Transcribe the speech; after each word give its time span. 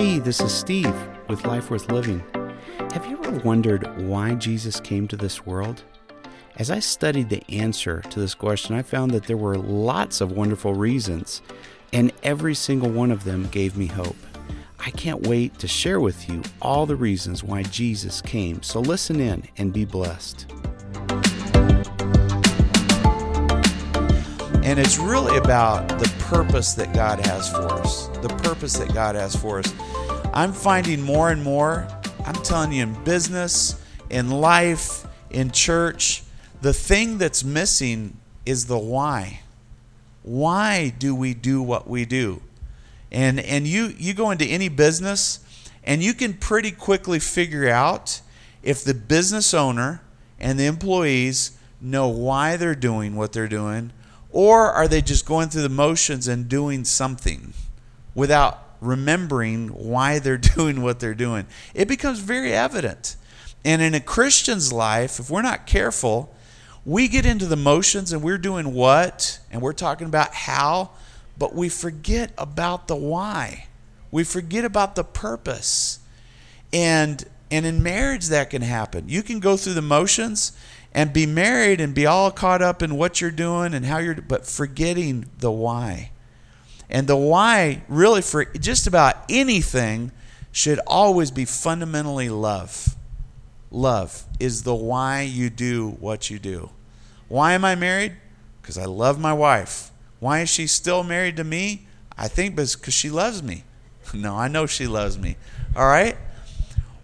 Hey, 0.00 0.18
this 0.18 0.40
is 0.40 0.50
Steve 0.50 0.96
with 1.28 1.44
Life 1.44 1.70
Worth 1.70 1.92
Living. 1.92 2.24
Have 2.94 3.04
you 3.04 3.22
ever 3.22 3.38
wondered 3.40 4.00
why 4.00 4.34
Jesus 4.34 4.80
came 4.80 5.06
to 5.08 5.14
this 5.14 5.44
world? 5.44 5.82
As 6.56 6.70
I 6.70 6.78
studied 6.78 7.28
the 7.28 7.44
answer 7.50 8.00
to 8.08 8.18
this 8.18 8.34
question, 8.34 8.74
I 8.74 8.80
found 8.80 9.10
that 9.10 9.24
there 9.24 9.36
were 9.36 9.58
lots 9.58 10.22
of 10.22 10.32
wonderful 10.32 10.72
reasons, 10.72 11.42
and 11.92 12.14
every 12.22 12.54
single 12.54 12.88
one 12.88 13.10
of 13.10 13.24
them 13.24 13.48
gave 13.48 13.76
me 13.76 13.88
hope. 13.88 14.16
I 14.78 14.90
can't 14.90 15.26
wait 15.26 15.58
to 15.58 15.68
share 15.68 16.00
with 16.00 16.30
you 16.30 16.44
all 16.62 16.86
the 16.86 16.96
reasons 16.96 17.44
why 17.44 17.64
Jesus 17.64 18.22
came, 18.22 18.62
so 18.62 18.80
listen 18.80 19.20
in 19.20 19.48
and 19.58 19.70
be 19.70 19.84
blessed. 19.84 20.50
And 24.62 24.78
it's 24.78 24.98
really 24.98 25.36
about 25.36 25.88
the 25.88 26.08
purpose 26.20 26.74
that 26.74 26.94
God 26.94 27.26
has 27.26 27.50
for 27.50 27.66
us. 27.72 28.06
The 28.18 28.28
purpose 28.28 28.74
that 28.74 28.94
God 28.94 29.16
has 29.16 29.34
for 29.34 29.58
us. 29.58 29.74
I'm 30.32 30.52
finding 30.52 31.02
more 31.02 31.30
and 31.30 31.42
more, 31.42 31.88
I'm 32.24 32.34
telling 32.34 32.72
you, 32.72 32.84
in 32.84 33.04
business, 33.04 33.80
in 34.10 34.30
life, 34.30 35.04
in 35.30 35.50
church, 35.50 36.22
the 36.62 36.72
thing 36.72 37.18
that's 37.18 37.42
missing 37.42 38.16
is 38.46 38.66
the 38.66 38.78
why. 38.78 39.40
Why 40.22 40.90
do 40.96 41.14
we 41.14 41.34
do 41.34 41.60
what 41.62 41.88
we 41.88 42.04
do? 42.04 42.42
And 43.10 43.40
and 43.40 43.66
you 43.66 43.92
you 43.98 44.14
go 44.14 44.30
into 44.30 44.44
any 44.44 44.68
business 44.68 45.40
and 45.82 46.02
you 46.02 46.14
can 46.14 46.34
pretty 46.34 46.70
quickly 46.70 47.18
figure 47.18 47.68
out 47.68 48.20
if 48.62 48.84
the 48.84 48.94
business 48.94 49.52
owner 49.52 50.02
and 50.38 50.60
the 50.60 50.66
employees 50.66 51.58
know 51.80 52.06
why 52.06 52.56
they're 52.56 52.74
doing 52.74 53.16
what 53.16 53.32
they're 53.32 53.48
doing 53.48 53.92
or 54.30 54.70
are 54.70 54.86
they 54.86 55.00
just 55.00 55.26
going 55.26 55.48
through 55.48 55.62
the 55.62 55.68
motions 55.68 56.28
and 56.28 56.48
doing 56.48 56.84
something 56.84 57.52
without 58.14 58.69
remembering 58.80 59.68
why 59.68 60.18
they're 60.18 60.38
doing 60.56 60.82
what 60.82 61.00
they're 61.00 61.14
doing? 61.14 61.46
It 61.74 61.88
becomes 61.88 62.20
very 62.20 62.52
evident. 62.52 63.16
And 63.64 63.82
in 63.82 63.94
a 63.94 64.00
Christian's 64.00 64.72
life, 64.72 65.20
if 65.20 65.30
we're 65.30 65.42
not 65.42 65.66
careful, 65.66 66.34
we 66.84 67.08
get 67.08 67.26
into 67.26 67.46
the 67.46 67.56
motions 67.56 68.12
and 68.12 68.22
we're 68.22 68.38
doing 68.38 68.72
what 68.72 69.38
and 69.50 69.60
we're 69.60 69.74
talking 69.74 70.06
about 70.06 70.32
how, 70.32 70.90
but 71.38 71.54
we 71.54 71.68
forget 71.68 72.32
about 72.38 72.88
the 72.88 72.96
why. 72.96 73.66
We 74.10 74.24
forget 74.24 74.64
about 74.64 74.94
the 74.96 75.04
purpose. 75.04 76.00
And 76.72 77.24
and 77.50 77.66
in 77.66 77.82
marriage 77.82 78.28
that 78.28 78.50
can 78.50 78.62
happen. 78.62 79.08
You 79.08 79.22
can 79.22 79.40
go 79.40 79.56
through 79.56 79.74
the 79.74 79.82
motions 79.82 80.52
and 80.94 81.12
be 81.12 81.26
married 81.26 81.80
and 81.80 81.94
be 81.94 82.06
all 82.06 82.30
caught 82.30 82.62
up 82.62 82.82
in 82.82 82.96
what 82.96 83.20
you're 83.20 83.30
doing 83.30 83.74
and 83.74 83.84
how 83.84 83.98
you're 83.98 84.14
but 84.14 84.46
forgetting 84.46 85.28
the 85.38 85.50
why. 85.50 86.10
And 86.90 87.06
the 87.06 87.16
why 87.16 87.82
really 87.88 88.20
for 88.20 88.44
just 88.44 88.86
about 88.86 89.16
anything 89.28 90.12
should 90.52 90.80
always 90.86 91.30
be 91.30 91.44
fundamentally 91.44 92.28
love. 92.28 92.96
Love 93.70 94.24
is 94.40 94.64
the 94.64 94.74
why 94.74 95.22
you 95.22 95.48
do 95.48 95.90
what 96.00 96.28
you 96.28 96.38
do. 96.38 96.70
Why 97.28 97.52
am 97.52 97.64
I 97.64 97.76
married? 97.76 98.16
Because 98.60 98.76
I 98.76 98.86
love 98.86 99.20
my 99.20 99.32
wife. 99.32 99.92
Why 100.18 100.40
is 100.40 100.50
she 100.50 100.66
still 100.66 101.04
married 101.04 101.36
to 101.36 101.44
me? 101.44 101.86
I 102.18 102.26
think 102.26 102.56
because 102.56 102.92
she 102.92 103.10
loves 103.10 103.42
me. 103.42 103.64
No, 104.12 104.34
I 104.34 104.48
know 104.48 104.66
she 104.66 104.88
loves 104.88 105.16
me. 105.16 105.36
All 105.76 105.86
right? 105.86 106.16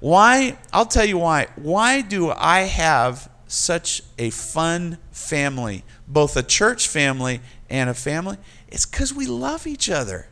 Why? 0.00 0.58
I'll 0.72 0.86
tell 0.86 1.04
you 1.04 1.18
why. 1.18 1.46
Why 1.54 2.00
do 2.00 2.32
I 2.32 2.62
have 2.62 3.30
such 3.46 4.02
a 4.18 4.30
fun 4.30 4.98
family, 5.12 5.84
both 6.08 6.36
a 6.36 6.42
church 6.42 6.88
family 6.88 7.40
and 7.70 7.88
a 7.88 7.94
family, 7.94 8.38
it's 8.68 8.86
because 8.86 9.14
we 9.14 9.26
love 9.26 9.66
each 9.66 9.88
other. 9.88 10.28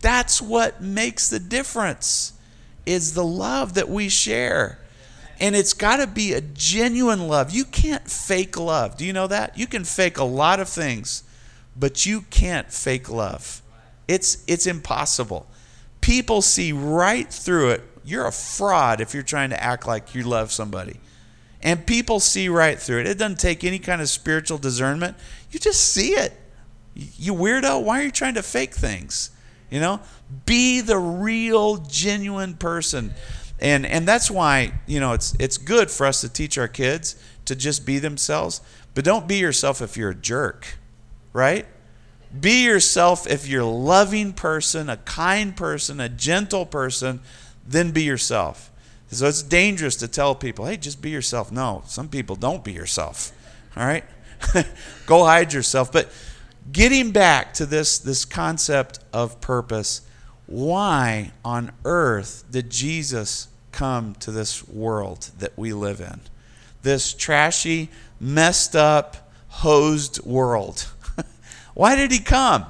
That's 0.00 0.40
what 0.40 0.82
makes 0.82 1.28
the 1.28 1.38
difference 1.38 2.32
is 2.86 3.14
the 3.14 3.24
love 3.24 3.74
that 3.74 3.88
we 3.88 4.08
share. 4.08 4.78
And 5.38 5.56
it's 5.56 5.72
got 5.72 5.96
to 5.96 6.06
be 6.06 6.32
a 6.32 6.40
genuine 6.40 7.28
love. 7.28 7.50
You 7.50 7.64
can't 7.64 8.10
fake 8.10 8.58
love. 8.58 8.96
Do 8.96 9.04
you 9.04 9.12
know 9.12 9.26
that? 9.26 9.56
You 9.56 9.66
can 9.66 9.84
fake 9.84 10.18
a 10.18 10.24
lot 10.24 10.60
of 10.60 10.68
things, 10.68 11.22
but 11.76 12.04
you 12.04 12.22
can't 12.30 12.70
fake 12.70 13.08
love. 13.08 13.62
It's 14.06 14.44
it's 14.46 14.66
impossible. 14.66 15.46
People 16.00 16.42
see 16.42 16.72
right 16.72 17.32
through 17.32 17.70
it. 17.70 17.82
You're 18.04 18.26
a 18.26 18.32
fraud 18.32 19.00
if 19.00 19.14
you're 19.14 19.22
trying 19.22 19.50
to 19.50 19.62
act 19.62 19.86
like 19.86 20.14
you 20.14 20.24
love 20.24 20.50
somebody. 20.50 20.98
And 21.62 21.86
people 21.86 22.20
see 22.20 22.48
right 22.48 22.78
through 22.78 23.00
it. 23.00 23.06
It 23.06 23.18
doesn't 23.18 23.38
take 23.38 23.64
any 23.64 23.78
kind 23.78 24.00
of 24.00 24.08
spiritual 24.08 24.58
discernment. 24.58 25.16
You 25.50 25.60
just 25.60 25.80
see 25.92 26.12
it. 26.12 26.32
You 27.18 27.34
weirdo, 27.34 27.82
why 27.82 28.00
are 28.00 28.04
you 28.04 28.10
trying 28.10 28.34
to 28.34 28.42
fake 28.42 28.74
things? 28.74 29.30
You 29.70 29.80
know? 29.80 30.00
Be 30.46 30.80
the 30.80 30.98
real 30.98 31.78
genuine 31.78 32.54
person. 32.54 33.14
And 33.60 33.84
and 33.84 34.06
that's 34.06 34.30
why, 34.30 34.72
you 34.86 35.00
know, 35.00 35.12
it's 35.12 35.34
it's 35.38 35.58
good 35.58 35.90
for 35.90 36.06
us 36.06 36.20
to 36.22 36.28
teach 36.28 36.56
our 36.56 36.68
kids 36.68 37.22
to 37.44 37.54
just 37.54 37.84
be 37.84 37.98
themselves, 37.98 38.60
but 38.94 39.04
don't 39.04 39.28
be 39.28 39.36
yourself 39.36 39.82
if 39.82 39.96
you're 39.96 40.10
a 40.10 40.14
jerk. 40.14 40.78
Right? 41.32 41.66
Be 42.38 42.64
yourself 42.64 43.26
if 43.26 43.48
you're 43.48 43.62
a 43.62 43.66
loving 43.66 44.32
person, 44.32 44.88
a 44.88 44.96
kind 44.98 45.56
person, 45.56 46.00
a 46.00 46.08
gentle 46.08 46.64
person, 46.64 47.20
then 47.66 47.90
be 47.90 48.02
yourself. 48.02 48.70
So 49.10 49.26
it's 49.26 49.42
dangerous 49.42 49.96
to 49.96 50.08
tell 50.08 50.36
people, 50.36 50.66
hey, 50.66 50.76
just 50.76 51.02
be 51.02 51.10
yourself. 51.10 51.50
No, 51.50 51.82
some 51.86 52.08
people 52.08 52.36
don't 52.36 52.62
be 52.62 52.72
yourself. 52.72 53.32
All 53.76 53.84
right? 53.84 54.04
Go 55.06 55.24
hide 55.24 55.52
yourself. 55.52 55.90
But 55.90 56.12
getting 56.72 57.10
back 57.10 57.54
to 57.54 57.66
this, 57.66 57.98
this 57.98 58.24
concept 58.24 58.98
of 59.12 59.40
purpose, 59.40 60.02
why 60.46 61.32
on 61.44 61.72
earth 61.84 62.44
did 62.50 62.70
Jesus 62.70 63.48
come 63.72 64.14
to 64.16 64.30
this 64.30 64.66
world 64.68 65.30
that 65.38 65.56
we 65.56 65.72
live 65.72 66.00
in? 66.00 66.20
This 66.82 67.12
trashy, 67.12 67.88
messed 68.18 68.74
up, 68.74 69.30
hosed 69.48 70.24
world. 70.24 70.88
why 71.74 71.96
did 71.96 72.10
he 72.10 72.18
come? 72.18 72.66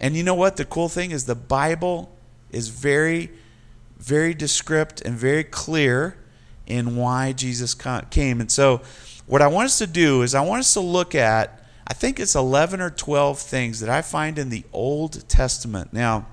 And 0.00 0.16
you 0.16 0.22
know 0.22 0.34
what? 0.34 0.56
The 0.56 0.64
cool 0.64 0.88
thing 0.88 1.10
is 1.10 1.26
the 1.26 1.34
Bible 1.34 2.10
is 2.50 2.68
very 2.68 3.30
very 3.98 4.32
descript 4.32 5.00
and 5.02 5.14
very 5.16 5.44
clear 5.44 6.16
in 6.66 6.96
why 6.96 7.32
Jesus 7.32 7.74
came. 8.10 8.40
And 8.40 8.50
so, 8.50 8.80
what 9.26 9.42
I 9.42 9.48
want 9.48 9.66
us 9.66 9.78
to 9.78 9.86
do 9.86 10.22
is, 10.22 10.34
I 10.34 10.40
want 10.40 10.60
us 10.60 10.72
to 10.74 10.80
look 10.80 11.14
at, 11.14 11.57
I 11.88 11.94
think 11.94 12.20
it's 12.20 12.34
11 12.34 12.82
or 12.82 12.90
12 12.90 13.38
things 13.38 13.80
that 13.80 13.88
I 13.88 14.02
find 14.02 14.38
in 14.38 14.50
the 14.50 14.64
Old 14.74 15.26
Testament. 15.26 15.92
Now, 15.94 16.26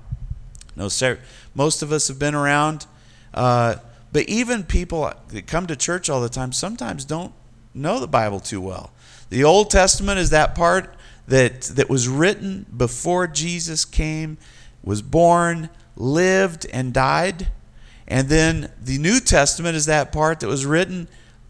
no, 0.76 0.88
sir, 0.88 1.18
most 1.54 1.82
of 1.82 1.92
us 1.92 2.08
have 2.08 2.18
been 2.18 2.34
around, 2.34 2.86
uh, 3.32 3.76
but 4.12 4.28
even 4.28 4.64
people 4.64 5.10
that 5.28 5.46
come 5.46 5.66
to 5.66 5.74
church 5.74 6.10
all 6.10 6.20
the 6.20 6.28
time 6.28 6.52
sometimes 6.52 7.06
don't 7.06 7.32
know 7.72 7.98
the 7.98 8.06
Bible 8.06 8.38
too 8.38 8.60
well. 8.60 8.90
The 9.30 9.44
Old 9.44 9.70
Testament 9.70 10.18
is 10.18 10.28
that 10.30 10.54
part 10.54 10.94
that, 11.26 11.62
that 11.62 11.88
was 11.88 12.06
written 12.06 12.66
before 12.76 13.26
Jesus 13.26 13.86
came, 13.86 14.36
was 14.84 15.00
born, 15.00 15.70
lived, 15.96 16.66
and 16.70 16.92
died. 16.92 17.48
And 18.06 18.28
then 18.28 18.70
the 18.80 18.98
New 18.98 19.20
Testament 19.20 19.74
is 19.74 19.86
that 19.86 20.12
part 20.12 20.40
that 20.40 20.48
was 20.48 20.66
written 20.66 21.08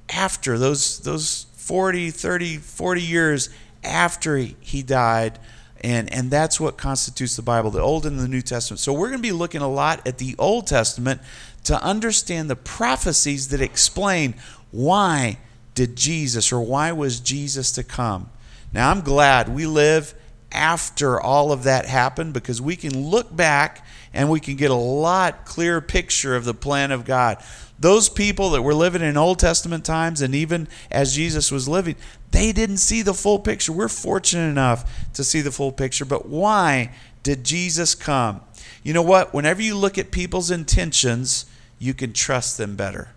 after 0.09 0.57
those 0.57 1.01
those 1.01 1.47
40, 1.57 2.11
30, 2.13 2.59
40 2.59 3.03
years 3.03 3.51
after 3.87 4.37
he 4.37 4.83
died. 4.83 5.39
And, 5.83 6.13
and 6.13 6.31
that's 6.31 6.59
what 6.59 6.77
constitutes 6.77 7.37
the 7.37 7.43
Bible, 7.43 7.71
the 7.71 7.81
Old 7.81 8.07
and 8.07 8.19
the 8.19 8.29
New 8.29 8.43
Testament. 8.43 8.81
So 8.81 8.93
we're 8.93 9.09
going 9.09 9.19
to 9.19 9.23
be 9.23 9.33
looking 9.33 9.61
a 9.61 9.69
lot 9.69 10.07
at 10.07 10.19
the 10.19 10.35
Old 10.39 10.67
Testament 10.67 11.21
to 11.65 11.81
understand 11.83 12.49
the 12.49 12.57
prophecies 12.57 13.49
that 13.49 13.61
explain 13.61 14.35
why 14.71 15.39
did 15.75 15.95
Jesus 15.95 16.53
or 16.53 16.61
why 16.61 16.93
was 16.93 17.21
Jesus 17.21 17.71
to 17.73 17.85
come. 17.85 18.31
Now 18.73 18.91
I'm 18.91 19.03
glad 19.03 19.49
we 19.49 19.67
live 19.67 20.15
after 20.51 21.21
all 21.21 21.53
of 21.53 21.65
that 21.65 21.87
happened 21.87 22.33
because 22.33 22.61
we 22.61 22.77
can 22.77 23.11
look 23.11 23.35
back 23.35 23.86
and 24.17 24.31
we 24.31 24.41
can 24.41 24.57
get 24.57 24.71
a 24.71 24.75
lot 24.75 25.45
clearer 25.45 25.81
picture 25.81 26.35
of 26.35 26.47
the 26.47 26.55
plan 26.55 26.91
of 26.91 27.05
God. 27.05 27.37
Those 27.79 28.09
people 28.09 28.51
that 28.51 28.63
were 28.63 28.75
living 28.75 29.03
in 29.03 29.19
Old 29.19 29.39
Testament 29.39 29.85
times 29.85 30.23
and 30.23 30.35
even 30.35 30.69
as 30.91 31.15
Jesus 31.15 31.53
was 31.53 31.69
living, 31.69 31.97
they 32.31 32.51
didn't 32.51 32.79
see 32.79 33.03
the 33.03 33.13
full 33.13 33.39
picture. 33.39 33.73
We're 33.73 33.89
fortunate 33.89 34.49
enough 34.49 35.13
to 35.13 35.23
see 35.23 35.43
the 35.43 35.53
full 35.53 35.71
picture, 35.71 36.07
but 36.07 36.27
why 36.27 36.93
did 37.23 37.45
Jesus 37.45 37.95
come? 37.95 38.41
You 38.83 38.95
know 38.95 39.03
what? 39.03 39.35
Whenever 39.35 39.61
you 39.61 39.77
look 39.77 39.99
at 39.99 40.11
people's 40.11 40.51
intentions, 40.51 41.45
you 41.79 41.93
can 41.93 42.15
trust 42.15 42.57
them 42.57 42.75
better. 42.75 43.11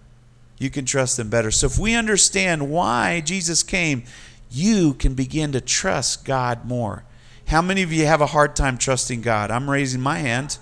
You 0.57 0.69
can 0.69 0.83
trust 0.83 1.15
them 1.15 1.29
better. 1.29 1.51
So 1.51 1.67
if 1.67 1.79
we 1.79 1.95
understand 1.95 2.69
why 2.69 3.21
Jesus 3.21 3.63
came, 3.63 4.03
you 4.51 4.95
can 4.95 5.13
begin 5.13 5.53
to 5.53 5.61
trust 5.61 6.25
God 6.25 6.65
more. 6.65 7.05
How 7.47 7.61
many 7.61 7.83
of 7.83 7.93
you 7.93 8.05
have 8.05 8.19
a 8.19 8.25
hard 8.25 8.57
time 8.57 8.77
trusting 8.77 9.21
God? 9.21 9.49
I'm 9.49 9.69
raising 9.69 10.01
my 10.01 10.17
hand. 10.17 10.57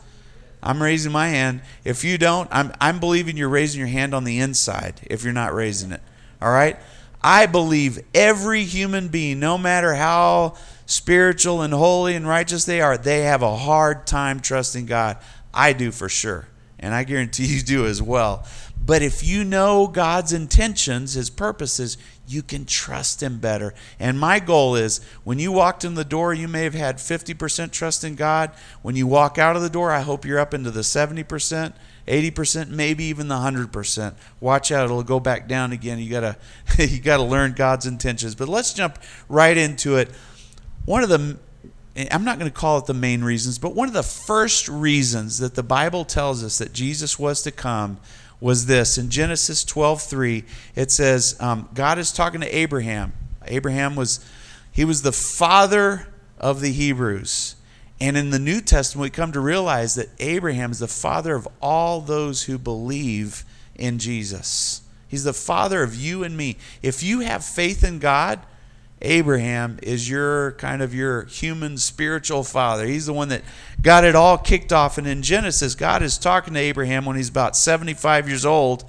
I'm 0.62 0.81
raising 0.81 1.12
my 1.12 1.27
hand. 1.27 1.62
If 1.83 2.04
you 2.04 2.18
don't, 2.18 2.50
I'm, 2.51 2.74
I'm 2.81 3.00
believing 3.00 3.38
you're 3.38 3.50
raising 3.50 3.80
your 3.80 3.88
hand 3.88 4.13
on 4.13 4.24
the 4.24 4.39
inside 4.39 5.01
if 5.04 5.24
you're 5.24 5.33
not 5.33 5.54
raising 5.54 5.92
it. 5.92 6.01
All 6.42 6.51
right? 6.51 6.77
I 7.21 7.45
believe 7.45 8.00
every 8.13 8.63
human 8.63 9.07
being, 9.07 9.39
no 9.39 9.57
matter 9.57 9.95
how 9.95 10.56
spiritual 10.86 11.62
and 11.62 11.74
holy 11.74 12.15
and 12.15 12.27
righteous 12.27 12.65
they 12.65 12.81
are, 12.81 12.98
they 12.98 13.21
have 13.21 13.42
a 13.42 13.56
hard 13.56 14.07
time 14.07 14.39
trusting 14.39 14.86
God. 14.86 15.18
I 15.54 15.74
do 15.74 15.92
for 15.92 16.09
sure. 16.09 16.48
And 16.80 16.94
I 16.94 17.03
guarantee 17.03 17.45
you 17.56 17.62
do 17.62 17.86
as 17.86 18.01
well. 18.01 18.45
But 18.88 19.01
if 19.01 19.22
you 19.22 19.44
know 19.44 19.88
God's 19.88 20.31
intentions, 20.31 21.13
His 21.13 21.30
purposes, 21.30 21.98
you 22.25 22.42
can 22.42 22.63
trust 22.63 23.22
Him 23.22 23.38
better. 23.38 23.74
And 24.00 24.18
my 24.18 24.39
goal 24.39 24.78
is 24.78 25.01
when 25.25 25.39
you 25.39 25.51
walked 25.51 25.84
in 25.84 25.95
the 25.95 26.06
door, 26.06 26.34
you 26.34 26.48
may 26.48 26.63
have 26.63 26.74
had 26.74 26.95
50% 26.95 27.72
trust 27.72 28.06
in 28.06 28.16
God. 28.16 28.51
When 28.81 28.95
you 28.95 29.06
walk 29.06 29.38
out 29.38 29.57
of 29.57 29.62
the 29.62 29.69
door, 29.69 29.92
I 29.92 30.00
hope 30.00 30.24
you're 30.24 30.39
up 30.39 30.54
into 30.54 30.72
the 30.72 30.81
70%. 30.81 31.74
80%, 32.07 32.69
maybe 32.69 33.04
even 33.04 33.28
the 33.28 33.36
100%. 33.36 34.16
Watch 34.39 34.72
out, 34.72 34.86
it'll 34.86 35.04
go 35.04 35.19
back 35.19 35.50
down 35.50 35.74
again. 35.74 36.00
You 36.00 36.10
got 36.10 36.22
to 36.78 36.88
you 36.88 37.01
got 37.01 37.18
to 37.18 37.24
learn 37.24 37.51
God's 37.51 37.86
intentions. 37.86 38.36
But 38.36 38.48
let's 38.48 38.72
jump 38.72 39.00
right 39.28 39.57
into 39.57 39.98
it. 39.98 40.10
One 40.86 41.04
of 41.04 41.10
the 41.10 41.38
I'm 42.10 42.24
not 42.24 42.39
going 42.39 42.50
to 42.50 42.57
call 42.57 42.78
it 42.78 42.86
the 42.86 42.94
main 42.94 43.22
reasons, 43.22 43.57
but 43.57 43.75
one 43.75 43.89
of 43.89 43.94
the 43.94 44.04
first 44.04 44.69
reasons 44.69 45.39
that 45.39 45.56
the 45.56 45.63
Bible 45.63 46.06
tells 46.06 46.44
us 46.44 46.60
that 46.60 46.72
Jesus 46.72 47.19
was 47.19 47.42
to 47.42 47.51
come 47.51 48.00
was 48.39 48.66
this 48.66 48.98
in 48.98 49.10
Genesis 49.10 49.63
12:3. 49.66 50.44
It 50.75 50.92
says 50.92 51.36
um, 51.39 51.69
God 51.74 51.98
is 51.98 52.12
talking 52.12 52.42
to 52.42 52.56
Abraham. 52.56 53.13
Abraham 53.45 53.95
was 53.95 54.24
he 54.72 54.86
was 54.86 55.01
the 55.01 55.12
father 55.12 56.07
of 56.38 56.62
the 56.62 56.72
Hebrews. 56.72 57.56
And 58.00 58.16
in 58.16 58.30
the 58.30 58.39
New 58.39 58.62
Testament, 58.62 59.04
we 59.04 59.10
come 59.10 59.31
to 59.31 59.39
realize 59.39 59.95
that 59.95 60.10
Abraham 60.19 60.72
is 60.72 60.80
the 60.80 60.88
father 60.88 61.34
of 61.36 61.48
all 61.62 62.00
those 62.00 62.44
who 62.44 62.60
believe 62.60 63.44
in 63.75 63.98
Jesus. 63.98 64.81
He's 65.07 65.24
the 65.24 65.34
father 65.34 65.81
of 65.81 65.95
you 65.95 66.24
and 66.24 66.38
me. 66.38 66.57
If 66.84 67.01
you 67.01 67.22
have 67.22 67.44
faith 67.44 67.84
in 67.84 67.98
God, 67.98 68.39
Abraham 69.01 69.80
is 69.81 70.10
your 70.10 70.54
kind 70.54 70.81
of 70.81 70.94
your 70.94 71.25
human 71.25 71.78
spiritual 71.78 72.44
father. 72.44 72.86
He's 72.86 73.06
the 73.06 73.13
one 73.13 73.30
that 73.30 73.44
got 73.81 74.03
it 74.03 74.15
all 74.15 74.38
kicked 74.38 74.74
off. 74.74 74.97
And 74.97 75.07
in 75.07 75.21
Genesis, 75.21 75.75
God 75.75 76.01
is 76.01 76.18
talking 76.18 76.53
to 76.53 76.59
Abraham 76.59 77.06
when 77.06 77.15
he's 77.15 77.29
about 77.29 77.56
75 77.56 78.27
years 78.27 78.45
old. 78.45 78.85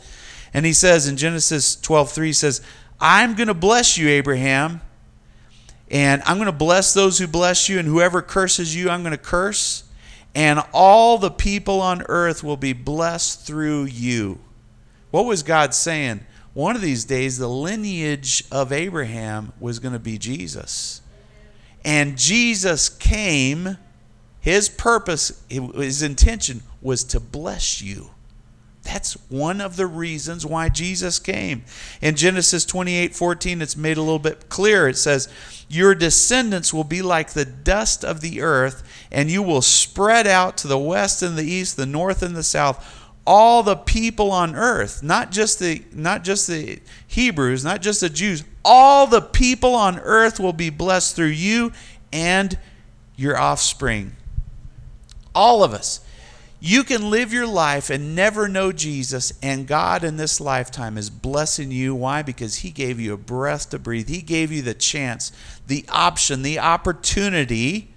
And 0.54 0.64
he 0.64 0.72
says 0.72 1.06
in 1.06 1.16
Genesis 1.16 1.76
12 1.76 2.10
3, 2.10 2.26
he 2.28 2.32
says, 2.32 2.60
I'm 3.00 3.34
going 3.34 3.48
to 3.48 3.54
bless 3.54 3.96
you, 3.98 4.08
Abraham. 4.08 4.80
And 5.90 6.22
I'm 6.26 6.36
going 6.36 6.46
to 6.46 6.52
bless 6.52 6.92
those 6.92 7.18
who 7.18 7.26
bless 7.26 7.68
you, 7.68 7.78
and 7.78 7.88
whoever 7.88 8.20
curses 8.20 8.76
you, 8.76 8.90
I'm 8.90 9.02
going 9.02 9.16
to 9.16 9.22
curse. 9.22 9.84
And 10.34 10.60
all 10.72 11.16
the 11.16 11.30
people 11.30 11.80
on 11.80 12.02
earth 12.08 12.44
will 12.44 12.58
be 12.58 12.74
blessed 12.74 13.46
through 13.46 13.84
you. 13.84 14.38
What 15.10 15.24
was 15.24 15.42
God 15.42 15.72
saying? 15.72 16.26
One 16.52 16.76
of 16.76 16.82
these 16.82 17.04
days, 17.04 17.38
the 17.38 17.48
lineage 17.48 18.44
of 18.52 18.72
Abraham 18.72 19.52
was 19.58 19.78
going 19.78 19.94
to 19.94 19.98
be 19.98 20.18
Jesus. 20.18 21.00
And 21.84 22.18
Jesus 22.18 22.88
came, 22.88 23.78
his 24.40 24.68
purpose, 24.68 25.42
his 25.48 26.02
intention 26.02 26.62
was 26.80 27.04
to 27.04 27.20
bless 27.20 27.82
you. 27.82 28.10
That's 28.88 29.14
one 29.28 29.60
of 29.60 29.76
the 29.76 29.86
reasons 29.86 30.46
why 30.46 30.70
Jesus 30.70 31.18
came. 31.18 31.64
In 32.00 32.14
Genesis 32.16 32.64
28 32.64 33.14
14, 33.14 33.60
it's 33.60 33.76
made 33.76 33.98
a 33.98 34.02
little 34.02 34.18
bit 34.18 34.48
clearer. 34.48 34.88
It 34.88 34.96
says, 34.96 35.28
Your 35.68 35.94
descendants 35.94 36.72
will 36.72 36.84
be 36.84 37.02
like 37.02 37.30
the 37.30 37.44
dust 37.44 38.02
of 38.04 38.22
the 38.22 38.40
earth, 38.40 38.82
and 39.12 39.30
you 39.30 39.42
will 39.42 39.60
spread 39.60 40.26
out 40.26 40.56
to 40.58 40.68
the 40.68 40.78
west 40.78 41.22
and 41.22 41.36
the 41.36 41.44
east, 41.44 41.76
the 41.76 41.84
north 41.84 42.22
and 42.22 42.34
the 42.34 42.42
south. 42.42 42.94
All 43.26 43.62
the 43.62 43.76
people 43.76 44.30
on 44.30 44.56
earth, 44.56 45.02
not 45.02 45.32
just 45.32 45.58
the 45.58 45.82
not 45.92 46.24
just 46.24 46.48
the 46.48 46.80
Hebrews, 47.06 47.62
not 47.62 47.82
just 47.82 48.00
the 48.00 48.08
Jews, 48.08 48.42
all 48.64 49.06
the 49.06 49.20
people 49.20 49.74
on 49.74 49.98
earth 49.98 50.40
will 50.40 50.54
be 50.54 50.70
blessed 50.70 51.14
through 51.14 51.26
you 51.26 51.72
and 52.10 52.56
your 53.16 53.36
offspring. 53.36 54.12
All 55.34 55.62
of 55.64 55.72
us. 55.72 56.00
You 56.60 56.82
can 56.82 57.10
live 57.10 57.32
your 57.32 57.46
life 57.46 57.88
and 57.88 58.16
never 58.16 58.48
know 58.48 58.72
Jesus, 58.72 59.32
and 59.40 59.68
God 59.68 60.02
in 60.02 60.16
this 60.16 60.40
lifetime 60.40 60.98
is 60.98 61.08
blessing 61.08 61.70
you. 61.70 61.94
Why? 61.94 62.22
Because 62.22 62.56
He 62.56 62.70
gave 62.70 62.98
you 62.98 63.12
a 63.12 63.18
breath 63.18 63.70
to 63.70 63.78
breathe. 63.78 64.08
He 64.08 64.22
gave 64.22 64.50
you 64.50 64.62
the 64.62 64.74
chance, 64.74 65.30
the 65.68 65.84
option, 65.88 66.42
the 66.42 66.58
opportunity 66.58 67.94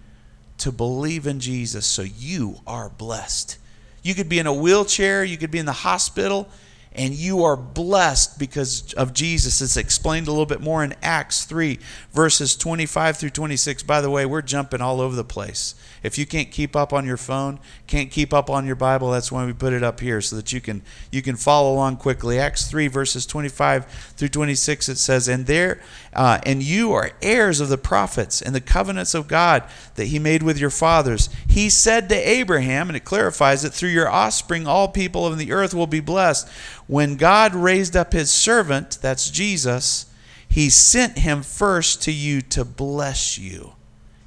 to 0.59 0.71
believe 0.71 1.25
in 1.25 1.39
Jesus. 1.39 1.87
So 1.87 2.03
you 2.03 2.57
are 2.67 2.89
blessed. 2.89 3.57
You 4.03 4.13
could 4.13 4.29
be 4.29 4.37
in 4.37 4.45
a 4.45 4.53
wheelchair, 4.53 5.23
you 5.23 5.37
could 5.37 5.51
be 5.51 5.59
in 5.59 5.65
the 5.65 5.71
hospital, 5.71 6.47
and 6.93 7.13
you 7.13 7.43
are 7.43 7.55
blessed 7.55 8.37
because 8.37 8.93
of 8.93 9.13
Jesus. 9.13 9.61
It's 9.61 9.77
explained 9.77 10.27
a 10.27 10.31
little 10.31 10.45
bit 10.45 10.61
more 10.61 10.83
in 10.83 10.93
Acts 11.01 11.45
3, 11.45 11.79
verses 12.11 12.55
25 12.55 13.17
through 13.17 13.29
26. 13.29 13.83
By 13.83 14.01
the 14.01 14.09
way, 14.09 14.25
we're 14.25 14.41
jumping 14.41 14.81
all 14.81 15.01
over 15.01 15.15
the 15.15 15.23
place. 15.23 15.73
If 16.03 16.18
you 16.18 16.25
can't 16.25 16.50
keep 16.50 16.75
up 16.75 16.94
on 16.94 17.06
your 17.06 17.18
phone, 17.18 17.59
can't 17.86 18.09
keep 18.09 18.33
up 18.33 18.50
on 18.50 18.65
your 18.65 18.75
Bible, 18.75 19.12
that's 19.12 19.31
why 19.31 19.45
we 19.45 19.53
put 19.53 19.71
it 19.71 19.83
up 19.83 20.00
here 20.00 20.19
so 20.19 20.36
that 20.36 20.51
you 20.51 20.59
can 20.59 20.81
you 21.12 21.21
can 21.21 21.36
follow 21.36 21.74
along 21.74 21.98
quickly. 21.98 22.39
Acts 22.39 22.65
3 22.68 22.88
verses 22.88 23.25
25 23.27 23.86
through 24.18 24.30
26 24.30 24.89
it 24.89 24.98
says, 24.98 25.27
"And 25.27 25.45
there 25.45 25.80
uh, 26.13 26.39
and 26.44 26.63
you 26.63 26.92
are 26.94 27.12
heirs 27.21 27.59
of 27.59 27.69
the 27.69 27.77
prophets 27.77 28.42
and 28.42 28.56
the 28.56 28.62
covenants 28.62 29.13
of 29.13 29.27
God 29.27 29.63
that 29.95 30.06
he 30.06 30.18
made 30.18 30.42
with 30.42 30.57
your 30.57 30.71
fathers. 30.71 31.30
He 31.48 31.69
said 31.69 32.09
to 32.09 32.15
Abraham, 32.15 32.89
and 32.89 32.98
it 32.98 33.06
clarifies 33.06 33.63
it, 33.63 33.74
through 33.74 33.89
your 33.89 34.09
offspring 34.09 34.65
all 34.65 34.88
people 34.88 35.27
of 35.27 35.38
the 35.38 35.51
earth 35.51 35.74
will 35.74 35.88
be 35.88 36.00
blessed. 36.00 36.50
When 36.88 37.15
God 37.15 37.53
raised 37.53 37.95
up 37.95 38.13
his 38.13 38.31
servant, 38.31 38.98
that's 39.01 39.30
Jesus, 39.30 40.07
he 40.50 40.69
sent 40.69 41.19
him 41.19 41.44
first 41.44 42.01
to 42.03 42.12
you 42.12 42.42
to 42.42 42.65
bless 42.65 43.38
you." 43.38 43.74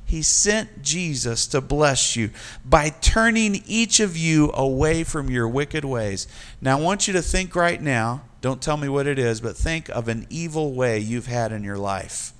He 0.04 0.22
sent 0.22 0.82
Jesus 0.82 1.46
to 1.48 1.60
bless 1.60 2.14
you 2.14 2.30
by 2.64 2.90
turning 2.90 3.62
each 3.66 4.00
of 4.00 4.16
you 4.16 4.50
away 4.52 5.02
from 5.02 5.30
your 5.30 5.48
wicked 5.48 5.84
ways. 5.84 6.28
Now, 6.60 6.78
I 6.78 6.80
want 6.80 7.08
you 7.08 7.14
to 7.14 7.22
think 7.22 7.56
right 7.56 7.80
now, 7.80 8.22
don't 8.40 8.60
tell 8.60 8.76
me 8.76 8.88
what 8.88 9.06
it 9.06 9.18
is, 9.18 9.40
but 9.40 9.56
think 9.56 9.88
of 9.88 10.08
an 10.08 10.26
evil 10.28 10.74
way 10.74 10.98
you've 10.98 11.26
had 11.26 11.52
in 11.52 11.64
your 11.64 11.78
life. 11.78 12.32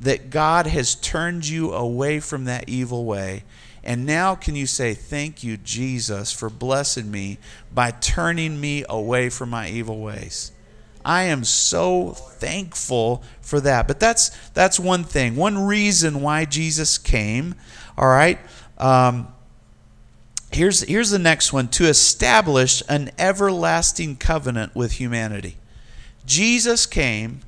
That 0.00 0.30
God 0.30 0.66
has 0.66 0.94
turned 0.94 1.48
you 1.48 1.72
away 1.72 2.20
from 2.20 2.44
that 2.44 2.68
evil 2.68 3.04
way. 3.04 3.44
And 3.82 4.04
now, 4.04 4.34
can 4.34 4.54
you 4.54 4.66
say, 4.66 4.94
Thank 4.94 5.42
you, 5.42 5.56
Jesus, 5.56 6.32
for 6.32 6.50
blessing 6.50 7.10
me 7.10 7.38
by 7.74 7.90
turning 7.90 8.60
me 8.60 8.84
away 8.88 9.28
from 9.28 9.50
my 9.50 9.68
evil 9.68 10.00
ways? 10.00 10.52
I 11.04 11.24
am 11.24 11.44
so 11.44 12.10
thankful 12.10 13.22
for 13.40 13.60
that. 13.60 13.88
But 13.88 14.00
that's 14.00 14.30
that's 14.50 14.78
one 14.78 15.04
thing, 15.04 15.36
one 15.36 15.58
reason 15.58 16.20
why 16.20 16.44
Jesus 16.44 16.98
came. 16.98 17.54
All 17.96 18.08
right. 18.08 18.38
Um, 18.78 19.28
here's 20.52 20.82
here's 20.82 21.10
the 21.10 21.18
next 21.18 21.52
one: 21.52 21.68
to 21.68 21.86
establish 21.86 22.82
an 22.88 23.10
everlasting 23.18 24.16
covenant 24.16 24.74
with 24.74 24.92
humanity. 24.92 25.56
Jesus 26.24 26.86
came 26.86 27.40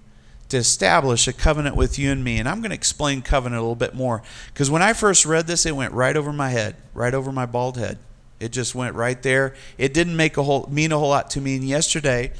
to 0.49 0.57
establish 0.57 1.27
a 1.27 1.33
covenant 1.33 1.77
with 1.77 1.99
you 1.99 2.11
and 2.13 2.23
me, 2.23 2.39
and 2.39 2.49
I'm 2.49 2.61
going 2.61 2.71
to 2.71 2.77
explain 2.77 3.23
covenant 3.23 3.59
a 3.59 3.63
little 3.63 3.75
bit 3.75 3.95
more 3.95 4.23
because 4.53 4.71
when 4.71 4.83
I 4.83 4.93
first 4.93 5.25
read 5.25 5.47
this, 5.47 5.65
it 5.67 5.75
went 5.75 5.93
right 5.93 6.17
over 6.17 6.33
my 6.33 6.51
head, 6.51 6.77
right 6.93 7.15
over 7.15 7.33
my 7.33 7.47
bald 7.47 7.79
head. 7.79 7.99
It 8.41 8.53
just 8.53 8.75
went 8.75 8.95
right 8.95 9.21
there. 9.23 9.55
It 9.79 9.95
didn't 9.95 10.17
make 10.17 10.37
a 10.37 10.43
whole 10.43 10.69
mean 10.71 10.93
a 10.93 10.99
whole 10.99 11.09
lot 11.09 11.31
to 11.31 11.41
me. 11.41 11.57
And 11.57 11.65
yesterday, 11.65 12.33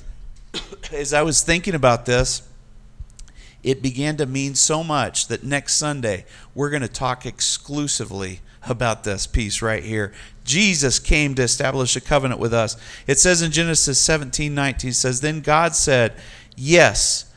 as 0.93 1.13
I 1.13 1.23
was 1.23 1.43
thinking 1.43 1.75
about 1.75 2.07
this, 2.07 2.43
it 3.63 3.83
began 3.83 4.17
to 4.19 4.27
mean 4.27 4.55
so 4.55 4.85
much 4.85 5.29
that 5.29 5.43
next 5.43 5.77
Sunday 5.77 6.27
we're 6.55 6.71
going 6.71 6.83
to 6.83 6.89
talk 6.89 7.25
exclusively 7.25 8.41
about 8.67 9.05
this 9.05 9.27
piece 9.27 9.63
right 9.63 9.83
here. 9.83 10.13
Jesus 10.45 10.99
came 10.99 11.35
to 11.35 11.43
establish 11.43 11.97
a 11.97 12.01
covenant 12.01 12.41
with 12.41 12.53
us. 12.53 12.77
It 13.07 13.19
says 13.19 13.43
in 13.43 13.51
Genesis 13.51 13.99
17 13.99 14.55
19, 14.55 14.93
says, 14.93 15.21
Then 15.21 15.41
God 15.41 15.75
said, 15.75 16.15
Yes, 16.57 17.33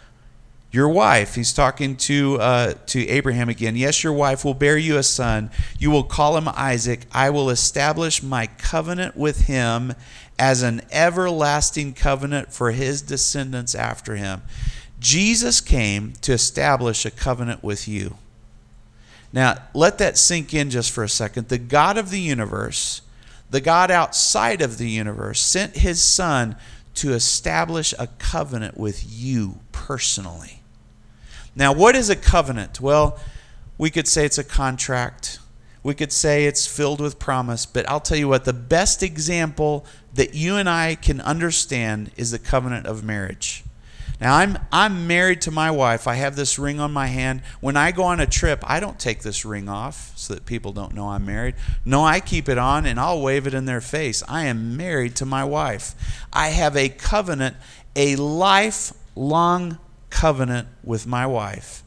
your 0.71 0.89
wife, 0.89 1.35
he's 1.35 1.53
talking 1.53 1.95
to, 1.95 2.37
uh, 2.39 2.73
to 2.87 3.07
Abraham 3.07 3.47
again, 3.47 3.77
yes, 3.77 4.03
your 4.03 4.11
wife 4.11 4.43
will 4.43 4.53
bear 4.53 4.77
you 4.77 4.97
a 4.97 5.03
son. 5.03 5.49
You 5.79 5.89
will 5.91 6.03
call 6.03 6.37
him 6.37 6.49
Isaac. 6.49 7.05
I 7.11 7.29
will 7.29 7.49
establish 7.49 8.21
my 8.21 8.47
covenant 8.57 9.15
with 9.15 9.47
him 9.47 9.93
as 10.39 10.61
an 10.61 10.81
everlasting 10.91 11.93
covenant 11.93 12.53
for 12.53 12.71
his 12.71 13.01
descendants 13.01 13.73
after 13.73 14.15
him. 14.15 14.41
Jesus 14.99 15.61
came 15.61 16.13
to 16.21 16.33
establish 16.33 17.05
a 17.05 17.11
covenant 17.11 17.63
with 17.63 17.87
you. 17.87 18.17
Now, 19.33 19.55
let 19.73 19.97
that 19.97 20.17
sink 20.17 20.53
in 20.53 20.69
just 20.69 20.91
for 20.91 21.03
a 21.03 21.09
second. 21.09 21.49
The 21.49 21.57
God 21.57 21.97
of 21.97 22.09
the 22.09 22.19
universe, 22.19 23.01
the 23.49 23.61
God 23.61 23.91
outside 23.91 24.61
of 24.61 24.77
the 24.77 24.89
universe, 24.89 25.39
sent 25.39 25.77
his 25.77 26.01
son 26.01 26.55
to 26.95 27.13
establish 27.13 27.93
a 27.99 28.07
covenant 28.17 28.77
with 28.77 29.03
you 29.07 29.59
personally. 29.71 30.61
Now, 31.55 31.73
what 31.73 31.95
is 31.95 32.09
a 32.09 32.15
covenant? 32.15 32.79
Well, 32.79 33.19
we 33.77 33.89
could 33.89 34.07
say 34.07 34.25
it's 34.25 34.37
a 34.37 34.43
contract. 34.43 35.39
We 35.83 35.93
could 35.93 36.11
say 36.11 36.45
it's 36.45 36.65
filled 36.65 36.99
with 36.99 37.19
promise, 37.19 37.65
but 37.65 37.87
I'll 37.89 37.99
tell 37.99 38.17
you 38.17 38.27
what, 38.27 38.45
the 38.45 38.53
best 38.53 39.03
example 39.03 39.85
that 40.17 40.33
you 40.33 40.57
and 40.57 40.67
I 40.67 40.95
can 40.95 41.21
understand 41.21 42.11
is 42.17 42.31
the 42.31 42.39
covenant 42.39 42.87
of 42.87 43.03
marriage. 43.03 43.63
Now 44.19 44.35
I'm 44.35 44.57
I'm 44.71 45.05
married 45.05 45.41
to 45.41 45.51
my 45.51 45.69
wife. 45.69 46.07
I 46.07 46.15
have 46.15 46.35
this 46.35 46.57
ring 46.57 46.79
on 46.79 46.91
my 46.91 47.05
hand. 47.05 47.43
When 47.61 47.77
I 47.77 47.91
go 47.91 48.03
on 48.03 48.19
a 48.19 48.25
trip, 48.25 48.63
I 48.65 48.79
don't 48.79 48.99
take 48.99 49.21
this 49.21 49.45
ring 49.45 49.69
off 49.69 50.11
so 50.15 50.33
that 50.33 50.45
people 50.45 50.73
don't 50.73 50.95
know 50.95 51.09
I'm 51.09 51.25
married. 51.25 51.53
No, 51.85 52.03
I 52.03 52.19
keep 52.19 52.49
it 52.49 52.57
on 52.57 52.87
and 52.87 52.99
I'll 52.99 53.21
wave 53.21 53.45
it 53.45 53.53
in 53.53 53.65
their 53.65 53.79
face. 53.79 54.23
I 54.27 54.45
am 54.45 54.75
married 54.75 55.15
to 55.17 55.25
my 55.25 55.43
wife. 55.43 55.93
I 56.33 56.47
have 56.47 56.75
a 56.75 56.89
covenant, 56.89 57.55
a 57.95 58.15
lifelong 58.15 59.77
covenant 60.09 60.67
with 60.83 61.05
my 61.05 61.27
wife. 61.27 61.83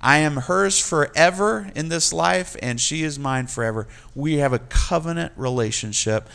I 0.00 0.18
am 0.18 0.36
hers 0.36 0.80
forever 0.80 1.70
in 1.76 1.90
this 1.90 2.12
life 2.12 2.56
and 2.60 2.80
she 2.80 3.04
is 3.04 3.20
mine 3.20 3.46
forever. 3.46 3.86
We 4.16 4.38
have 4.38 4.52
a 4.52 4.58
covenant 4.58 5.32
relationship. 5.36 6.28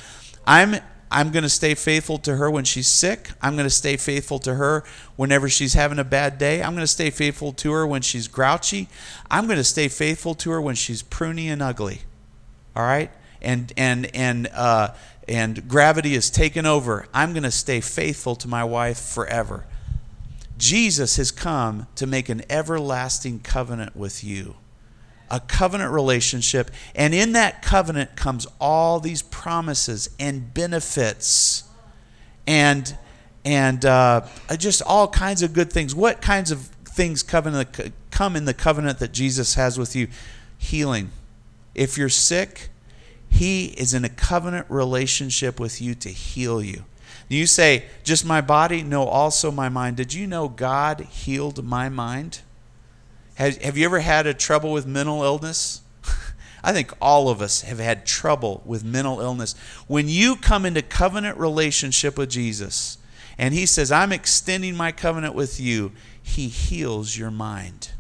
I'm 0.48 0.78
I'm 1.14 1.30
going 1.30 1.44
to 1.44 1.50
stay 1.50 1.76
faithful 1.76 2.18
to 2.20 2.38
her 2.38 2.50
when 2.50 2.66
she's 2.66 2.88
sick. 2.88 3.30
I'm 3.40 3.54
going 3.54 3.68
to 3.68 3.70
stay 3.70 3.98
faithful 3.98 4.40
to 4.40 4.56
her 4.56 4.84
whenever 5.16 5.48
she's 5.48 5.76
having 5.76 6.00
a 6.00 6.04
bad 6.04 6.40
day. 6.40 6.64
I'm 6.64 6.74
going 6.74 6.84
to 6.84 6.88
stay 6.88 7.12
faithful 7.12 7.54
to 7.54 7.72
her 7.72 7.86
when 7.86 8.02
she's 8.02 8.28
grouchy. 8.28 8.88
I'm 9.30 9.46
going 9.46 9.58
to 9.58 9.64
stay 9.64 9.90
faithful 9.90 10.34
to 10.36 10.50
her 10.50 10.60
when 10.60 10.74
she's 10.74 11.04
pruny 11.04 11.46
and 11.46 11.62
ugly. 11.62 12.02
All 12.76 12.84
right? 12.84 13.12
And 13.44 13.72
and 13.78 14.14
and 14.16 14.48
uh, 14.48 14.96
and 15.28 15.68
gravity 15.68 16.16
is 16.16 16.32
taken 16.32 16.66
over. 16.66 17.06
I'm 17.14 17.34
going 17.34 17.44
to 17.44 17.52
stay 17.52 17.80
faithful 17.80 18.36
to 18.38 18.48
my 18.48 18.64
wife 18.64 18.98
forever. 18.98 19.66
Jesus 20.58 21.18
has 21.18 21.30
come 21.30 21.86
to 21.96 22.08
make 22.08 22.28
an 22.28 22.42
everlasting 22.50 23.42
covenant 23.42 23.96
with 23.96 24.24
you 24.24 24.56
a 25.34 25.40
covenant 25.40 25.92
relationship. 25.92 26.70
And 26.94 27.12
in 27.12 27.32
that 27.34 27.64
covenant 27.64 28.16
comes 28.16 28.46
all 28.62 29.00
these 29.00 29.24
promises 29.24 30.08
and 30.20 30.54
benefits 30.54 31.64
and 32.46 32.96
and 33.44 33.84
uh, 33.84 34.22
just 34.58 34.82
all 34.86 35.08
kinds 35.10 35.42
of 35.42 35.52
good 35.52 35.74
things. 35.74 35.94
What 35.94 36.22
kinds 36.22 36.50
of 36.50 36.62
things 36.86 37.24
covenant, 37.24 37.92
come 38.10 38.38
in 38.38 38.46
the 38.46 38.54
covenant 38.54 39.00
that 39.00 39.12
Jesus 39.12 39.56
has 39.56 39.78
with 39.78 39.98
you? 39.98 40.08
Healing. 40.58 41.12
If 41.76 41.98
you're 41.98 42.08
sick, 42.08 42.70
He 43.28 43.66
is 43.66 43.94
in 43.94 44.06
a 44.06 44.10
covenant 44.10 44.68
relationship 44.70 45.60
with 45.60 45.82
you 45.82 45.94
to 45.96 46.10
heal 46.10 46.64
you. 46.64 46.86
You 47.28 47.48
say, 47.48 47.86
just 48.04 48.24
my 48.24 48.40
body? 48.40 48.82
No, 48.84 49.06
also 49.06 49.52
my 49.52 49.68
mind. 49.68 49.98
Did 49.98 50.14
you 50.14 50.26
know 50.28 50.48
God 50.48 51.02
healed 51.02 51.66
my 51.66 51.90
mind? 51.90 52.40
Have, 53.36 53.62
have 53.62 53.78
you 53.78 53.86
ever 53.86 54.00
had 54.00 54.28
a 54.28 54.34
trouble 54.34 54.72
with 54.72 54.86
mental 54.86 55.24
illness? 55.24 55.82
I 56.64 56.72
think 56.72 56.94
all 57.02 57.30
of 57.30 57.42
us 57.42 57.62
have 57.62 57.80
had 57.80 58.06
trouble 58.06 58.62
with 58.66 58.84
mental 58.84 59.20
illness. 59.20 59.56
When 59.88 60.08
you 60.08 60.36
come 60.36 60.66
into 60.66 60.82
covenant 60.82 61.38
relationship 61.38 62.18
with 62.18 62.30
Jesus, 62.30 62.98
and 63.38 63.54
He 63.54 63.66
says, 63.66 63.92
I'm 63.92 64.12
extending 64.12 64.76
my 64.76 64.92
covenant 64.92 65.36
with 65.36 65.60
you, 65.60 65.92
He 66.22 66.48
heals 66.48 67.18
your 67.18 67.32
mind. 67.32 67.92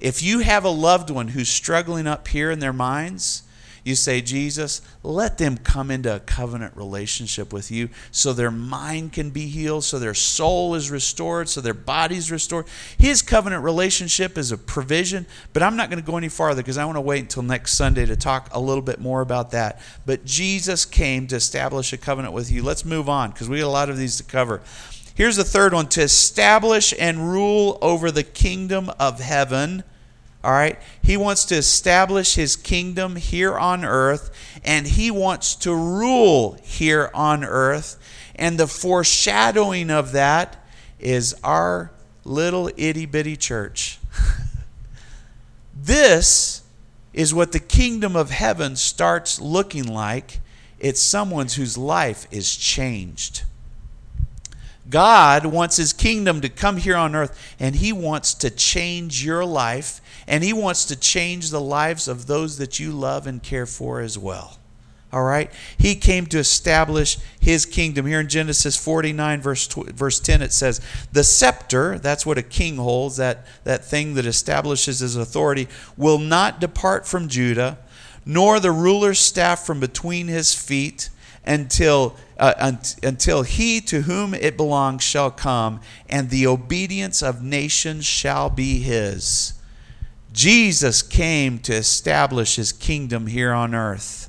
If 0.00 0.22
you 0.22 0.40
have 0.40 0.64
a 0.64 0.70
loved 0.70 1.10
one 1.10 1.28
who's 1.28 1.48
struggling 1.48 2.06
up 2.06 2.28
here 2.28 2.50
in 2.50 2.58
their 2.58 2.72
minds, 2.72 3.42
you 3.86 3.94
say, 3.94 4.20
Jesus, 4.20 4.82
let 5.04 5.38
them 5.38 5.56
come 5.56 5.92
into 5.92 6.16
a 6.16 6.18
covenant 6.18 6.76
relationship 6.76 7.52
with 7.52 7.70
you 7.70 7.88
so 8.10 8.32
their 8.32 8.50
mind 8.50 9.12
can 9.12 9.30
be 9.30 9.46
healed, 9.46 9.84
so 9.84 9.98
their 9.98 10.12
soul 10.12 10.74
is 10.74 10.90
restored, 10.90 11.48
so 11.48 11.60
their 11.60 11.72
body's 11.72 12.30
restored. 12.30 12.66
His 12.98 13.22
covenant 13.22 13.62
relationship 13.62 14.36
is 14.36 14.50
a 14.50 14.58
provision, 14.58 15.24
but 15.52 15.62
I'm 15.62 15.76
not 15.76 15.88
going 15.88 16.02
to 16.02 16.06
go 16.06 16.16
any 16.16 16.28
farther 16.28 16.62
because 16.62 16.78
I 16.78 16.84
want 16.84 16.96
to 16.96 17.00
wait 17.00 17.20
until 17.20 17.44
next 17.44 17.74
Sunday 17.74 18.06
to 18.06 18.16
talk 18.16 18.48
a 18.52 18.60
little 18.60 18.82
bit 18.82 19.00
more 19.00 19.20
about 19.20 19.52
that. 19.52 19.80
But 20.04 20.24
Jesus 20.24 20.84
came 20.84 21.28
to 21.28 21.36
establish 21.36 21.92
a 21.92 21.96
covenant 21.96 22.34
with 22.34 22.50
you. 22.50 22.64
Let's 22.64 22.84
move 22.84 23.08
on 23.08 23.30
because 23.30 23.48
we 23.48 23.60
got 23.60 23.66
a 23.66 23.68
lot 23.68 23.88
of 23.88 23.96
these 23.96 24.16
to 24.16 24.24
cover. 24.24 24.62
Here's 25.14 25.36
the 25.36 25.44
third 25.44 25.72
one 25.72 25.86
to 25.90 26.02
establish 26.02 26.92
and 26.98 27.30
rule 27.30 27.78
over 27.80 28.10
the 28.10 28.24
kingdom 28.24 28.90
of 28.98 29.20
heaven 29.20 29.84
all 30.44 30.52
right? 30.52 30.78
He 31.02 31.16
wants 31.16 31.44
to 31.46 31.56
establish 31.56 32.34
his 32.34 32.56
kingdom 32.56 33.16
here 33.16 33.58
on 33.58 33.84
earth, 33.84 34.30
and 34.64 34.86
he 34.86 35.10
wants 35.10 35.54
to 35.56 35.74
rule 35.74 36.58
here 36.62 37.10
on 37.14 37.44
earth. 37.44 37.98
And 38.34 38.58
the 38.58 38.66
foreshadowing 38.66 39.90
of 39.90 40.12
that 40.12 40.64
is 41.00 41.34
our 41.42 41.90
little 42.24 42.70
itty 42.76 43.06
bitty 43.06 43.36
church. 43.36 43.98
this 45.74 46.62
is 47.12 47.32
what 47.32 47.52
the 47.52 47.58
kingdom 47.58 48.14
of 48.14 48.30
heaven 48.30 48.76
starts 48.76 49.40
looking 49.40 49.86
like. 49.86 50.40
It's 50.78 51.00
someone 51.00 51.48
whose 51.48 51.78
life 51.78 52.26
is 52.30 52.54
changed. 52.54 53.44
God 54.88 55.46
wants 55.46 55.78
his 55.78 55.92
kingdom 55.92 56.40
to 56.42 56.48
come 56.48 56.76
here 56.76 56.96
on 56.96 57.16
earth, 57.16 57.56
and 57.58 57.76
he 57.76 57.92
wants 57.92 58.34
to 58.34 58.50
change 58.50 59.24
your 59.24 59.44
life 59.44 60.00
and 60.26 60.42
He 60.42 60.52
wants 60.52 60.84
to 60.86 60.96
change 60.96 61.50
the 61.50 61.60
lives 61.60 62.08
of 62.08 62.26
those 62.26 62.58
that 62.58 62.78
you 62.80 62.92
love 62.92 63.26
and 63.26 63.42
care 63.42 63.66
for 63.66 64.00
as 64.00 64.18
well. 64.18 64.58
All 65.12 65.22
right? 65.22 65.50
He 65.78 65.94
came 65.94 66.26
to 66.26 66.38
establish 66.38 67.16
his 67.40 67.64
kingdom. 67.64 68.06
Here 68.06 68.20
in 68.20 68.28
Genesis 68.28 68.76
49, 68.76 69.40
verse, 69.40 69.66
verse 69.66 70.20
10, 70.20 70.42
it 70.42 70.52
says, 70.52 70.80
The 71.12 71.24
scepter, 71.24 71.98
that's 71.98 72.26
what 72.26 72.38
a 72.38 72.42
king 72.42 72.76
holds, 72.76 73.16
that, 73.16 73.46
that 73.64 73.84
thing 73.84 74.14
that 74.14 74.26
establishes 74.26 74.98
his 74.98 75.16
authority, 75.16 75.68
will 75.96 76.18
not 76.18 76.60
depart 76.60 77.06
from 77.06 77.28
Judah, 77.28 77.78
nor 78.26 78.58
the 78.58 78.72
ruler's 78.72 79.20
staff 79.20 79.64
from 79.64 79.78
between 79.78 80.26
his 80.26 80.54
feet 80.54 81.08
until 81.44 82.16
uh, 82.38 82.72
until 83.02 83.42
he 83.42 83.80
to 83.80 84.02
whom 84.02 84.34
it 84.34 84.58
belongs 84.58 85.02
shall 85.02 85.30
come, 85.30 85.80
and 86.08 86.28
the 86.28 86.46
obedience 86.46 87.22
of 87.22 87.42
nations 87.42 88.04
shall 88.04 88.50
be 88.50 88.80
his. 88.80 89.54
Jesus 90.36 91.00
came 91.00 91.58
to 91.60 91.72
establish 91.72 92.56
his 92.56 92.70
kingdom 92.70 93.26
here 93.26 93.54
on 93.54 93.74
earth. 93.74 94.28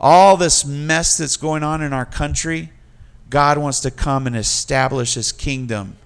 All 0.00 0.38
this 0.38 0.64
mess 0.64 1.18
that's 1.18 1.36
going 1.36 1.62
on 1.62 1.82
in 1.82 1.92
our 1.92 2.06
country, 2.06 2.70
God 3.28 3.58
wants 3.58 3.80
to 3.80 3.90
come 3.90 4.26
and 4.26 4.34
establish 4.34 5.12
his 5.12 5.30
kingdom 5.30 5.98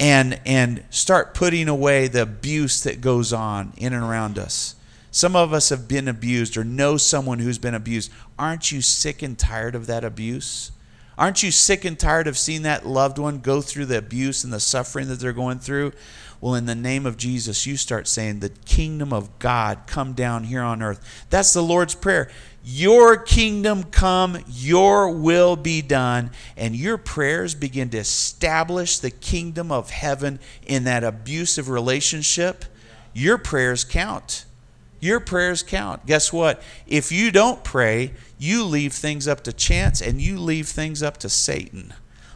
and 0.00 0.40
and 0.44 0.82
start 0.90 1.34
putting 1.34 1.68
away 1.68 2.08
the 2.08 2.22
abuse 2.22 2.82
that 2.82 3.00
goes 3.00 3.32
on 3.32 3.72
in 3.76 3.92
and 3.92 4.02
around 4.02 4.36
us. 4.36 4.74
Some 5.12 5.36
of 5.36 5.52
us 5.52 5.68
have 5.68 5.86
been 5.86 6.08
abused 6.08 6.56
or 6.56 6.64
know 6.64 6.96
someone 6.96 7.38
who's 7.38 7.58
been 7.58 7.74
abused. 7.74 8.10
Aren't 8.36 8.72
you 8.72 8.82
sick 8.82 9.22
and 9.22 9.38
tired 9.38 9.76
of 9.76 9.86
that 9.86 10.02
abuse? 10.02 10.72
Aren't 11.16 11.44
you 11.44 11.52
sick 11.52 11.84
and 11.84 11.96
tired 11.96 12.26
of 12.26 12.36
seeing 12.36 12.62
that 12.62 12.84
loved 12.84 13.18
one 13.18 13.38
go 13.38 13.60
through 13.60 13.86
the 13.86 13.98
abuse 13.98 14.42
and 14.42 14.52
the 14.52 14.58
suffering 14.58 15.06
that 15.06 15.20
they're 15.20 15.32
going 15.32 15.60
through? 15.60 15.92
Well, 16.40 16.54
in 16.54 16.66
the 16.66 16.74
name 16.74 17.06
of 17.06 17.16
Jesus, 17.16 17.66
you 17.66 17.76
start 17.76 18.06
saying, 18.06 18.40
The 18.40 18.50
kingdom 18.50 19.12
of 19.12 19.38
God 19.38 19.80
come 19.86 20.12
down 20.12 20.44
here 20.44 20.62
on 20.62 20.82
earth. 20.82 21.26
That's 21.30 21.52
the 21.52 21.62
Lord's 21.62 21.94
Prayer. 21.94 22.30
Your 22.64 23.16
kingdom 23.16 23.84
come, 23.84 24.38
your 24.48 25.10
will 25.10 25.54
be 25.56 25.82
done. 25.82 26.30
And 26.56 26.74
your 26.74 26.96
prayers 26.96 27.54
begin 27.54 27.90
to 27.90 27.98
establish 27.98 28.98
the 28.98 29.10
kingdom 29.10 29.70
of 29.70 29.90
heaven 29.90 30.38
in 30.66 30.84
that 30.84 31.04
abusive 31.04 31.68
relationship. 31.68 32.64
Your 33.12 33.38
prayers 33.38 33.84
count. 33.84 34.46
Your 35.00 35.20
prayers 35.20 35.62
count. 35.62 36.06
Guess 36.06 36.32
what? 36.32 36.62
If 36.86 37.12
you 37.12 37.30
don't 37.30 37.62
pray, 37.62 38.12
you 38.38 38.64
leave 38.64 38.94
things 38.94 39.28
up 39.28 39.42
to 39.44 39.52
chance 39.52 40.00
and 40.00 40.20
you 40.20 40.38
leave 40.38 40.68
things 40.68 41.02
up 41.02 41.18
to 41.18 41.28
Satan. 41.28 41.92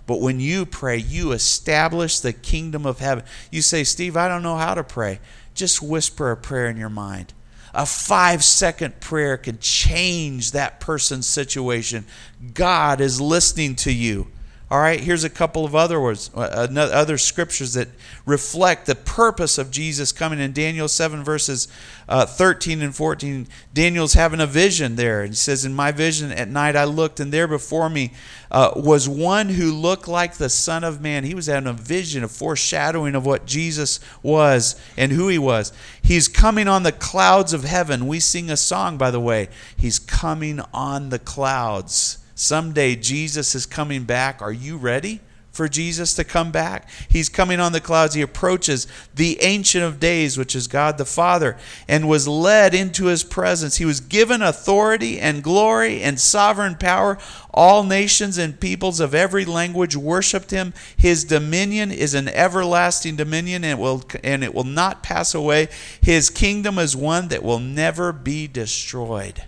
But 0.09 0.23
when 0.23 0.41
you 0.41 0.65
pray, 0.65 0.97
you 0.97 1.33
establish 1.33 2.21
the 2.21 2.33
kingdom 2.33 2.87
of 2.87 2.99
heaven. 2.99 3.25
You 3.53 3.61
say, 3.61 3.85
Steve, 3.85 4.17
I 4.17 4.27
don't 4.27 4.43
know 4.43 4.57
how 4.57 4.73
to 4.73 4.83
pray. 4.83 5.21
Just 5.53 5.83
whisper 5.83 6.31
a 6.31 6.37
prayer 6.37 6.67
in 6.71 6.79
your 6.79 6.89
mind. 6.89 7.35
A 7.75 7.85
five 7.85 8.43
second 8.43 9.01
prayer 9.01 9.37
can 9.37 9.59
change 9.59 10.53
that 10.53 10.81
person's 10.81 11.27
situation. 11.27 12.07
God 12.55 13.03
is 13.03 13.21
listening 13.21 13.77
to 13.77 13.93
you. 13.93 14.29
All 14.71 14.81
right, 14.81 15.01
here's 15.01 15.25
a 15.25 15.31
couple 15.31 15.65
of 15.65 15.75
other 15.75 15.99
words, 15.99 16.31
uh, 16.35 16.69
other 16.93 17.17
scriptures 17.17 17.73
that 17.73 17.89
reflect 18.27 18.85
the 18.85 18.95
purpose 18.95 19.57
of 19.57 19.71
Jesus 19.71 20.13
coming. 20.13 20.39
In 20.39 20.53
Daniel 20.53 20.89
7, 20.89 21.25
verses 21.25 21.69
uh, 22.07 22.27
13 22.27 22.83
and 22.83 22.95
14, 22.95 23.49
Daniel's 23.73 24.13
having 24.13 24.43
a 24.43 24.47
vision 24.47 24.97
there. 24.97 25.23
And 25.23 25.31
he 25.31 25.37
says, 25.37 25.65
In 25.65 25.73
my 25.73 25.91
vision 25.91 26.31
at 26.33 26.51
night 26.51 26.77
I 26.77 26.85
looked, 26.85 27.19
and 27.19 27.33
there 27.33 27.49
before 27.49 27.89
me 27.89 28.13
uh, 28.51 28.73
was 28.77 29.09
one 29.09 29.49
who 29.49 29.73
looked 29.73 30.07
like 30.07 30.35
the 30.35 30.51
Son 30.51 30.85
of 30.85 31.01
Man. 31.01 31.25
He 31.25 31.35
was 31.35 31.47
having 31.47 31.67
a 31.67 31.73
vision, 31.73 32.23
a 32.23 32.29
foreshadowing 32.29 33.15
of 33.15 33.25
what 33.25 33.47
Jesus 33.47 34.01
was 34.23 34.79
and 34.99 35.13
who 35.13 35.29
he 35.29 35.39
was. 35.39 35.73
He's 36.03 36.29
coming 36.29 36.69
on 36.69 36.83
the 36.83 36.93
clouds 36.93 37.55
of 37.55 37.65
heaven. 37.65 38.07
We 38.07 38.21
sing 38.21 38.51
a 38.51 38.57
song, 38.59 38.99
by 38.99 39.11
the 39.13 39.21
way. 39.21 39.49
He's 39.79 39.99
coming 39.99 40.61
on 40.75 41.09
the 41.09 41.19
clouds. 41.19 42.19
Someday 42.39 42.95
Jesus 42.95 43.57
is 43.57 43.67
coming 43.67 44.05
back. 44.05 44.41
Are 44.41 44.53
you 44.53 44.77
ready 44.77 45.21
for 45.51 45.69
Jesus 45.69 46.15
to 46.15 46.23
come 46.23 46.53
back. 46.53 46.89
He's 47.09 47.29
coming 47.29 47.59
on 47.59 47.73
the 47.73 47.81
clouds. 47.81 48.15
He 48.15 48.23
approaches 48.23 48.87
the 49.17 49.43
Ancient 49.43 49.83
of 49.83 49.99
Days, 49.99 50.39
which 50.39 50.55
is 50.55 50.69
God 50.69 50.99
the 50.99 51.05
Father, 51.05 51.57
and 51.89 52.09
was 52.09 52.29
led 52.29 52.75
into 52.75 53.07
his 53.07 53.25
presence. 53.25 53.79
He 53.79 53.85
was 53.85 53.99
given 53.99 54.41
authority 54.41 55.19
and 55.19 55.43
glory 55.43 56.01
and 56.01 56.21
sovereign 56.21 56.77
power. 56.77 57.19
All 57.53 57.83
nations 57.83 58.39
and 58.39 58.61
peoples 58.61 59.01
of 59.01 59.17
every 59.17 59.45
language 59.45 59.97
worshiped 59.97 60.53
him. 60.53 60.75
His 60.97 61.25
dominion 61.25 61.91
is 61.91 62.15
an 62.15 62.29
everlasting 62.29 63.17
dominion 63.17 63.65
and 63.65 63.81
it 63.81 63.83
will 63.83 64.05
and 64.23 64.45
it 64.45 64.55
will 64.55 64.63
not 64.63 65.03
pass 65.03 65.35
away. 65.35 65.71
His 66.01 66.31
kingdom 66.31 66.79
is 66.79 66.95
one 66.95 67.29
that 67.29 67.43
will 67.43 67.59
never 67.59 68.13
be 68.13 68.47
destroyed. 68.47 69.43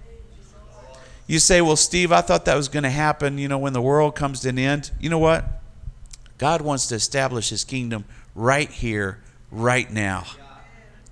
You 1.31 1.39
say, 1.39 1.61
"Well, 1.61 1.77
Steve, 1.77 2.11
I 2.11 2.23
thought 2.23 2.45
that 2.47 2.57
was 2.57 2.67
going 2.67 2.83
to 2.83 2.91
happen, 2.91 3.39
you 3.39 3.47
know, 3.47 3.57
when 3.57 3.73
the 3.73 3.81
world 3.81 4.17
comes 4.17 4.41
to 4.41 4.49
an 4.49 4.59
end." 4.59 4.91
You 4.99 5.11
know 5.11 5.21
what? 5.21 5.63
God 6.39 6.61
wants 6.61 6.89
to 6.89 6.97
establish 6.97 7.51
his 7.51 7.63
kingdom 7.63 8.05
right 8.35 8.69
here, 8.69 9.21
right 9.53 9.89
now. 9.89 10.25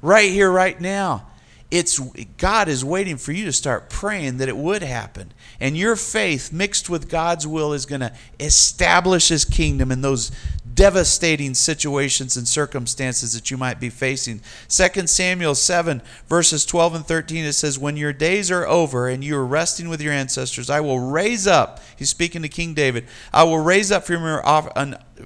Right 0.03 0.29
here, 0.33 0.51
right 0.51 0.81
now. 0.81 1.29
It's 1.71 2.01
God 2.37 2.67
is 2.69 2.85
waiting 2.85 3.17
for 3.17 3.31
you 3.31 3.45
to 3.45 3.53
start 3.53 3.91
praying 3.91 4.39
that 4.39 4.49
it 4.49 4.57
would 4.57 4.83
happen. 4.83 5.33
And 5.61 5.77
your 5.77 5.95
faith 5.95 6.51
mixed 6.51 6.91
with 6.91 7.09
God's 7.09 7.47
will 7.47 7.73
is 7.73 7.87
going 7.87 8.01
to 8.01 8.13
establish 8.41 9.29
his 9.29 9.45
kingdom 9.45 9.93
in 9.93 10.01
those 10.01 10.33
devastating 10.75 11.55
situations 11.55 12.37
and 12.37 12.47
circumstances 12.47 13.33
that 13.33 13.51
you 13.51 13.57
might 13.57 13.81
be 13.81 13.91
facing. 13.91 14.41
2 14.69 15.07
Samuel 15.07 15.55
7, 15.55 16.03
verses 16.29 16.67
12 16.67 16.95
and 16.97 17.07
13, 17.07 17.45
it 17.45 17.53
says, 17.53 17.79
When 17.79 17.97
your 17.97 18.13
days 18.13 18.51
are 18.51 18.67
over 18.67 19.09
and 19.09 19.23
you 19.23 19.37
are 19.37 19.47
resting 19.47 19.89
with 19.89 20.01
your 20.01 20.13
ancestors, 20.13 20.71
I 20.71 20.81
will 20.81 20.99
raise 21.01 21.47
up, 21.47 21.81
he's 21.97 22.11
speaking 22.11 22.43
to 22.43 22.49
King 22.49 22.75
David, 22.75 23.07
I 23.33 23.45
will 23.45 23.59
raise 23.59 23.93
up 23.93 24.05
from 24.05 24.23
your, 24.23 24.47
off, 24.47 24.69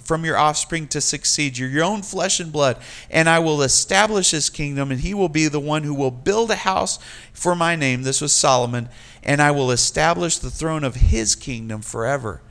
from 0.01 0.25
your 0.25 0.37
offspring 0.37 0.89
to 0.89 1.01
succeed 1.01 1.59
you, 1.59 1.67
your 1.67 1.85
own 1.85 2.03
flesh 2.03 2.41
and 2.41 2.53
blood, 2.53 2.79
and 3.11 3.29
I 3.29 3.39
will 3.39 3.63
establish 3.63 4.31
his 4.31 4.51
kingdom, 4.51 4.91
and 4.91 5.01
he 5.01 5.15
will 5.15 5.29
be 5.29 5.49
the 5.49 5.61
one 5.61 5.83
who 5.83 5.95
will 5.95 6.11
build 6.11 6.51
a 6.51 6.57
house 6.57 6.99
for 7.33 7.55
my 7.55 7.77
name. 7.77 8.03
This 8.03 8.21
was 8.21 8.33
Solomon, 8.33 8.89
and 9.23 9.41
I 9.41 9.51
will 9.51 9.71
establish 9.71 10.39
the 10.39 10.51
throne 10.51 10.85
of 10.85 10.97
his 10.97 11.35
kingdom 11.35 11.83
forever. 11.83 12.43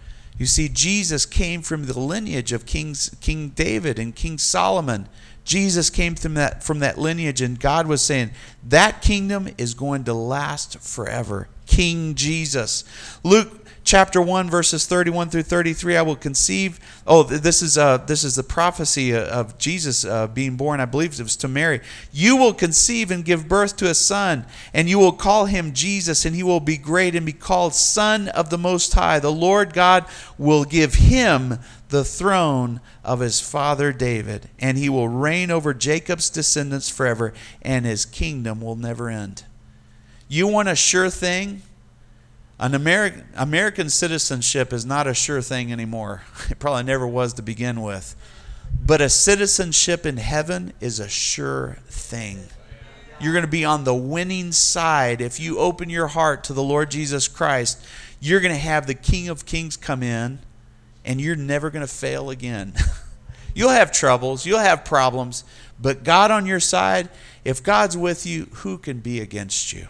You 0.41 0.47
see, 0.47 0.69
Jesus 0.69 1.27
came 1.27 1.61
from 1.61 1.85
the 1.85 1.99
lineage 1.99 2.51
of 2.51 2.65
Kings, 2.65 3.15
King 3.21 3.49
David 3.49 3.99
and 3.99 4.15
King 4.15 4.39
Solomon. 4.39 5.07
Jesus 5.43 5.91
came 5.91 6.15
from 6.15 6.33
that, 6.33 6.63
from 6.63 6.79
that 6.79 6.97
lineage, 6.97 7.41
and 7.41 7.59
God 7.59 7.85
was 7.85 8.01
saying, 8.01 8.31
That 8.67 9.03
kingdom 9.03 9.49
is 9.59 9.75
going 9.75 10.03
to 10.05 10.15
last 10.15 10.79
forever. 10.79 11.47
King 11.67 12.15
Jesus. 12.15 12.83
Luke 13.23 13.60
chapter 13.91 14.21
1 14.21 14.49
verses 14.49 14.85
31 14.85 15.29
through 15.29 15.43
33 15.43 15.97
i 15.97 16.01
will 16.01 16.15
conceive. 16.15 16.79
Oh 17.05 17.23
this 17.23 17.61
is 17.61 17.77
uh 17.77 17.97
this 17.97 18.23
is 18.23 18.35
the 18.35 18.41
prophecy 18.41 19.13
uh, 19.13 19.25
of 19.25 19.57
jesus 19.57 20.05
uh, 20.05 20.27
being 20.27 20.55
born 20.55 20.79
i 20.79 20.85
believe 20.85 21.19
it 21.19 21.21
was 21.21 21.35
to 21.35 21.49
mary. 21.49 21.81
You 22.13 22.37
will 22.37 22.53
conceive 22.53 23.11
and 23.11 23.25
give 23.25 23.49
birth 23.49 23.75
to 23.77 23.89
a 23.89 23.93
son 23.93 24.45
and 24.73 24.87
you 24.87 24.97
will 24.97 25.11
call 25.11 25.43
him 25.43 25.73
jesus 25.73 26.23
and 26.23 26.33
he 26.33 26.41
will 26.41 26.61
be 26.61 26.77
great 26.77 27.15
and 27.15 27.25
be 27.25 27.33
called 27.33 27.73
son 27.73 28.29
of 28.29 28.49
the 28.49 28.57
most 28.57 28.93
high. 28.93 29.19
The 29.19 29.29
lord 29.29 29.73
god 29.73 30.05
will 30.37 30.63
give 30.63 30.93
him 30.93 31.59
the 31.89 32.05
throne 32.05 32.79
of 33.03 33.19
his 33.19 33.41
father 33.41 33.91
david 33.91 34.49
and 34.57 34.77
he 34.77 34.87
will 34.87 35.09
reign 35.09 35.51
over 35.51 35.73
jacob's 35.73 36.29
descendants 36.29 36.89
forever 36.89 37.33
and 37.61 37.85
his 37.85 38.05
kingdom 38.05 38.61
will 38.61 38.77
never 38.77 39.09
end. 39.09 39.43
You 40.29 40.47
want 40.47 40.69
a 40.69 40.77
sure 40.77 41.09
thing 41.09 41.63
an 42.61 42.75
American 42.75 43.25
American 43.35 43.89
citizenship 43.89 44.71
is 44.71 44.85
not 44.85 45.07
a 45.07 45.15
sure 45.15 45.41
thing 45.41 45.71
anymore. 45.71 46.21
It 46.49 46.59
probably 46.59 46.83
never 46.83 47.07
was 47.07 47.33
to 47.33 47.41
begin 47.41 47.81
with. 47.81 48.15
But 48.85 49.01
a 49.01 49.09
citizenship 49.09 50.05
in 50.05 50.17
heaven 50.17 50.73
is 50.79 50.99
a 50.99 51.09
sure 51.09 51.79
thing. 51.87 52.39
You're 53.19 53.33
going 53.33 53.45
to 53.45 53.51
be 53.51 53.65
on 53.65 53.83
the 53.83 53.95
winning 53.95 54.51
side 54.51 55.21
if 55.21 55.39
you 55.39 55.57
open 55.59 55.89
your 55.89 56.07
heart 56.07 56.43
to 56.45 56.53
the 56.53 56.63
Lord 56.63 56.91
Jesus 56.91 57.27
Christ. 57.27 57.83
You're 58.19 58.39
going 58.39 58.53
to 58.53 58.59
have 58.59 58.87
the 58.87 58.93
King 58.93 59.27
of 59.27 59.45
Kings 59.45 59.75
come 59.75 60.03
in 60.03 60.39
and 61.03 61.19
you're 61.19 61.35
never 61.35 61.71
going 61.71 61.85
to 61.85 61.91
fail 61.91 62.29
again. 62.29 62.73
you'll 63.55 63.69
have 63.69 63.91
troubles, 63.91 64.45
you'll 64.45 64.59
have 64.59 64.85
problems, 64.85 65.43
but 65.79 66.03
God 66.03 66.29
on 66.29 66.45
your 66.45 66.59
side, 66.59 67.09
if 67.43 67.63
God's 67.63 67.97
with 67.97 68.25
you, 68.25 68.45
who 68.51 68.77
can 68.77 68.99
be 68.99 69.19
against 69.19 69.73
you? 69.73 69.87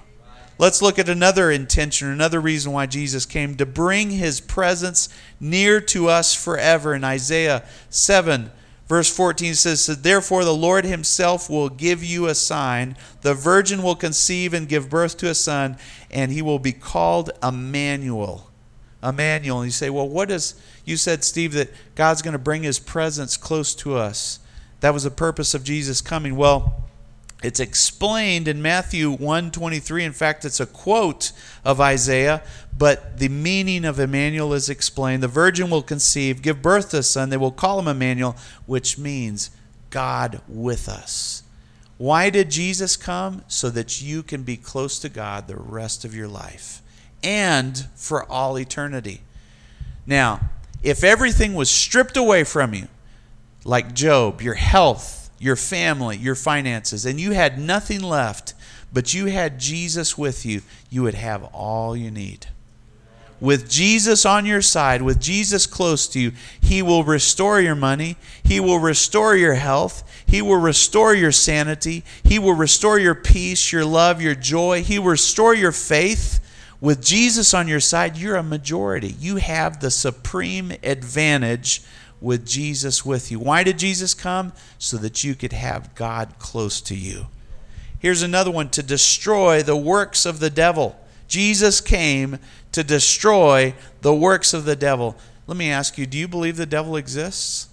Let's 0.61 0.79
look 0.79 0.99
at 0.99 1.09
another 1.09 1.49
intention, 1.49 2.07
another 2.09 2.39
reason 2.39 2.71
why 2.71 2.85
Jesus 2.85 3.25
came 3.25 3.55
to 3.55 3.65
bring 3.65 4.11
his 4.11 4.39
presence 4.39 5.09
near 5.39 5.81
to 5.81 6.07
us 6.07 6.35
forever. 6.35 6.93
In 6.93 7.03
Isaiah 7.03 7.65
7, 7.89 8.51
verse 8.87 9.11
14 9.11 9.55
says, 9.55 9.81
so 9.81 9.95
Therefore 9.95 10.45
the 10.45 10.53
Lord 10.53 10.85
himself 10.85 11.49
will 11.49 11.67
give 11.67 12.03
you 12.03 12.27
a 12.27 12.35
sign. 12.35 12.95
The 13.23 13.33
virgin 13.33 13.81
will 13.81 13.95
conceive 13.95 14.53
and 14.53 14.69
give 14.69 14.87
birth 14.87 15.17
to 15.17 15.31
a 15.31 15.33
son, 15.33 15.77
and 16.11 16.31
he 16.31 16.43
will 16.43 16.59
be 16.59 16.73
called 16.73 17.31
Emmanuel. 17.41 18.51
Emmanuel. 19.01 19.61
And 19.61 19.67
you 19.69 19.71
say, 19.71 19.89
Well, 19.89 20.07
what 20.07 20.29
is, 20.29 20.53
you 20.85 20.95
said, 20.95 21.23
Steve, 21.23 21.53
that 21.53 21.71
God's 21.95 22.21
going 22.21 22.33
to 22.33 22.37
bring 22.37 22.61
his 22.61 22.77
presence 22.77 23.35
close 23.35 23.73
to 23.73 23.95
us. 23.95 24.39
That 24.81 24.93
was 24.93 25.05
the 25.05 25.09
purpose 25.09 25.55
of 25.55 25.63
Jesus 25.63 26.01
coming. 26.01 26.35
Well, 26.35 26.87
it's 27.41 27.59
explained 27.59 28.47
in 28.47 28.61
Matthew 28.61 29.11
1:23. 29.11 30.03
In 30.03 30.13
fact, 30.13 30.45
it's 30.45 30.59
a 30.59 30.65
quote 30.65 31.31
of 31.65 31.81
Isaiah, 31.81 32.43
but 32.77 33.17
the 33.17 33.29
meaning 33.29 33.83
of 33.85 33.99
Emmanuel 33.99 34.53
is 34.53 34.69
explained. 34.69 35.23
The 35.23 35.27
virgin 35.27 35.69
will 35.69 35.81
conceive, 35.81 36.41
give 36.41 36.61
birth 36.61 36.89
to 36.91 36.99
a 36.99 37.03
son. 37.03 37.29
They 37.29 37.37
will 37.37 37.51
call 37.51 37.79
him 37.79 37.87
Emmanuel, 37.87 38.35
which 38.65 38.97
means 38.97 39.49
God 39.89 40.41
with 40.47 40.87
us. 40.87 41.43
Why 41.97 42.29
did 42.29 42.49
Jesus 42.49 42.97
come? 42.97 43.43
So 43.47 43.69
that 43.69 44.01
you 44.01 44.23
can 44.23 44.43
be 44.43 44.57
close 44.57 44.97
to 44.99 45.09
God 45.09 45.47
the 45.47 45.55
rest 45.55 46.03
of 46.03 46.15
your 46.15 46.27
life 46.27 46.81
and 47.23 47.87
for 47.95 48.29
all 48.31 48.57
eternity. 48.57 49.21
Now, 50.07 50.49
if 50.81 51.03
everything 51.03 51.53
was 51.53 51.69
stripped 51.69 52.17
away 52.17 52.43
from 52.43 52.73
you, 52.73 52.87
like 53.63 53.93
Job, 53.93 54.41
your 54.41 54.55
health, 54.55 55.20
your 55.41 55.55
family, 55.55 56.17
your 56.17 56.35
finances, 56.35 57.03
and 57.03 57.19
you 57.19 57.31
had 57.31 57.57
nothing 57.57 57.99
left, 57.99 58.53
but 58.93 59.11
you 59.11 59.25
had 59.25 59.59
Jesus 59.59 60.15
with 60.15 60.45
you, 60.45 60.61
you 60.91 61.01
would 61.01 61.15
have 61.15 61.43
all 61.45 61.97
you 61.97 62.11
need. 62.11 62.45
With 63.39 63.67
Jesus 63.67 64.23
on 64.23 64.45
your 64.45 64.61
side, 64.61 65.01
with 65.01 65.19
Jesus 65.19 65.65
close 65.65 66.07
to 66.09 66.19
you, 66.19 66.33
He 66.61 66.83
will 66.83 67.03
restore 67.03 67.59
your 67.59 67.73
money. 67.73 68.17
He 68.43 68.59
will 68.59 68.77
restore 68.77 69.35
your 69.35 69.55
health. 69.55 70.03
He 70.27 70.43
will 70.43 70.57
restore 70.61 71.15
your 71.15 71.31
sanity. 71.31 72.03
He 72.23 72.37
will 72.37 72.53
restore 72.53 72.99
your 72.99 73.15
peace, 73.15 73.71
your 73.71 73.83
love, 73.83 74.21
your 74.21 74.35
joy. 74.35 74.83
He 74.83 74.99
will 74.99 75.09
restore 75.09 75.55
your 75.55 75.71
faith. 75.71 76.39
With 76.79 77.03
Jesus 77.03 77.55
on 77.55 77.67
your 77.67 77.79
side, 77.79 78.15
you're 78.15 78.35
a 78.35 78.43
majority. 78.43 79.15
You 79.19 79.37
have 79.37 79.79
the 79.79 79.89
supreme 79.89 80.73
advantage 80.83 81.81
with 82.21 82.45
Jesus 82.45 83.03
with 83.03 83.31
you. 83.31 83.39
Why 83.39 83.63
did 83.63 83.79
Jesus 83.79 84.13
come? 84.13 84.53
So 84.77 84.95
that 84.97 85.23
you 85.23 85.35
could 85.35 85.53
have 85.53 85.93
God 85.95 86.35
close 86.39 86.79
to 86.81 86.95
you. 86.95 87.25
Here's 87.99 88.21
another 88.21 88.51
one 88.51 88.69
to 88.69 88.83
destroy 88.83 89.61
the 89.61 89.75
works 89.75 90.25
of 90.25 90.39
the 90.39 90.49
devil. 90.49 90.97
Jesus 91.27 91.81
came 91.81 92.39
to 92.71 92.83
destroy 92.83 93.73
the 94.01 94.13
works 94.13 94.53
of 94.53 94.65
the 94.65 94.75
devil. 94.75 95.15
Let 95.47 95.57
me 95.57 95.69
ask 95.69 95.97
you 95.97 96.05
do 96.05 96.17
you 96.17 96.27
believe 96.27 96.57
the 96.57 96.65
devil 96.65 96.95
exists? 96.95 97.69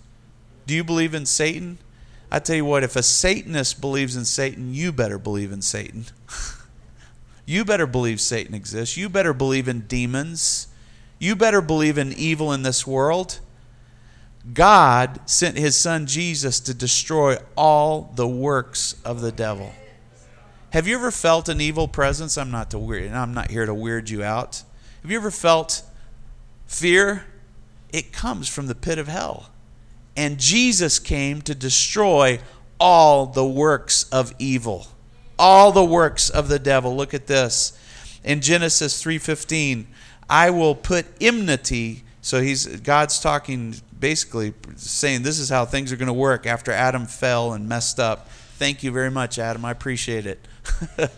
Do 0.67 0.75
you 0.75 0.85
believe 0.85 1.15
in 1.15 1.27
Satan? 1.27 1.79
I 2.31 2.41
tell 2.41 2.57
you 2.57 2.65
what, 2.65 2.85
if 2.85 2.95
a 2.95 3.03
Satanist 3.03 3.81
believes 3.81 4.17
in 4.17 4.27
Satan, 4.27 4.75
you 4.75 4.93
better 4.93 5.19
believe 5.19 5.51
in 5.51 5.63
Satan. 5.63 6.05
you 7.47 7.65
better 7.65 7.87
believe 7.87 8.21
Satan 8.21 8.55
exists. 8.55 8.99
You 8.99 9.09
better 9.09 9.33
believe 9.33 9.67
in 9.67 9.81
demons. 9.87 10.69
You 11.19 11.35
better 11.35 11.63
believe 11.63 11.97
in 11.97 12.13
evil 12.13 12.53
in 12.53 12.63
this 12.63 12.87
world. 12.87 13.41
God 14.53 15.21
sent 15.27 15.59
his 15.59 15.77
son 15.77 16.07
Jesus 16.07 16.61
to 16.61 16.75
destroy 16.75 17.37
all 17.57 18.13
the 18.15 18.29
works 18.29 18.97
of 19.05 19.21
the 19.21 19.33
devil. 19.33 19.73
Have 20.71 20.87
you 20.87 20.97
ever 20.97 21.11
felt 21.11 21.49
an 21.49 21.61
evil 21.61 21.89
presence? 21.89 22.39
I'm 22.39 22.51
not 22.51 22.71
to 22.71 22.79
weird, 22.79 23.13
I'm 23.13 23.35
not 23.35 23.51
here 23.51 23.67
to 23.67 23.75
weird 23.75 24.11
you 24.11 24.23
out. 24.23 24.63
Have 25.03 25.11
you 25.11 25.17
ever 25.17 25.31
felt 25.31 25.83
fear? 26.67 27.25
It 27.91 28.13
comes 28.13 28.49
from 28.49 28.67
the 28.67 28.75
pit 28.75 28.99
of 28.99 29.09
hell. 29.09 29.51
And 30.17 30.39
Jesus 30.39 30.99
came 30.99 31.41
to 31.43 31.55
destroy 31.55 32.41
all 32.79 33.27
the 33.27 33.47
works 33.47 34.05
of 34.11 34.35
evil. 34.39 34.89
All 35.39 35.73
the 35.73 35.85
works 35.85 36.29
of 36.29 36.49
the 36.49 36.59
devil. 36.59 36.95
Look 36.95 37.15
at 37.15 37.29
this. 37.29 37.73
In 38.25 38.41
Genesis 38.41 39.01
3:15, 39.03 39.87
I 40.29 40.51
will 40.51 40.75
put 40.75 41.07
enmity 41.21 42.05
so 42.29 42.43
he's 42.43 42.67
God's 42.67 43.21
talking 43.21 43.77
basically 44.01 44.55
saying 44.77 45.23
this 45.23 45.39
is 45.39 45.49
how 45.49 45.65
things 45.65 45.93
are 45.93 45.97
going 45.97 46.09
to 46.09 46.13
work 46.13 46.47
after 46.47 46.71
Adam 46.71 47.07
fell 47.07 47.53
and 47.53 47.69
messed 47.69 47.99
up. 47.99 48.29
Thank 48.57 48.83
you 48.83 48.91
very 48.91 49.11
much, 49.11 49.39
Adam. 49.39 49.65
I 49.65 49.71
appreciate 49.71 50.27
it. 50.27 50.47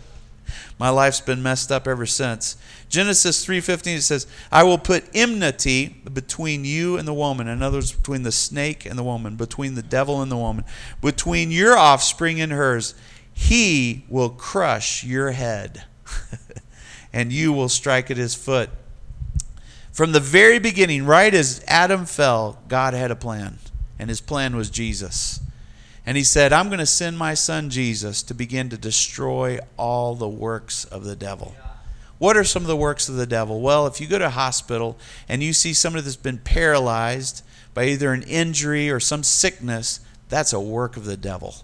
My 0.79 0.89
life's 0.89 1.21
been 1.21 1.43
messed 1.43 1.71
up 1.71 1.87
ever 1.87 2.05
since. 2.05 2.57
Genesis 2.89 3.45
3:15 3.45 3.97
it 3.97 4.01
says, 4.01 4.27
"I 4.51 4.63
will 4.63 4.77
put 4.77 5.05
enmity 5.13 6.01
between 6.11 6.65
you 6.65 6.97
and 6.97 7.07
the 7.07 7.13
woman, 7.13 7.47
in 7.47 7.61
other 7.61 7.77
words, 7.77 7.91
between 7.91 8.23
the 8.23 8.31
snake 8.31 8.85
and 8.85 8.97
the 8.97 9.03
woman, 9.03 9.35
between 9.35 9.75
the 9.75 9.83
devil 9.83 10.21
and 10.21 10.31
the 10.31 10.37
woman, 10.37 10.65
between 10.99 11.51
your 11.51 11.77
offspring 11.77 12.41
and 12.41 12.51
hers. 12.51 12.95
He 13.33 14.05
will 14.09 14.29
crush 14.29 15.03
your 15.03 15.31
head, 15.31 15.85
and 17.13 17.31
you 17.31 17.53
will 17.53 17.69
strike 17.69 18.11
at 18.11 18.17
his 18.17 18.35
foot." 18.35 18.69
From 20.01 20.13
the 20.13 20.19
very 20.19 20.57
beginning, 20.57 21.05
right 21.05 21.31
as 21.31 21.63
Adam 21.67 22.07
fell, 22.07 22.57
God 22.67 22.95
had 22.95 23.11
a 23.11 23.15
plan, 23.15 23.59
and 23.99 24.09
his 24.09 24.19
plan 24.19 24.55
was 24.55 24.71
Jesus. 24.71 25.39
And 26.07 26.17
he 26.17 26.23
said, 26.23 26.51
I'm 26.51 26.69
going 26.69 26.79
to 26.79 26.87
send 26.87 27.19
my 27.19 27.35
son 27.35 27.69
Jesus 27.69 28.23
to 28.23 28.33
begin 28.33 28.69
to 28.69 28.79
destroy 28.79 29.59
all 29.77 30.15
the 30.15 30.27
works 30.27 30.85
of 30.85 31.03
the 31.03 31.15
devil. 31.15 31.55
What 32.17 32.35
are 32.35 32.43
some 32.43 32.63
of 32.63 32.67
the 32.67 32.75
works 32.75 33.09
of 33.09 33.15
the 33.15 33.27
devil? 33.27 33.61
Well, 33.61 33.85
if 33.85 34.01
you 34.01 34.07
go 34.07 34.17
to 34.17 34.25
a 34.25 34.31
hospital 34.31 34.97
and 35.29 35.43
you 35.43 35.53
see 35.53 35.71
somebody 35.71 36.01
that's 36.01 36.15
been 36.15 36.39
paralyzed 36.39 37.43
by 37.75 37.85
either 37.85 38.11
an 38.11 38.23
injury 38.23 38.89
or 38.89 38.99
some 38.99 39.21
sickness, 39.21 39.99
that's 40.29 40.51
a 40.51 40.59
work 40.59 40.97
of 40.97 41.05
the 41.05 41.15
devil. 41.15 41.57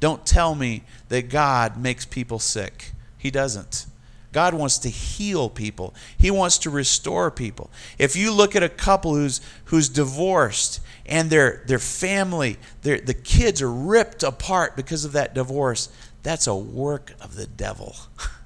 Don't 0.00 0.26
tell 0.26 0.56
me 0.56 0.82
that 1.08 1.30
God 1.30 1.80
makes 1.80 2.04
people 2.04 2.40
sick. 2.40 2.90
He 3.16 3.30
doesn't. 3.30 3.86
God 4.32 4.54
wants 4.54 4.78
to 4.78 4.88
heal 4.88 5.48
people. 5.48 5.94
He 6.16 6.30
wants 6.30 6.58
to 6.58 6.70
restore 6.70 7.30
people. 7.30 7.70
If 7.98 8.14
you 8.14 8.32
look 8.32 8.54
at 8.54 8.62
a 8.62 8.68
couple 8.68 9.14
who's 9.14 9.40
who's 9.66 9.88
divorced 9.88 10.80
and 11.06 11.30
their 11.30 11.64
their 11.66 11.78
family, 11.78 12.56
their 12.82 13.00
the 13.00 13.14
kids 13.14 13.60
are 13.60 13.72
ripped 13.72 14.22
apart 14.22 14.76
because 14.76 15.04
of 15.04 15.12
that 15.12 15.34
divorce, 15.34 15.88
that's 16.22 16.46
a 16.46 16.54
work 16.54 17.12
of 17.20 17.34
the 17.34 17.46
devil. 17.46 17.96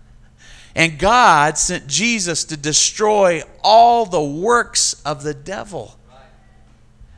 And 0.77 0.99
God 0.99 1.57
sent 1.57 1.87
Jesus 1.87 2.44
to 2.47 2.57
destroy 2.57 3.42
all 3.62 4.07
the 4.07 4.23
works 4.23 5.01
of 5.05 5.23
the 5.23 5.35
devil. 5.35 5.97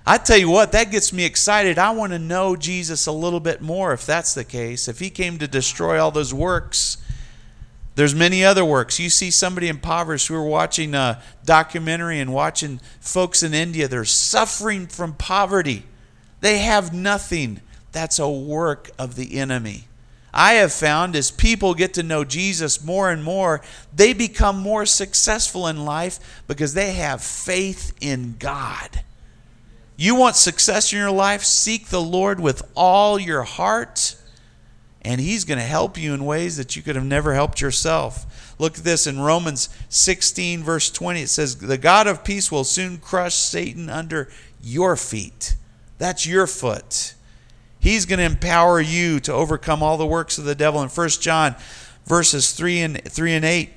I 0.06 0.18
tell 0.18 0.36
you 0.36 0.50
what, 0.50 0.72
that 0.72 0.90
gets 0.90 1.12
me 1.12 1.24
excited. 1.24 1.78
I 1.78 1.90
want 1.90 2.12
to 2.12 2.18
know 2.18 2.54
Jesus 2.54 3.06
a 3.06 3.12
little 3.12 3.40
bit 3.40 3.60
more 3.60 3.92
if 3.92 4.06
that's 4.06 4.34
the 4.34 4.44
case. 4.44 4.86
If 4.86 5.00
he 5.00 5.10
came 5.10 5.38
to 5.38 5.48
destroy 5.48 5.98
all 5.98 6.10
those 6.12 6.32
works, 6.32 6.98
there's 7.96 8.14
many 8.14 8.44
other 8.44 8.64
works. 8.64 9.00
You 9.00 9.08
see 9.08 9.30
somebody 9.30 9.68
impoverished 9.68 10.28
who 10.28 10.34
are 10.34 10.44
watching 10.44 10.94
a 10.94 11.22
documentary 11.44 12.20
and 12.20 12.32
watching 12.32 12.78
folks 13.00 13.42
in 13.42 13.54
India. 13.54 13.88
They're 13.88 14.04
suffering 14.04 14.86
from 14.86 15.14
poverty. 15.14 15.82
They 16.42 16.58
have 16.58 16.92
nothing. 16.92 17.62
That's 17.92 18.18
a 18.18 18.28
work 18.28 18.90
of 18.98 19.16
the 19.16 19.38
enemy. 19.38 19.88
I 20.34 20.54
have 20.54 20.74
found 20.74 21.16
as 21.16 21.30
people 21.30 21.72
get 21.72 21.94
to 21.94 22.02
know 22.02 22.22
Jesus 22.22 22.84
more 22.84 23.10
and 23.10 23.24
more, 23.24 23.62
they 23.94 24.12
become 24.12 24.58
more 24.58 24.84
successful 24.84 25.66
in 25.66 25.86
life 25.86 26.42
because 26.46 26.74
they 26.74 26.92
have 26.92 27.22
faith 27.22 27.96
in 28.02 28.36
God. 28.38 29.02
You 29.96 30.14
want 30.14 30.36
success 30.36 30.92
in 30.92 30.98
your 30.98 31.10
life? 31.10 31.42
Seek 31.42 31.86
the 31.86 32.02
Lord 32.02 32.38
with 32.38 32.62
all 32.74 33.18
your 33.18 33.44
heart, 33.44 34.16
and 35.06 35.20
He's 35.20 35.44
going 35.44 35.58
to 35.58 35.64
help 35.64 35.96
you 35.96 36.12
in 36.12 36.24
ways 36.24 36.56
that 36.56 36.74
you 36.74 36.82
could 36.82 36.96
have 36.96 37.04
never 37.04 37.32
helped 37.32 37.60
yourself. 37.60 38.54
Look 38.58 38.76
at 38.76 38.84
this 38.84 39.06
in 39.06 39.20
Romans 39.20 39.68
16, 39.88 40.64
verse 40.64 40.90
20. 40.90 41.22
It 41.22 41.28
says, 41.28 41.56
The 41.56 41.78
God 41.78 42.08
of 42.08 42.24
peace 42.24 42.50
will 42.50 42.64
soon 42.64 42.98
crush 42.98 43.34
Satan 43.34 43.88
under 43.88 44.28
your 44.60 44.96
feet. 44.96 45.54
That's 45.98 46.26
your 46.26 46.48
foot. 46.48 47.14
He's 47.78 48.04
going 48.04 48.18
to 48.18 48.24
empower 48.24 48.80
you 48.80 49.20
to 49.20 49.32
overcome 49.32 49.80
all 49.80 49.96
the 49.96 50.04
works 50.04 50.38
of 50.38 50.44
the 50.44 50.56
devil. 50.56 50.82
In 50.82 50.88
1 50.88 51.08
John 51.08 51.54
verses 52.04 52.50
3 52.50 52.80
and 52.80 53.04
3 53.04 53.34
and 53.34 53.44
8, 53.44 53.70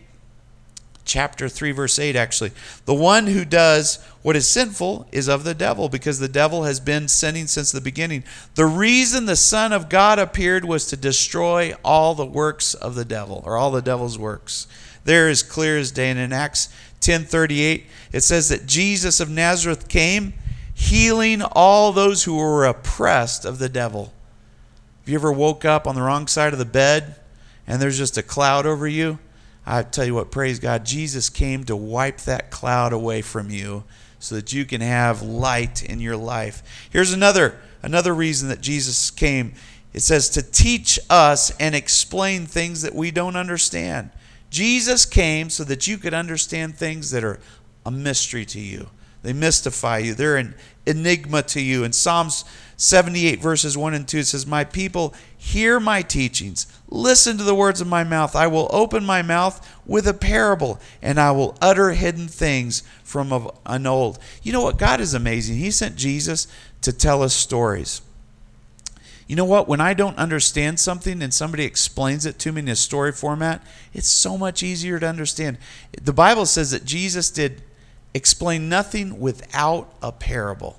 chapter 1.10 1.50
3 1.50 1.72
verse 1.72 1.98
8 1.98 2.15
actually. 2.15 2.52
The 2.86 2.93
one 2.93 3.28
who 3.28 3.43
does 3.43 3.98
what 4.22 4.36
is 4.36 4.48
sinful 4.48 5.08
is 5.12 5.28
of 5.28 5.43
the 5.43 5.56
devil 5.56 5.89
because 5.89 6.19
the 6.19 6.28
devil 6.28 6.63
has 6.63 6.80
been 6.80 7.08
sinning 7.08 7.48
since 7.48 7.72
the 7.72 7.82
beginning. 7.82 8.24
The 8.54 8.67
reason 8.67 9.26
the 9.26 9.36
son 9.36 9.74
of 9.74 9.89
God 9.89 10.19
appeared 10.19 10.65
was 10.65 10.86
to 10.86 10.98
destroy 10.98 11.74
all 11.84 12.13
the 12.13 12.26
works 12.26 12.76
of 12.76 12.93
the 12.93 13.06
devil 13.06 13.41
or 13.43 13.58
all 13.58 13.72
the 13.72 13.82
devil's 13.82 14.19
works. 14.19 14.67
There 15.04 15.30
is 15.30 15.41
clear 15.41 15.80
as 15.80 15.91
day 15.91 16.12
and 16.12 16.19
in 16.19 16.32
Acts 16.32 16.69
10:38 17.02 17.86
it 18.12 18.22
says 18.22 18.50
that 18.50 18.67
Jesus 18.67 19.19
of 19.19 19.30
Nazareth 19.30 19.88
came 19.88 20.34
healing 20.76 21.41
all 21.41 21.91
those 21.91 22.24
who 22.24 22.36
were 22.38 22.65
oppressed 22.65 23.45
of 23.45 23.58
the 23.58 23.69
devil. 23.69 24.13
Have 25.02 25.10
you 25.10 25.15
ever 25.15 25.32
woke 25.32 25.65
up 25.65 25.88
on 25.88 25.95
the 25.95 26.04
wrong 26.04 26.28
side 26.28 26.54
of 26.54 26.60
the 26.60 26.65
bed 26.65 27.15
and 27.65 27.82
there's 27.82 27.98
just 27.98 28.17
a 28.17 28.24
cloud 28.24 28.67
over 28.67 28.88
you? 28.88 29.17
I 29.65 29.84
tell 29.84 30.06
you 30.06 30.15
what, 30.15 30.32
praise 30.32 30.60
God, 30.60 30.86
Jesus 30.86 31.30
came 31.30 31.63
to 31.65 31.76
wipe 31.76 32.22
that 32.22 32.50
cloud 32.50 32.93
away 32.93 33.22
from 33.22 33.50
you 33.50 33.84
so 34.19 34.36
that 34.36 34.52
you 34.54 34.65
can 34.65 34.82
have 34.82 35.22
light 35.22 35.84
in 35.84 36.00
your 36.00 36.17
life. 36.17 36.88
Here's 36.89 37.13
another 37.13 37.58
another 37.82 38.13
reason 38.13 38.50
that 38.50 38.62
Jesus 38.62 39.10
came. 39.12 39.54
It 39.93 40.02
says 40.02 40.30
to 40.32 40.41
teach 40.41 41.00
us 41.10 41.52
and 41.60 41.74
explain 41.74 42.45
things 42.45 42.82
that 42.82 42.93
we 42.93 43.12
don't 43.12 43.36
understand. 43.36 44.12
Jesus 44.50 45.06
came 45.06 45.50
so 45.50 45.63
that 45.63 45.88
you 45.88 45.98
could 45.98 46.13
understand 46.13 46.76
things 46.76 47.12
that 47.12 47.24
are 47.24 47.39
a 47.86 47.91
mystery 47.91 48.45
to 48.45 48.60
you. 48.60 48.89
They 49.22 49.34
mystify 49.34 50.00
you. 50.00 50.13
They're 50.13 50.38
an 50.38 50.56
enigma 50.89 51.43
to 51.43 51.62
you. 51.62 51.84
In 51.84 51.93
Psalms 51.93 52.43
78, 52.78 53.39
verses 53.39 53.78
1 53.78 53.93
and 53.93 54.08
2, 54.08 54.19
it 54.19 54.28
says, 54.28 54.45
My 54.45 54.63
people, 54.63 55.13
hear 55.38 55.80
my 55.80 56.02
teachings. 56.02 56.65
Listen 56.89 57.38
to 57.38 57.43
the 57.43 57.56
words 57.56 57.82
of 57.82 57.88
my 57.88 58.04
mouth. 58.04 58.36
I 58.36 58.47
will 58.47 58.67
open 58.71 59.06
my 59.06 59.21
mouth 59.21 59.65
with 59.86 60.08
a 60.08 60.13
parable, 60.13 60.80
and 61.02 61.19
I 61.19 61.32
will 61.32 61.58
utter 61.62 61.91
hidden 61.91 62.28
things 62.28 62.84
from 63.04 63.32
of 63.32 63.56
an 63.65 63.86
old. 63.86 64.19
You 64.43 64.52
know 64.52 64.62
what? 64.62 64.78
God 64.78 64.99
is 64.99 65.13
amazing. 65.13 65.58
He 65.58 65.71
sent 65.71 65.95
Jesus 65.95 66.47
to 66.82 66.91
tell 66.91 67.21
us 67.21 67.34
stories. 67.34 68.02
You 69.28 69.36
know 69.36 69.45
what? 69.45 69.67
When 69.67 69.80
I 69.80 69.93
don't 69.93 70.17
understand 70.17 70.80
something 70.80 71.21
and 71.21 71.32
somebody 71.32 71.63
explains 71.63 72.25
it 72.25 72.39
to 72.39 72.52
me 72.52 72.62
in 72.62 72.67
a 72.67 72.75
story 72.75 73.12
format, 73.12 73.62
it's 73.93 74.08
so 74.08 74.39
much 74.39 74.63
easier 74.63 74.99
to 74.99 75.08
understand. 75.08 75.60
The 76.02 76.13
Bible 76.13 76.47
says 76.47 76.71
that 76.71 76.84
Jesus 76.84 77.30
did 77.30 77.62
explain 78.15 78.69
nothing 78.69 79.19
without 79.19 79.93
a 80.02 80.12
parable. 80.12 80.79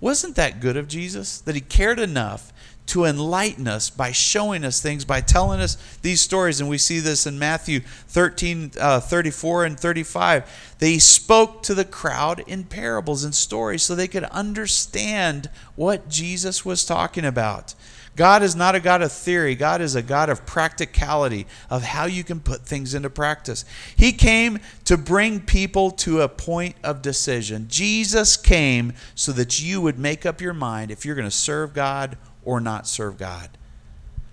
Wasn't 0.00 0.36
that 0.36 0.60
good 0.60 0.76
of 0.76 0.88
Jesus? 0.88 1.40
That 1.40 1.54
he 1.54 1.60
cared 1.60 1.98
enough 1.98 2.52
to 2.88 3.04
enlighten 3.04 3.68
us 3.68 3.90
by 3.90 4.12
showing 4.12 4.64
us 4.64 4.80
things, 4.80 5.04
by 5.04 5.20
telling 5.20 5.60
us 5.60 5.76
these 6.00 6.22
stories. 6.22 6.58
And 6.58 6.70
we 6.70 6.78
see 6.78 7.00
this 7.00 7.26
in 7.26 7.38
Matthew 7.38 7.80
13, 7.80 8.72
uh, 8.80 9.00
34 9.00 9.64
and 9.66 9.78
35. 9.78 10.74
They 10.78 10.98
spoke 10.98 11.62
to 11.64 11.74
the 11.74 11.84
crowd 11.84 12.40
in 12.46 12.64
parables 12.64 13.24
and 13.24 13.34
stories 13.34 13.82
so 13.82 13.94
they 13.94 14.08
could 14.08 14.24
understand 14.24 15.50
what 15.76 16.08
Jesus 16.08 16.64
was 16.64 16.86
talking 16.86 17.26
about. 17.26 17.74
God 18.18 18.42
is 18.42 18.54
not 18.56 18.74
a 18.74 18.80
God 18.80 19.00
of 19.00 19.12
theory. 19.12 19.54
God 19.54 19.80
is 19.80 19.94
a 19.94 20.02
God 20.02 20.28
of 20.28 20.44
practicality, 20.44 21.46
of 21.70 21.84
how 21.84 22.06
you 22.06 22.24
can 22.24 22.40
put 22.40 22.66
things 22.66 22.92
into 22.92 23.08
practice. 23.08 23.64
He 23.94 24.10
came 24.10 24.58
to 24.86 24.96
bring 24.96 25.38
people 25.38 25.92
to 25.92 26.22
a 26.22 26.28
point 26.28 26.74
of 26.82 27.00
decision. 27.00 27.66
Jesus 27.68 28.36
came 28.36 28.92
so 29.14 29.30
that 29.30 29.62
you 29.62 29.80
would 29.80 30.00
make 30.00 30.26
up 30.26 30.40
your 30.40 30.52
mind 30.52 30.90
if 30.90 31.06
you're 31.06 31.14
going 31.14 31.28
to 31.28 31.30
serve 31.30 31.74
God 31.74 32.18
or 32.44 32.60
not 32.60 32.88
serve 32.88 33.18
God. 33.18 33.50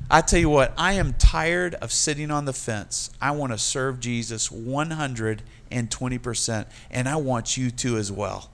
I 0.10 0.21
tell 0.21 0.39
you 0.39 0.50
what, 0.50 0.74
I 0.80 0.93
am 0.93 1.13
tired 1.13 1.76
of 1.76 1.91
sitting 1.91 2.32
on 2.32 2.45
the 2.45 2.54
fence. 2.54 3.12
I 3.21 3.30
want 3.32 3.52
to 3.52 3.60
serve 3.60 4.00
Jesus 4.00 4.50
120%, 4.50 6.65
and 6.89 7.08
I 7.08 7.17
want 7.17 7.56
you 7.56 7.69
to 7.69 7.98
as 7.98 8.12
well. 8.12 8.50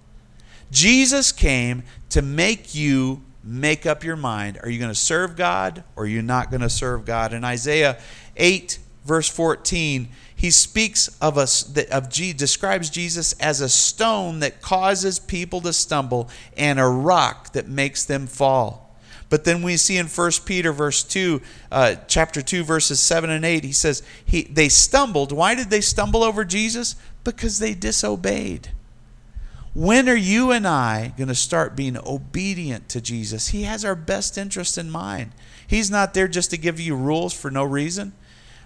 Jesus 0.72 1.32
came 1.32 1.84
to 2.10 2.22
make 2.22 2.76
you 2.76 3.22
make 3.43 3.86
up 3.86 4.04
your 4.04 4.15
mind. 4.15 4.60
Are 4.62 4.69
you 4.69 4.80
going 4.80 4.91
to 4.91 4.95
serve 4.95 5.36
God 5.36 5.84
or 5.95 6.04
are 6.04 6.08
you 6.08 6.21
not 6.21 6.49
going 6.49 6.62
to 6.62 6.69
serve 6.69 7.06
God? 7.06 7.34
In 7.34 7.43
Isaiah 7.43 7.99
8, 8.38 8.80
verse 9.06 9.27
14, 9.27 10.10
he 10.36 10.51
speaks 10.51 11.08
of 11.21 11.38
us 11.38 11.71
of 11.91 12.10
G, 12.10 12.34
describes 12.34 12.89
Jesus 12.89 13.34
as 13.34 13.62
a 13.62 13.69
stone 13.69 14.39
that 14.39 14.62
causes 14.62 15.19
people 15.19 15.62
to 15.62 15.73
stumble 15.73 16.30
and 16.58 16.80
a 16.80 16.88
rock 16.88 17.54
that 17.54 17.67
makes 17.67 18.06
them 18.06 18.27
fall. 18.27 18.91
But 19.30 19.45
then 19.45 19.62
we 19.62 19.77
see 19.77 19.97
in 19.97 20.08
1 20.08 20.32
Peter 20.45 20.73
verse 20.73 21.04
2, 21.04 21.41
uh, 21.71 21.95
chapter 22.08 22.41
2, 22.41 22.65
verses 22.65 22.99
7 22.99 23.30
and 23.30 23.45
8, 23.45 23.63
he 23.63 23.71
says, 23.71 24.04
he, 24.25 24.43
they 24.43 24.67
stumbled. 24.67 25.32
Why 25.32 25.56
did 25.56 25.69
they 25.69 25.80
stumble 25.80 26.21
over 26.21 26.43
Jesus? 26.43 26.95
Because 27.23 27.58
they 27.60 27.73
disobeyed. 27.73 28.71
When 29.73 30.10
are 30.10 30.15
you 30.15 30.51
and 30.51 30.67
I 30.67 31.13
going 31.17 31.29
to 31.29 31.36
start 31.36 31.77
being 31.77 31.97
obedient 31.97 32.89
to 32.89 32.99
Jesus? 32.99 33.49
He 33.49 33.63
has 33.63 33.86
our 33.86 33.95
best 33.95 34.38
interest 34.38 34.77
in 34.77 34.91
mind. 34.91 35.31
He's 35.65 35.89
not 35.89 36.13
there 36.13 36.27
just 36.27 36.51
to 36.51 36.57
give 36.57 36.79
you 36.79 36.93
rules 36.93 37.34
for 37.34 37.49
no 37.49 37.63
reason. 37.63 38.12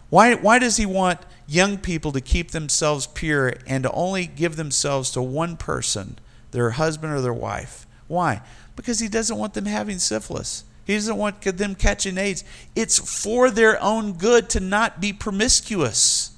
Why, 0.10 0.34
why 0.34 0.58
does 0.58 0.78
he 0.78 0.86
want 0.86 1.20
young 1.48 1.78
people 1.78 2.12
to 2.12 2.22
keep 2.22 2.52
themselves 2.52 3.06
pure 3.06 3.54
and 3.68 3.84
to 3.84 3.92
only 3.92 4.26
give 4.26 4.56
themselves 4.56 5.12
to 5.12 5.22
one 5.22 5.58
person, 5.58 6.18
their 6.52 6.72
husband 6.72 7.14
or 7.14 7.22
their 7.22 7.34
wife? 7.34 7.86
Why? 8.08 8.42
Because 8.76 9.00
he 9.00 9.08
doesn't 9.08 9.38
want 9.38 9.54
them 9.54 9.66
having 9.66 10.00
syphilis. 10.00 10.64
He 10.86 10.96
doesn't 10.96 11.18
want 11.18 11.42
them 11.42 11.76
catching 11.76 12.18
AIDS. 12.18 12.44
It's 12.76 13.22
for 13.22 13.52
their 13.52 13.82
own 13.82 14.14
good 14.14 14.50
to 14.52 14.60
not 14.60 15.02
be 15.02 15.14
promiscuous. 15.14 16.35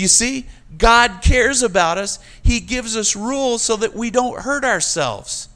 You 0.00 0.08
see, 0.08 0.46
God 0.78 1.20
cares 1.20 1.62
about 1.62 1.98
us. 1.98 2.18
He 2.42 2.60
gives 2.60 2.96
us 2.96 3.14
rules 3.14 3.60
so 3.60 3.76
that 3.76 3.92
we 3.92 4.08
don't 4.08 4.40
hurt 4.40 4.64
ourselves. 4.64 5.50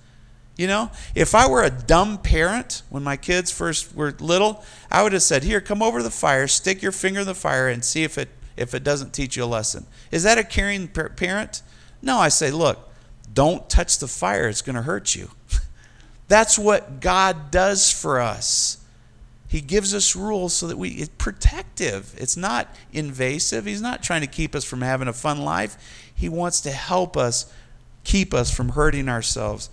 You 0.59 0.67
know, 0.67 0.91
if 1.15 1.35
I 1.35 1.49
were 1.49 1.63
a 1.63 1.71
dumb 1.71 2.19
parent 2.19 2.83
when 2.91 3.03
my 3.03 3.17
kids 3.17 3.51
first 3.51 3.97
were 3.97 4.15
little, 4.21 4.63
I 4.91 5.03
would 5.03 5.15
have 5.15 5.23
said, 5.23 5.45
"Here, 5.45 5.63
come 5.63 5.83
over 5.83 5.99
to 5.99 6.05
the 6.05 6.11
fire, 6.11 6.47
stick 6.47 6.83
your 6.83 6.93
finger 6.93 7.21
in 7.21 7.27
the 7.27 7.35
fire 7.35 7.69
and 7.69 7.83
see 7.83 8.05
if 8.05 8.19
it 8.19 8.29
if 8.55 8.75
it 8.75 8.85
doesn't 8.85 9.15
teach 9.15 9.35
you 9.35 9.45
a 9.45 9.47
lesson." 9.47 9.87
Is 10.11 10.25
that 10.25 10.37
a 10.37 10.45
caring 10.45 10.89
parent? 10.89 11.63
No, 12.03 12.19
I 12.19 12.29
say, 12.29 12.51
"Look, 12.51 12.93
don't 13.33 13.71
touch 13.71 13.99
the 13.99 14.09
fire. 14.09 14.47
It's 14.47 14.61
going 14.61 14.77
to 14.77 14.83
hurt 14.83 15.15
you." 15.15 15.31
That's 16.29 16.59
what 16.59 17.01
God 17.01 17.51
does 17.51 17.91
for 17.91 18.21
us. 18.21 18.84
He 19.55 19.61
gives 19.61 19.95
us 19.95 20.17
rules 20.17 20.53
so 20.53 20.67
that 20.67 20.77
we 20.77 20.89
it's 20.89 21.11
protective. 21.17 22.13
It's 22.19 22.37
not 22.37 22.75
invasive. 22.93 23.67
He's 23.67 23.81
not 23.81 24.03
trying 24.03 24.23
to 24.23 24.27
keep 24.27 24.53
us 24.53 24.65
from 24.65 24.81
having 24.81 25.07
a 25.07 25.13
fun 25.13 25.43
life. 25.43 25.77
He 26.13 26.29
wants 26.29 26.61
to 26.63 26.73
help 26.73 27.17
us 27.17 27.53
keep 28.03 28.35
us 28.35 28.51
from 28.51 28.71
hurting 28.71 29.09
ourselves. 29.09 29.71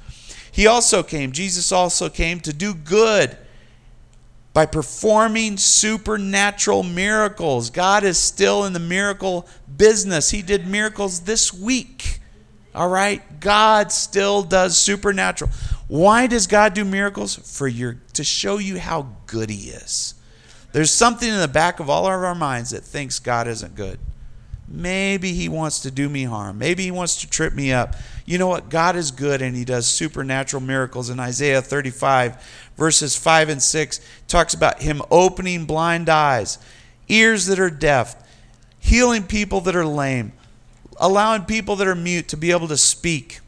He 0.51 0.67
also 0.67 1.01
came, 1.01 1.31
Jesus 1.31 1.71
also 1.71 2.09
came 2.09 2.41
to 2.41 2.53
do 2.53 2.75
good 2.75 3.35
by 4.53 4.67
performing 4.67 5.57
supernatural 5.57 6.83
miracles. 6.83 7.71
God 7.71 8.03
is 8.03 8.19
still 8.19 8.65
in 8.65 8.73
the 8.73 8.79
miracle 8.79 9.47
business. 9.77 10.29
He 10.29 10.43
did 10.43 10.67
miracles 10.67 11.21
this 11.21 11.51
week. 11.51 12.19
All 12.75 12.87
right? 12.87 13.39
God 13.39 13.91
still 13.91 14.43
does 14.43 14.77
supernatural. 14.77 15.49
Why 15.91 16.25
does 16.25 16.47
God 16.47 16.73
do 16.73 16.85
miracles? 16.85 17.35
For 17.35 17.67
your 17.67 17.97
to 18.13 18.23
show 18.23 18.59
you 18.59 18.79
how 18.79 19.09
good 19.27 19.49
he 19.49 19.71
is. 19.71 20.13
There's 20.71 20.89
something 20.89 21.27
in 21.27 21.41
the 21.41 21.49
back 21.49 21.81
of 21.81 21.89
all 21.89 22.05
of 22.05 22.13
our 22.13 22.33
minds 22.33 22.69
that 22.69 22.85
thinks 22.85 23.19
God 23.19 23.45
isn't 23.45 23.75
good. 23.75 23.99
Maybe 24.69 25.33
he 25.33 25.49
wants 25.49 25.81
to 25.81 25.91
do 25.91 26.07
me 26.07 26.23
harm. 26.23 26.57
Maybe 26.57 26.83
he 26.83 26.91
wants 26.91 27.19
to 27.19 27.29
trip 27.29 27.53
me 27.53 27.73
up. 27.73 27.97
You 28.25 28.37
know 28.37 28.47
what? 28.47 28.69
God 28.69 28.95
is 28.95 29.11
good 29.11 29.41
and 29.41 29.53
he 29.53 29.65
does 29.65 29.85
supernatural 29.85 30.63
miracles. 30.63 31.09
In 31.09 31.19
Isaiah 31.19 31.61
35, 31.61 32.71
verses 32.77 33.17
5 33.17 33.49
and 33.49 33.61
6, 33.61 33.99
talks 34.29 34.53
about 34.53 34.81
him 34.81 35.01
opening 35.11 35.65
blind 35.65 36.07
eyes, 36.07 36.57
ears 37.09 37.47
that 37.47 37.59
are 37.59 37.69
deaf, 37.69 38.15
healing 38.79 39.23
people 39.23 39.59
that 39.59 39.75
are 39.75 39.85
lame, 39.85 40.31
allowing 41.01 41.43
people 41.43 41.75
that 41.75 41.87
are 41.87 41.95
mute 41.95 42.29
to 42.29 42.37
be 42.37 42.51
able 42.51 42.69
to 42.69 42.77
speak. 42.77 43.41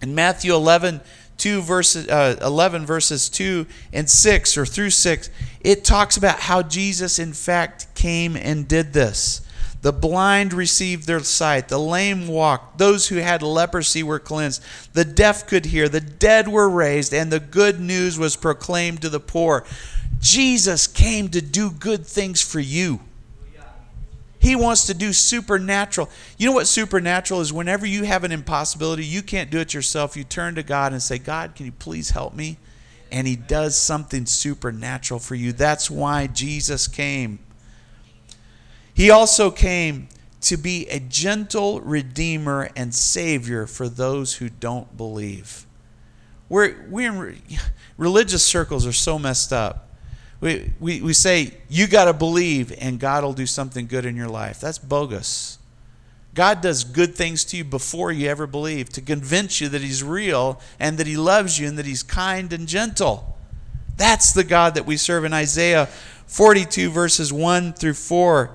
In 0.00 0.14
Matthew 0.14 0.54
11, 0.54 1.02
2 1.40 1.62
verses 1.62 2.06
uh, 2.08 2.36
11 2.42 2.84
verses 2.84 3.30
2 3.30 3.66
and 3.94 4.08
6 4.08 4.58
or 4.58 4.66
through 4.66 4.90
6 4.90 5.30
it 5.60 5.84
talks 5.84 6.16
about 6.16 6.40
how 6.40 6.62
Jesus 6.62 7.18
in 7.18 7.32
fact 7.32 7.94
came 7.94 8.36
and 8.36 8.68
did 8.68 8.92
this. 8.92 9.42
The 9.82 9.92
blind 9.92 10.52
received 10.52 11.06
their 11.06 11.20
sight. 11.20 11.68
The 11.68 11.78
lame 11.78 12.28
walked. 12.28 12.76
Those 12.76 13.08
who 13.08 13.16
had 13.16 13.42
leprosy 13.42 14.02
were 14.02 14.18
cleansed. 14.18 14.62
The 14.92 15.06
deaf 15.06 15.46
could 15.46 15.66
hear. 15.66 15.88
The 15.88 16.02
dead 16.02 16.48
were 16.48 16.68
raised 16.68 17.14
and 17.14 17.32
the 17.32 17.40
good 17.40 17.80
news 17.80 18.18
was 18.18 18.36
proclaimed 18.36 19.00
to 19.02 19.08
the 19.08 19.20
poor. 19.20 19.64
Jesus 20.20 20.86
came 20.86 21.28
to 21.30 21.40
do 21.40 21.70
good 21.70 22.06
things 22.06 22.42
for 22.42 22.60
you 22.60 23.00
he 24.40 24.56
wants 24.56 24.86
to 24.86 24.94
do 24.94 25.12
supernatural. 25.12 26.08
You 26.38 26.48
know 26.48 26.54
what 26.54 26.66
supernatural 26.66 27.42
is? 27.42 27.52
Whenever 27.52 27.84
you 27.84 28.04
have 28.04 28.24
an 28.24 28.32
impossibility, 28.32 29.04
you 29.04 29.20
can't 29.22 29.50
do 29.50 29.60
it 29.60 29.74
yourself. 29.74 30.16
You 30.16 30.24
turn 30.24 30.54
to 30.54 30.62
God 30.62 30.92
and 30.92 31.02
say, 31.02 31.18
God, 31.18 31.54
can 31.54 31.66
you 31.66 31.72
please 31.72 32.10
help 32.10 32.34
me? 32.34 32.56
And 33.12 33.26
He 33.26 33.36
does 33.36 33.76
something 33.76 34.24
supernatural 34.24 35.20
for 35.20 35.34
you. 35.34 35.52
That's 35.52 35.90
why 35.90 36.26
Jesus 36.26 36.88
came. 36.88 37.38
He 38.94 39.10
also 39.10 39.50
came 39.50 40.08
to 40.40 40.56
be 40.56 40.88
a 40.88 41.00
gentle 41.00 41.82
redeemer 41.82 42.70
and 42.74 42.94
savior 42.94 43.66
for 43.66 43.90
those 43.90 44.36
who 44.36 44.48
don't 44.48 44.96
believe. 44.96 45.66
We're, 46.48 46.86
we're 46.88 47.28
in, 47.28 47.42
religious 47.98 48.42
circles 48.42 48.86
are 48.86 48.92
so 48.92 49.18
messed 49.18 49.52
up 49.52 49.89
we, 50.40 50.72
we, 50.80 51.02
we 51.02 51.12
say, 51.12 51.52
you 51.68 51.86
got 51.86 52.06
to 52.06 52.12
believe 52.12 52.72
and 52.80 52.98
God 52.98 53.24
will 53.24 53.34
do 53.34 53.46
something 53.46 53.86
good 53.86 54.06
in 54.06 54.16
your 54.16 54.28
life. 54.28 54.60
That's 54.60 54.78
bogus. 54.78 55.58
God 56.34 56.60
does 56.60 56.84
good 56.84 57.14
things 57.14 57.44
to 57.46 57.58
you 57.58 57.64
before 57.64 58.12
you 58.12 58.28
ever 58.28 58.46
believe 58.46 58.88
to 58.90 59.00
convince 59.00 59.60
you 59.60 59.68
that 59.68 59.82
He's 59.82 60.02
real 60.02 60.60
and 60.78 60.96
that 60.98 61.06
He 61.06 61.16
loves 61.16 61.58
you 61.58 61.68
and 61.68 61.76
that 61.76 61.86
He's 61.86 62.02
kind 62.02 62.52
and 62.52 62.66
gentle. 62.66 63.36
That's 63.96 64.32
the 64.32 64.44
God 64.44 64.74
that 64.74 64.86
we 64.86 64.96
serve 64.96 65.24
in 65.24 65.34
Isaiah 65.34 65.86
42, 66.26 66.90
verses 66.90 67.32
1 67.32 67.74
through 67.74 67.94
4. 67.94 68.50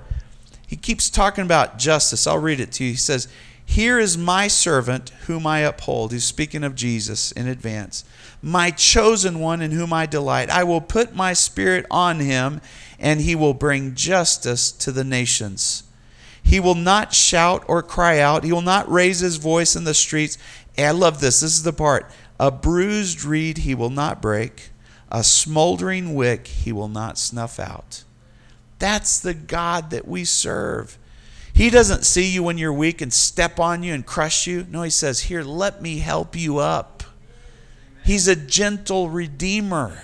He 0.66 0.76
keeps 0.76 1.10
talking 1.10 1.44
about 1.44 1.78
justice. 1.78 2.26
I'll 2.26 2.40
read 2.40 2.60
it 2.60 2.72
to 2.74 2.84
you. 2.84 2.92
He 2.92 2.96
says, 2.96 3.28
Here 3.66 4.00
is 4.00 4.18
my 4.18 4.48
servant 4.48 5.10
whom 5.28 5.46
I 5.46 5.60
uphold. 5.60 6.14
He's 6.14 6.24
speaking 6.24 6.64
of 6.64 6.74
Jesus 6.76 7.32
in 7.34 7.48
advance 7.48 8.06
my 8.46 8.70
chosen 8.70 9.40
one 9.40 9.60
in 9.60 9.72
whom 9.72 9.92
I 9.92 10.06
delight. 10.06 10.52
I 10.52 10.64
will 10.64 10.80
put 10.80 11.16
my 11.16 11.34
spirit 11.34 11.84
on 11.90 12.20
him, 12.20 12.62
and 13.00 13.20
he 13.20 13.34
will 13.34 13.56
bring 13.56 13.96
justice 13.96 14.72
to 14.74 14.92
the 14.92 15.04
nations. 15.04 15.82
He 16.44 16.60
will 16.60 16.76
not 16.76 17.12
shout 17.12 17.66
or 17.68 17.82
cry 17.82 18.20
out, 18.20 18.44
he 18.44 18.52
will 18.52 18.62
not 18.62 18.90
raise 18.90 19.20
his 19.20 19.38
voice 19.38 19.76
in 19.76 19.84
the 19.84 19.96
streets. 19.96 20.38
And 20.78 20.86
I 20.86 20.92
love 20.92 21.22
this. 21.22 21.40
This 21.40 21.56
is 21.56 21.64
the 21.64 21.74
part. 21.74 22.12
A 22.40 22.52
bruised 22.52 23.26
reed 23.26 23.60
he 23.60 23.74
will 23.74 23.90
not 23.90 24.22
break, 24.22 24.70
a 25.10 25.24
smoldering 25.24 26.14
wick 26.14 26.46
he 26.46 26.72
will 26.72 26.88
not 26.88 27.18
snuff 27.18 27.60
out. 27.60 28.04
That's 28.78 29.20
the 29.20 29.34
God 29.34 29.90
that 29.90 30.08
we 30.08 30.24
serve. 30.24 31.00
He 31.52 31.72
doesn't 31.72 32.06
see 32.06 32.30
you 32.30 32.44
when 32.44 32.60
you're 32.60 32.72
weak 32.72 33.02
and 33.02 33.12
step 33.12 33.60
on 33.60 33.82
you 33.82 33.92
and 33.96 34.06
crush 34.06 34.46
you. 34.46 34.68
No, 34.70 34.84
he 34.84 34.92
says, 34.92 35.22
Here, 35.22 35.42
let 35.42 35.82
me 35.82 35.98
help 35.98 36.36
you 36.36 36.60
up. 36.60 36.95
He's 38.06 38.28
a 38.28 38.36
gentle 38.36 39.10
redeemer. 39.10 40.00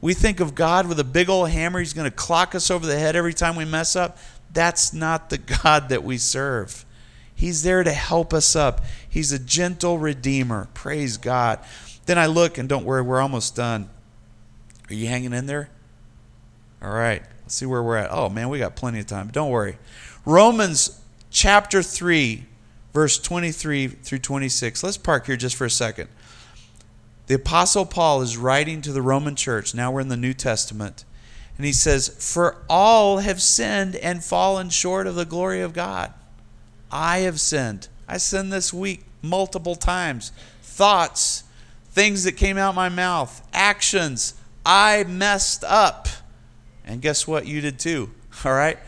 We 0.00 0.14
think 0.14 0.38
of 0.38 0.54
God 0.54 0.86
with 0.86 1.00
a 1.00 1.04
big 1.04 1.28
old 1.28 1.50
hammer, 1.50 1.80
he's 1.80 1.92
going 1.92 2.08
to 2.08 2.16
clock 2.16 2.54
us 2.54 2.70
over 2.70 2.86
the 2.86 2.96
head 2.96 3.16
every 3.16 3.34
time 3.34 3.56
we 3.56 3.64
mess 3.64 3.96
up. 3.96 4.18
That's 4.52 4.92
not 4.92 5.30
the 5.30 5.38
God 5.62 5.88
that 5.88 6.04
we 6.04 6.16
serve. 6.16 6.84
He's 7.34 7.64
there 7.64 7.82
to 7.82 7.90
help 7.90 8.32
us 8.32 8.54
up. 8.54 8.82
He's 9.08 9.32
a 9.32 9.38
gentle 9.40 9.98
redeemer. 9.98 10.68
Praise 10.74 11.16
God. 11.16 11.58
Then 12.06 12.18
I 12.18 12.26
look, 12.26 12.56
and 12.56 12.68
don't 12.68 12.84
worry, 12.84 13.02
we're 13.02 13.20
almost 13.20 13.56
done. 13.56 13.90
Are 14.88 14.94
you 14.94 15.08
hanging 15.08 15.32
in 15.32 15.46
there? 15.46 15.70
All 16.80 16.92
right. 16.92 17.22
Let's 17.42 17.56
see 17.56 17.66
where 17.66 17.82
we're 17.82 17.96
at. 17.96 18.12
Oh, 18.12 18.28
man, 18.28 18.48
we 18.48 18.60
got 18.60 18.76
plenty 18.76 19.00
of 19.00 19.06
time. 19.06 19.28
Don't 19.28 19.50
worry. 19.50 19.78
Romans 20.24 21.00
chapter 21.30 21.82
3, 21.82 22.44
verse 22.92 23.18
23 23.18 23.88
through 23.88 24.18
26. 24.18 24.84
Let's 24.84 24.96
park 24.96 25.26
here 25.26 25.36
just 25.36 25.56
for 25.56 25.64
a 25.64 25.70
second. 25.70 26.08
The 27.26 27.34
Apostle 27.34 27.86
Paul 27.86 28.20
is 28.22 28.36
writing 28.36 28.82
to 28.82 28.92
the 28.92 29.02
Roman 29.02 29.34
church. 29.34 29.74
Now 29.74 29.90
we're 29.90 30.00
in 30.00 30.08
the 30.08 30.16
New 30.16 30.34
Testament. 30.34 31.04
And 31.56 31.64
he 31.64 31.72
says, 31.72 32.08
For 32.08 32.62
all 32.68 33.18
have 33.18 33.40
sinned 33.40 33.96
and 33.96 34.22
fallen 34.22 34.68
short 34.70 35.06
of 35.06 35.14
the 35.14 35.24
glory 35.24 35.60
of 35.60 35.72
God. 35.72 36.12
I 36.90 37.18
have 37.20 37.40
sinned. 37.40 37.88
I 38.06 38.18
sinned 38.18 38.52
this 38.52 38.72
week 38.72 39.04
multiple 39.22 39.74
times. 39.74 40.32
Thoughts, 40.62 41.44
things 41.90 42.24
that 42.24 42.32
came 42.32 42.58
out 42.58 42.74
my 42.74 42.88
mouth, 42.88 43.46
actions. 43.52 44.34
I 44.66 45.04
messed 45.04 45.64
up. 45.64 46.08
And 46.84 47.00
guess 47.00 47.26
what? 47.26 47.46
You 47.46 47.60
did 47.60 47.78
too. 47.78 48.10
All 48.44 48.52
right? 48.52 48.78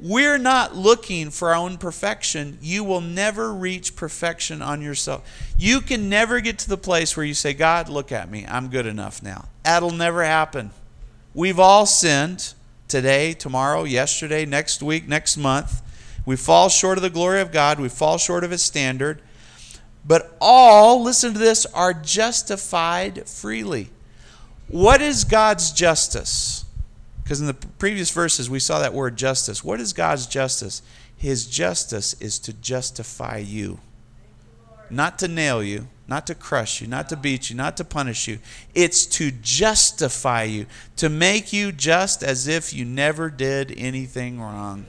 We're 0.00 0.38
not 0.38 0.74
looking 0.74 1.30
for 1.30 1.50
our 1.50 1.54
own 1.54 1.78
perfection. 1.78 2.58
You 2.60 2.82
will 2.84 3.00
never 3.00 3.52
reach 3.52 3.94
perfection 3.94 4.60
on 4.60 4.82
yourself. 4.82 5.22
You 5.56 5.80
can 5.80 6.08
never 6.08 6.40
get 6.40 6.58
to 6.60 6.68
the 6.68 6.76
place 6.76 7.16
where 7.16 7.24
you 7.24 7.34
say, 7.34 7.54
God, 7.54 7.88
look 7.88 8.10
at 8.10 8.30
me. 8.30 8.44
I'm 8.48 8.68
good 8.68 8.86
enough 8.86 9.22
now. 9.22 9.46
That'll 9.62 9.92
never 9.92 10.24
happen. 10.24 10.72
We've 11.32 11.60
all 11.60 11.86
sinned 11.86 12.54
today, 12.88 13.34
tomorrow, 13.34 13.84
yesterday, 13.84 14.44
next 14.44 14.82
week, 14.82 15.08
next 15.08 15.36
month. 15.36 15.80
We 16.26 16.36
fall 16.36 16.68
short 16.68 16.98
of 16.98 17.02
the 17.02 17.10
glory 17.10 17.40
of 17.40 17.52
God, 17.52 17.78
we 17.78 17.88
fall 17.88 18.18
short 18.18 18.44
of 18.44 18.50
His 18.50 18.62
standard. 18.62 19.20
But 20.06 20.36
all, 20.40 21.02
listen 21.02 21.32
to 21.32 21.38
this, 21.38 21.66
are 21.66 21.94
justified 21.94 23.28
freely. 23.28 23.90
What 24.68 25.00
is 25.00 25.24
God's 25.24 25.72
justice? 25.72 26.63
Because 27.24 27.40
in 27.40 27.46
the 27.46 27.54
previous 27.54 28.10
verses, 28.10 28.50
we 28.50 28.60
saw 28.60 28.78
that 28.78 28.92
word 28.92 29.16
justice. 29.16 29.64
What 29.64 29.80
is 29.80 29.94
God's 29.94 30.26
justice? 30.26 30.82
His 31.16 31.46
justice 31.46 32.14
is 32.20 32.38
to 32.40 32.52
justify 32.52 33.38
you, 33.38 33.80
not 34.90 35.18
to 35.20 35.28
nail 35.28 35.62
you, 35.62 35.88
not 36.06 36.26
to 36.26 36.34
crush 36.34 36.82
you, 36.82 36.86
not 36.86 37.08
to 37.08 37.16
beat 37.16 37.48
you, 37.48 37.56
not 37.56 37.78
to 37.78 37.84
punish 37.84 38.28
you. 38.28 38.40
It's 38.74 39.06
to 39.06 39.30
justify 39.30 40.42
you, 40.42 40.66
to 40.96 41.08
make 41.08 41.50
you 41.50 41.72
just 41.72 42.22
as 42.22 42.46
if 42.46 42.74
you 42.74 42.84
never 42.84 43.30
did 43.30 43.72
anything 43.76 44.38
wrong. 44.38 44.84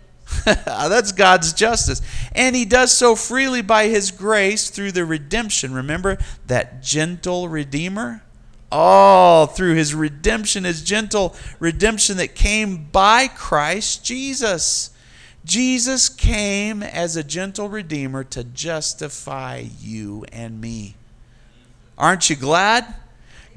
That's 0.44 1.12
God's 1.12 1.52
justice. 1.52 2.02
And 2.32 2.56
He 2.56 2.64
does 2.64 2.90
so 2.90 3.14
freely 3.14 3.62
by 3.62 3.86
His 3.86 4.10
grace 4.10 4.68
through 4.68 4.92
the 4.92 5.04
redemption. 5.04 5.72
Remember 5.72 6.18
that 6.48 6.82
gentle 6.82 7.48
Redeemer? 7.48 8.22
All 8.70 9.46
through 9.46 9.74
his 9.74 9.94
redemption, 9.94 10.64
his 10.64 10.82
gentle 10.82 11.34
redemption 11.58 12.18
that 12.18 12.34
came 12.34 12.84
by 12.92 13.28
Christ 13.28 14.04
Jesus. 14.04 14.90
Jesus 15.44 16.08
came 16.10 16.82
as 16.82 17.16
a 17.16 17.24
gentle 17.24 17.68
redeemer 17.68 18.24
to 18.24 18.44
justify 18.44 19.64
you 19.80 20.26
and 20.32 20.60
me. 20.60 20.96
Aren't 21.96 22.28
you 22.28 22.36
glad? 22.36 22.94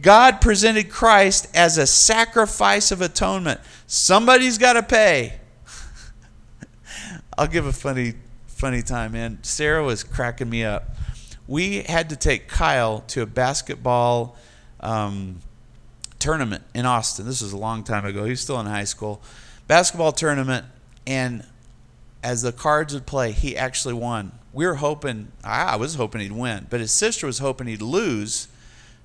God 0.02 0.42
presented 0.42 0.90
Christ 0.90 1.48
as 1.54 1.78
a 1.78 1.86
sacrifice 1.86 2.92
of 2.92 3.02
atonement. 3.02 3.60
Somebody's 3.88 4.58
got 4.58 4.74
to 4.74 4.84
pay. 4.84 5.34
I'll 7.38 7.48
give 7.48 7.66
a 7.66 7.74
funny 7.74 8.14
funny 8.48 8.84
time, 8.84 9.14
man. 9.14 9.40
Sarah 9.42 9.84
was 9.84 10.04
cracking 10.04 10.48
me 10.48 10.64
up. 10.64 10.96
We 11.48 11.82
had 11.82 12.10
to 12.10 12.16
take 12.16 12.48
Kyle 12.48 13.00
to 13.08 13.24
a 13.24 13.26
basketball 13.26 14.38
um, 14.82 15.40
tournament 16.20 16.64
in 16.74 16.86
Austin. 16.86 17.26
This 17.26 17.42
was 17.42 17.54
a 17.54 17.58
long 17.58 17.84
time 17.84 18.06
ago. 18.06 18.24
He 18.24 18.32
was 18.32 18.42
still 18.42 18.60
in 18.60 18.66
high 18.66 18.84
school. 18.84 19.22
Basketball 19.68 20.12
tournament, 20.12 20.66
and 21.08 21.46
as 22.24 22.42
the 22.42 22.52
cards 22.52 22.94
would 22.94 23.06
play, 23.06 23.32
he 23.32 23.56
actually 23.56 23.94
won. 23.94 24.32
We 24.54 24.66
were 24.66 24.76
hoping, 24.76 25.32
I 25.44 25.78
was 25.78 25.96
hoping 25.96 26.22
he'd 26.22 26.34
win, 26.34 26.68
but 26.70 26.80
his 26.80 26.92
sister 26.92 27.26
was 27.26 27.40
hoping 27.40 27.68
he'd 27.68 27.82
lose 27.82 28.48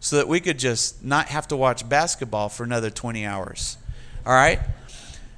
so 0.01 0.17
that 0.17 0.29
we 0.29 0.41
could 0.41 0.59
just 0.59 1.05
not 1.05 1.29
have 1.29 1.47
to 1.49 1.57
watch 1.57 1.89
basketball 1.89 2.49
for 2.49 2.65
another 2.65 2.91
20 2.91 3.25
hours. 3.25 3.79
All 4.27 4.33
right? 4.33 4.59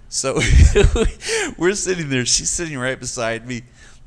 So 0.08 0.40
we're 1.58 1.74
sitting 1.74 2.08
there. 2.08 2.24
She's 2.24 2.48
sitting 2.48 2.78
right 2.78 2.98
beside 2.98 3.46
me 3.46 3.62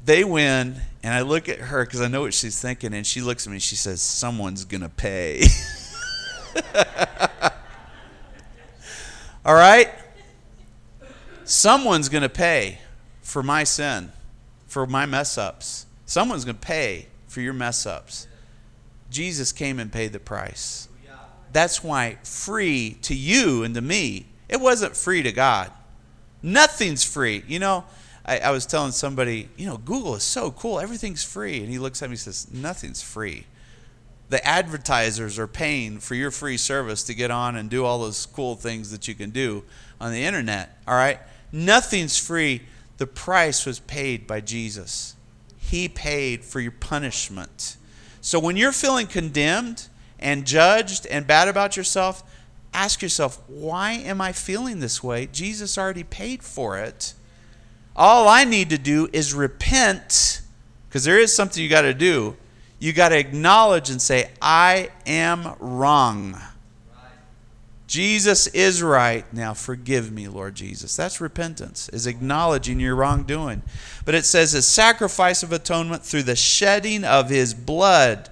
they 0.06 0.24
win, 0.24 0.76
and 1.04 1.14
I 1.14 1.22
look 1.22 1.48
at 1.50 1.60
her 1.60 1.86
because 1.86 2.02
I 2.02 2.08
know 2.08 2.22
what 2.22 2.34
she's 2.34 2.60
thinking, 2.60 2.94
and 2.94 3.06
she 3.06 3.22
looks 3.22 3.46
at 3.46 3.54
me. 3.54 3.60
She 3.60 3.76
says, 3.76 4.02
"Someone's 4.02 4.66
gonna 4.66 4.90
pay." 4.90 5.44
All 9.46 9.56
right, 9.56 9.90
someone's 11.44 12.10
gonna 12.10 12.30
pay 12.30 12.80
for 13.22 13.42
my 13.42 13.64
sin, 13.64 14.12
for 14.68 14.86
my 14.86 15.06
mess 15.06 15.38
ups. 15.38 15.86
Someone's 16.06 16.46
gonna 16.46 16.58
pay 16.58 17.08
for 17.28 17.42
your 17.42 17.54
mess 17.54 17.86
ups. 17.86 18.28
Jesus 19.10 19.52
came 19.52 19.80
and 19.80 19.92
paid 19.92 20.14
the 20.14 20.20
price. 20.20 20.88
That's 21.54 21.84
why 21.84 22.18
free 22.24 22.98
to 23.04 23.16
you 23.16 23.64
and 23.64 23.76
to 23.76 23.82
me. 23.82 24.28
It 24.48 24.60
wasn't 24.60 24.96
free 24.96 25.24
to 25.24 25.32
God. 25.32 25.72
Nothing's 26.42 27.04
free. 27.04 27.44
You 27.48 27.60
know, 27.60 27.86
I, 28.26 28.40
I 28.40 28.52
was 28.52 28.66
telling 28.66 28.92
somebody, 28.92 29.50
you 29.58 29.66
know, 29.66 29.78
Google 29.78 30.16
is 30.16 30.24
so 30.24 30.52
cool. 30.52 30.80
Everything's 30.80 31.24
free. 31.24 31.60
And 31.60 31.70
he 31.70 31.80
looks 31.80 32.02
at 32.02 32.10
me 32.10 32.14
and 32.14 32.20
says, 32.20 32.52
nothing's 32.52 33.02
free. 33.02 33.46
The 34.32 34.48
advertisers 34.48 35.38
are 35.38 35.46
paying 35.46 36.00
for 36.00 36.16
your 36.16 36.32
free 36.32 36.56
service 36.56 37.04
to 37.04 37.14
get 37.14 37.32
on 37.32 37.58
and 37.58 37.70
do 37.70 37.84
all 37.84 38.00
those 38.00 38.26
cool 38.26 38.56
things 38.56 38.90
that 38.92 39.06
you 39.06 39.14
can 39.14 39.30
do 39.30 39.66
on 40.00 40.14
the 40.14 40.24
internet. 40.24 40.82
All 40.88 40.96
right? 40.96 41.20
Nothing's 41.52 42.18
free. 42.18 42.62
The 42.96 43.08
price 43.08 43.66
was 43.66 43.80
paid 43.80 44.28
by 44.28 44.40
Jesus. 44.40 45.18
He 45.58 45.90
paid 45.90 46.46
for 46.46 46.62
your 46.62 46.72
punishment. 46.72 47.76
So 48.22 48.40
when 48.40 48.56
you're 48.56 48.72
feeling 48.72 49.06
condemned 49.06 49.90
and 50.18 50.48
judged 50.48 51.06
and 51.08 51.28
bad 51.28 51.50
about 51.50 51.76
yourself, 51.76 52.24
ask 52.74 53.02
yourself, 53.02 53.38
why 53.50 53.92
am 53.92 54.22
I 54.22 54.32
feeling 54.32 54.80
this 54.80 55.04
way? 55.04 55.26
Jesus 55.26 55.78
already 55.78 56.06
paid 56.06 56.42
for 56.42 56.78
it. 56.78 57.16
All 57.98 58.30
I 58.30 58.46
need 58.46 58.70
to 58.70 58.78
do 58.78 59.10
is 59.12 59.34
repent, 59.34 60.42
because 60.88 61.04
there 61.04 61.20
is 61.20 61.36
something 61.36 61.62
you 61.62 61.68
got 61.68 61.82
to 61.82 61.94
do. 61.94 62.38
You 62.82 62.94
got 62.94 63.10
to 63.10 63.18
acknowledge 63.18 63.92
and 63.92 64.02
say, 64.02 64.32
I 64.42 64.90
am 65.06 65.54
wrong. 65.60 66.36
Jesus 67.86 68.48
is 68.48 68.82
right. 68.82 69.32
Now 69.32 69.54
forgive 69.54 70.12
me, 70.12 70.28
Lord 70.28 70.56
Jesus. 70.56 70.96
That's 70.96 71.22
repentance, 71.22 71.90
is 71.90 72.08
acknowledging 72.08 72.80
your 72.80 72.96
wrongdoing. 72.96 73.62
But 74.04 74.16
it 74.16 74.26
says 74.26 74.56
a 74.56 74.64
sacrifice 74.64 75.44
of 75.44 75.52
atonement 75.52 76.04
through 76.04 76.24
the 76.24 76.36
shedding 76.36 77.04
of 77.04 77.30
his 77.30 77.54
blood. 77.54 78.30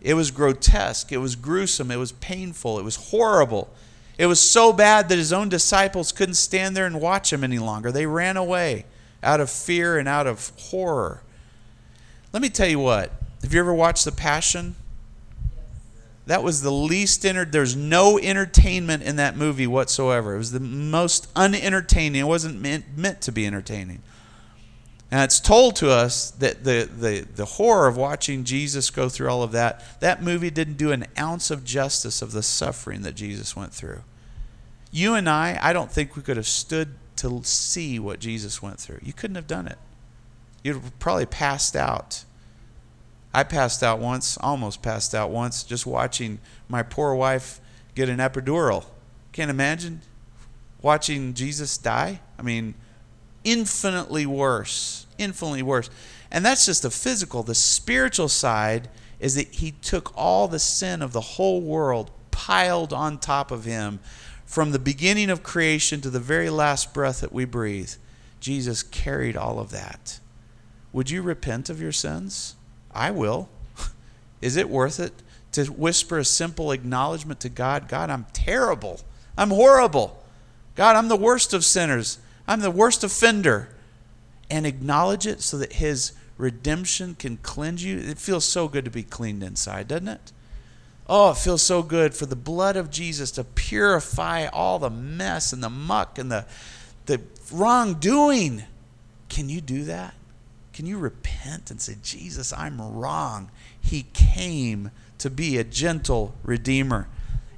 It 0.00 0.14
was 0.14 0.30
grotesque, 0.30 1.10
it 1.10 1.18
was 1.18 1.34
gruesome, 1.34 1.90
it 1.90 1.96
was 1.96 2.12
painful, 2.12 2.78
it 2.78 2.84
was 2.84 3.10
horrible. 3.10 3.70
It 4.18 4.26
was 4.26 4.40
so 4.40 4.72
bad 4.72 5.08
that 5.08 5.18
his 5.18 5.32
own 5.32 5.48
disciples 5.48 6.12
couldn't 6.12 6.34
stand 6.34 6.76
there 6.76 6.86
and 6.86 7.00
watch 7.00 7.32
him 7.32 7.42
any 7.42 7.58
longer. 7.58 7.90
They 7.90 8.06
ran 8.06 8.36
away 8.36 8.84
out 9.20 9.40
of 9.40 9.50
fear 9.50 9.98
and 9.98 10.06
out 10.06 10.28
of 10.28 10.52
horror. 10.60 11.22
Let 12.32 12.40
me 12.40 12.50
tell 12.50 12.68
you 12.68 12.78
what. 12.78 13.10
Have 13.44 13.52
you 13.52 13.60
ever 13.60 13.74
watched 13.74 14.06
The 14.06 14.12
Passion? 14.12 14.74
That 16.24 16.42
was 16.42 16.62
the 16.62 16.72
least. 16.72 17.20
There's 17.20 17.76
no 17.76 18.18
entertainment 18.18 19.02
in 19.02 19.16
that 19.16 19.36
movie 19.36 19.66
whatsoever. 19.66 20.34
It 20.34 20.38
was 20.38 20.52
the 20.52 20.60
most 20.60 21.28
unentertaining. 21.36 22.22
It 22.22 22.26
wasn't 22.26 22.62
meant, 22.62 22.96
meant 22.96 23.20
to 23.20 23.32
be 23.32 23.46
entertaining. 23.46 24.00
And 25.10 25.20
it's 25.20 25.40
told 25.40 25.76
to 25.76 25.90
us 25.90 26.30
that 26.30 26.64
the, 26.64 26.88
the, 26.90 27.26
the 27.36 27.44
horror 27.44 27.86
of 27.86 27.98
watching 27.98 28.44
Jesus 28.44 28.88
go 28.88 29.10
through 29.10 29.28
all 29.28 29.42
of 29.42 29.52
that, 29.52 30.00
that 30.00 30.22
movie 30.22 30.48
didn't 30.48 30.78
do 30.78 30.90
an 30.90 31.04
ounce 31.18 31.50
of 31.50 31.64
justice 31.64 32.22
of 32.22 32.32
the 32.32 32.42
suffering 32.42 33.02
that 33.02 33.14
Jesus 33.14 33.54
went 33.54 33.74
through. 33.74 34.00
You 34.90 35.12
and 35.12 35.28
I, 35.28 35.58
I 35.60 35.74
don't 35.74 35.92
think 35.92 36.16
we 36.16 36.22
could 36.22 36.38
have 36.38 36.48
stood 36.48 36.94
to 37.16 37.44
see 37.44 37.98
what 37.98 38.20
Jesus 38.20 38.62
went 38.62 38.80
through. 38.80 39.00
You 39.02 39.12
couldn't 39.12 39.36
have 39.36 39.46
done 39.46 39.68
it. 39.68 39.76
You'd 40.62 40.98
probably 40.98 41.26
passed 41.26 41.76
out. 41.76 42.24
I 43.34 43.42
passed 43.42 43.82
out 43.82 43.98
once, 43.98 44.38
almost 44.38 44.80
passed 44.80 45.12
out 45.12 45.30
once, 45.30 45.64
just 45.64 45.86
watching 45.86 46.38
my 46.68 46.84
poor 46.84 47.16
wife 47.16 47.60
get 47.96 48.08
an 48.08 48.18
epidural. 48.18 48.84
Can't 49.32 49.50
imagine 49.50 50.02
watching 50.80 51.34
Jesus 51.34 51.76
die. 51.76 52.20
I 52.38 52.42
mean, 52.42 52.74
infinitely 53.42 54.24
worse. 54.24 55.06
Infinitely 55.18 55.64
worse. 55.64 55.90
And 56.30 56.46
that's 56.46 56.66
just 56.66 56.82
the 56.82 56.90
physical. 56.90 57.42
The 57.42 57.56
spiritual 57.56 58.28
side 58.28 58.88
is 59.18 59.34
that 59.34 59.48
he 59.48 59.72
took 59.72 60.12
all 60.16 60.46
the 60.46 60.60
sin 60.60 61.02
of 61.02 61.12
the 61.12 61.20
whole 61.20 61.60
world 61.60 62.12
piled 62.30 62.92
on 62.92 63.18
top 63.18 63.50
of 63.50 63.64
him 63.64 63.98
from 64.44 64.70
the 64.70 64.78
beginning 64.78 65.30
of 65.30 65.42
creation 65.42 66.00
to 66.02 66.10
the 66.10 66.20
very 66.20 66.50
last 66.50 66.94
breath 66.94 67.20
that 67.20 67.32
we 67.32 67.44
breathe. 67.44 67.94
Jesus 68.38 68.84
carried 68.84 69.36
all 69.36 69.58
of 69.58 69.70
that. 69.70 70.20
Would 70.92 71.10
you 71.10 71.22
repent 71.22 71.68
of 71.68 71.80
your 71.80 71.90
sins? 71.90 72.54
I 72.94 73.10
will. 73.10 73.48
Is 74.40 74.56
it 74.56 74.68
worth 74.68 75.00
it 75.00 75.12
to 75.52 75.64
whisper 75.66 76.18
a 76.18 76.24
simple 76.24 76.72
acknowledgement 76.72 77.40
to 77.40 77.48
God? 77.48 77.88
God, 77.88 78.10
I'm 78.10 78.26
terrible. 78.32 79.00
I'm 79.36 79.50
horrible. 79.50 80.22
God, 80.74 80.96
I'm 80.96 81.08
the 81.08 81.16
worst 81.16 81.52
of 81.52 81.64
sinners. 81.64 82.18
I'm 82.46 82.60
the 82.60 82.70
worst 82.70 83.04
offender. 83.04 83.68
And 84.50 84.66
acknowledge 84.66 85.26
it 85.26 85.40
so 85.40 85.58
that 85.58 85.74
His 85.74 86.12
redemption 86.36 87.14
can 87.14 87.38
cleanse 87.38 87.84
you. 87.84 87.98
It 87.98 88.18
feels 88.18 88.44
so 88.44 88.68
good 88.68 88.84
to 88.84 88.90
be 88.90 89.02
cleaned 89.02 89.42
inside, 89.42 89.88
doesn't 89.88 90.08
it? 90.08 90.32
Oh, 91.06 91.32
it 91.32 91.36
feels 91.36 91.62
so 91.62 91.82
good 91.82 92.14
for 92.14 92.26
the 92.26 92.36
blood 92.36 92.76
of 92.76 92.90
Jesus 92.90 93.30
to 93.32 93.44
purify 93.44 94.46
all 94.46 94.78
the 94.78 94.90
mess 94.90 95.52
and 95.52 95.62
the 95.62 95.70
muck 95.70 96.18
and 96.18 96.32
the, 96.32 96.46
the 97.06 97.20
wrongdoing. 97.52 98.64
Can 99.28 99.48
you 99.48 99.60
do 99.60 99.84
that? 99.84 100.14
Can 100.74 100.86
you 100.86 100.98
repent 100.98 101.70
and 101.70 101.80
say, 101.80 101.96
Jesus, 102.02 102.52
I'm 102.52 102.80
wrong? 102.80 103.50
He 103.80 104.06
came 104.12 104.90
to 105.18 105.30
be 105.30 105.56
a 105.56 105.64
gentle 105.64 106.34
redeemer. 106.42 107.08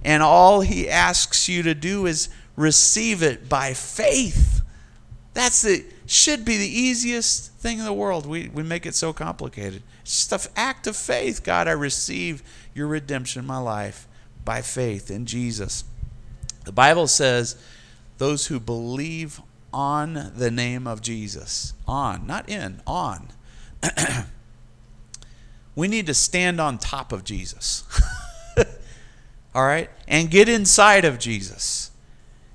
And 0.05 0.23
all 0.23 0.61
he 0.61 0.89
asks 0.89 1.49
you 1.49 1.63
to 1.63 1.75
do 1.75 2.07
is 2.07 2.29
receive 2.57 3.23
it 3.23 3.49
by 3.49 3.73
faith. 3.73 4.61
That's 5.33 5.63
the 5.63 5.85
should 6.07 6.45
be 6.45 6.57
the 6.57 6.69
easiest 6.69 7.53
thing 7.55 7.79
in 7.79 7.85
the 7.85 7.93
world. 7.93 8.27
We, 8.27 8.49
we 8.49 8.63
make 8.63 8.87
it 8.87 8.95
so 8.95 9.13
complicated. 9.13 9.83
It's 10.03 10.29
just 10.29 10.47
an 10.47 10.53
act 10.55 10.87
of 10.87 10.95
faith. 10.95 11.43
God, 11.43 11.67
I 11.67 11.73
receive 11.73 12.43
your 12.75 12.87
redemption 12.87 13.41
in 13.41 13.47
my 13.47 13.59
life 13.59 14.07
by 14.45 14.63
faith 14.63 15.11
in 15.11 15.27
Jesus. 15.27 15.85
The 16.65 16.73
Bible 16.73 17.09
says 17.09 17.57
those 18.19 18.47
who 18.47 18.61
believe 18.61 19.41
on 19.77 20.33
the 20.35 20.51
name 20.51 20.87
of 20.87 21.03
Jesus, 21.03 21.75
on, 21.87 22.27
not 22.27 22.49
in, 22.49 22.81
on. 22.87 23.29
we 25.77 25.87
need 25.87 26.07
to 26.07 26.15
stand 26.15 26.59
on 26.59 26.79
top 26.79 27.13
of 27.13 27.25
Jesus. 27.25 27.85
All 29.55 29.67
right? 29.67 29.91
And 30.09 30.31
get 30.31 30.49
inside 30.49 31.05
of 31.05 31.19
Jesus. 31.19 31.91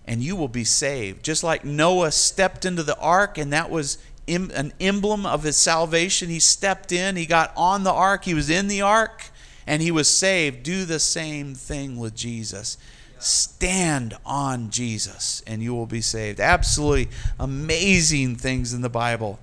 And 0.04 0.24
you 0.24 0.36
will 0.36 0.48
be 0.48 0.64
saved. 0.64 1.24
Just 1.24 1.44
like 1.44 1.64
Noah 1.64 2.12
stepped 2.12 2.66
into 2.66 2.82
the 2.82 2.98
ark, 2.98 3.38
and 3.38 3.54
that 3.54 3.70
was 3.70 4.00
an 4.28 4.74
emblem 4.80 5.28
of 5.28 5.44
his 5.44 5.58
salvation. 5.58 6.28
He 6.28 6.40
stepped 6.40 6.92
in, 6.92 7.18
he 7.18 7.28
got 7.28 7.54
on 7.56 7.84
the 7.84 7.94
ark, 7.94 8.26
he 8.26 8.34
was 8.34 8.50
in 8.50 8.68
the 8.68 8.82
ark, 8.82 9.30
and 9.68 9.84
he 9.84 9.92
was 9.92 10.08
saved. 10.08 10.64
Do 10.64 10.86
the 10.86 11.00
same 11.00 11.54
thing 11.54 11.98
with 11.98 12.15
Jesus. 12.15 12.80
Stand 13.24 14.15
on 14.26 14.69
Jesus, 14.69 15.44
and 15.46 15.62
you 15.62 15.74
will 15.74 15.86
be 15.86 16.02
saved. 16.02 16.40
Absolutely 16.40 17.10
amazing 17.40 18.36
things 18.36 18.74
in 18.74 18.82
the 18.82 18.90
Bible. 18.90 19.40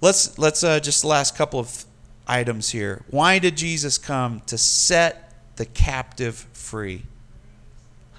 Let's 0.00 0.38
let's 0.38 0.64
uh, 0.64 0.80
just 0.80 1.02
the 1.02 1.08
last 1.08 1.36
couple 1.36 1.60
of 1.60 1.84
items 2.26 2.70
here. 2.70 3.04
Why 3.08 3.38
did 3.38 3.56
Jesus 3.56 3.98
come 3.98 4.40
to 4.46 4.58
set 4.58 5.22
the 5.56 5.66
captive 5.66 6.46
free. 6.52 7.02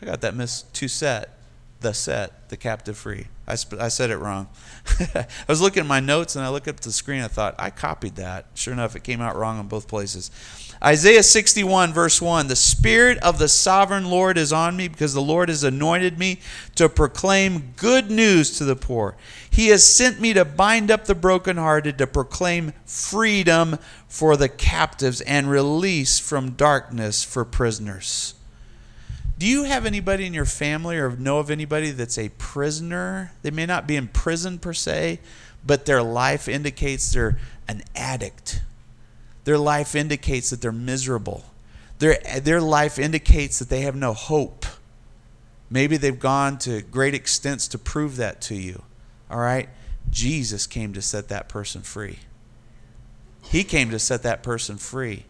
I 0.02 0.06
got 0.06 0.22
that 0.22 0.36
miss 0.36 0.64
to 0.64 0.88
set, 0.88 1.38
the 1.82 1.94
set, 1.94 2.50
the 2.50 2.58
captive 2.58 2.98
free. 2.98 3.28
I, 3.46 3.56
sp- 3.60 3.80
I 3.80 3.90
said 3.90 4.10
it 4.10 4.18
wrong. 4.18 4.48
I 5.16 5.26
was 5.48 5.62
looking 5.62 5.82
at 5.82 5.88
my 5.88 6.00
notes 6.00 6.36
and 6.36 6.46
I 6.46 6.50
looked 6.50 6.68
up 6.68 6.80
the 6.80 6.92
screen. 6.92 7.22
I 7.22 7.28
thought, 7.28 7.56
I 7.60 7.70
copied 7.70 8.16
that. 8.16 8.46
Sure 8.54 8.74
enough, 8.74 8.96
it 8.96 9.04
came 9.04 9.20
out 9.20 9.36
wrong 9.36 9.60
in 9.60 9.68
both 9.68 9.88
places. 9.88 10.32
Isaiah 10.82 11.24
61, 11.24 11.94
verse 11.94 12.22
1 12.22 12.48
The 12.48 12.56
Spirit 12.56 13.18
of 13.20 13.40
the 13.40 13.48
sovereign 13.50 14.10
Lord 14.10 14.38
is 14.38 14.54
on 14.54 14.76
me 14.78 14.88
because 14.88 15.14
the 15.14 15.22
Lord 15.22 15.50
has 15.50 15.64
anointed 15.64 16.18
me 16.18 16.40
to 16.76 16.88
proclaim 16.88 17.74
good 17.76 18.10
news 18.10 18.58
to 18.58 18.66
the 18.66 18.76
poor. 18.76 19.16
He 19.50 19.68
has 19.68 19.86
sent 19.86 20.20
me 20.20 20.34
to 20.34 20.46
bind 20.46 20.90
up 20.90 21.06
the 21.06 21.16
brokenhearted, 21.16 21.98
to 21.98 22.08
proclaim 22.08 22.74
freedom 22.86 23.78
for 24.08 24.38
the 24.38 24.50
captives 24.50 25.22
and 25.22 25.50
release 25.50 26.20
from 26.20 26.52
darkness 26.52 27.24
for 27.24 27.46
prisoners. 27.46 28.36
Do 29.38 29.48
you 29.48 29.64
have 29.64 29.86
anybody 29.86 30.26
in 30.26 30.34
your 30.34 30.46
family 30.46 30.98
or 30.98 31.16
know 31.16 31.40
of 31.40 31.50
anybody 31.50 31.92
that's 31.92 32.18
a 32.18 32.30
prisoner? 32.30 33.32
They 33.42 33.52
may 33.52 33.66
not 33.66 33.88
be 33.88 33.96
in 33.96 34.08
prison 34.08 34.60
per 34.60 34.74
se, 34.74 35.20
but 35.66 35.86
their 35.86 36.04
life 36.04 36.48
indicates 36.48 37.12
they're 37.12 37.38
an 37.68 37.84
addict 37.96 38.62
their 39.44 39.58
life 39.58 39.96
indicates 39.96 40.50
that 40.50 40.62
they're 40.62 40.72
miserable. 40.72 41.46
Their, 42.00 42.20
their 42.42 42.62
life 42.62 42.98
indicates 42.98 43.60
that 43.60 43.70
they 43.70 43.82
have 43.82 43.96
no 43.96 44.14
hope. 44.14 44.66
Maybe 45.70 45.98
they've 45.98 46.20
gone 46.20 46.58
to 46.60 46.82
great 46.82 47.14
extents 47.14 47.68
to 47.70 47.78
prove 47.78 48.18
that 48.18 48.42
to 48.42 48.56
you. 48.56 48.84
All 49.30 49.40
right? 49.40 49.70
Jesus 50.10 50.68
came 50.68 50.94
to 50.94 51.02
set 51.02 51.30
that 51.30 51.50
person 51.50 51.82
free. 51.82 52.20
He 53.42 53.64
came 53.64 53.90
to 53.90 54.00
set 54.00 54.24
that 54.24 54.44
person 54.44 54.78
free. 54.78 55.26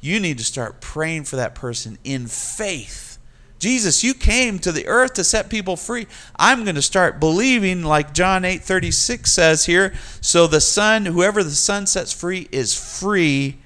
You 0.00 0.20
need 0.20 0.38
to 0.38 0.44
start 0.44 0.80
praying 0.80 1.24
for 1.24 1.36
that 1.36 1.54
person 1.54 1.98
in 2.04 2.26
faith 2.26 3.15
Jesus, 3.58 4.04
you 4.04 4.12
came 4.12 4.58
to 4.58 4.70
the 4.70 4.86
earth 4.86 5.14
to 5.14 5.24
set 5.24 5.48
people 5.48 5.76
free. 5.76 6.06
I'm 6.38 6.64
going 6.64 6.74
to 6.74 6.82
start 6.82 7.18
believing 7.18 7.82
like 7.82 8.12
John 8.12 8.42
8:36 8.42 9.26
says 9.26 9.64
here, 9.64 9.94
so 10.20 10.46
the 10.46 10.60
son 10.60 11.06
whoever 11.06 11.42
the 11.42 11.50
son 11.50 11.86
sets 11.86 12.12
free 12.12 12.48
is 12.52 12.74
free 12.74 13.58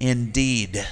indeed. 0.00 0.86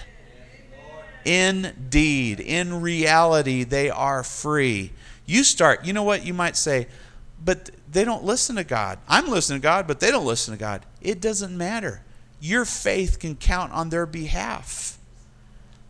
Indeed, 1.25 2.41
in 2.41 2.83
reality 2.83 3.65
they 3.65 3.89
are 3.89 4.23
free. 4.23 4.93
You 5.25 5.45
start, 5.45 5.85
you 5.85 5.93
know 5.93 6.03
what 6.03 6.27
you 6.27 6.35
might 6.35 6.57
say, 6.57 6.89
but 7.43 7.71
they 7.91 8.05
don't 8.05 8.25
listen 8.25 8.57
to 8.57 8.65
God. 8.65 8.99
I'm 9.09 9.29
listening 9.29 9.61
to 9.61 9.63
God, 9.63 9.87
but 9.87 10.01
they 10.01 10.11
don't 10.11 10.27
listen 10.27 10.53
to 10.53 10.61
God. 10.61 10.85
It 11.01 11.21
doesn't 11.21 11.57
matter. 11.57 12.03
Your 12.41 12.65
faith 12.65 13.19
can 13.19 13.37
count 13.37 13.73
on 13.73 13.91
their 13.91 14.05
behalf. 14.05 14.99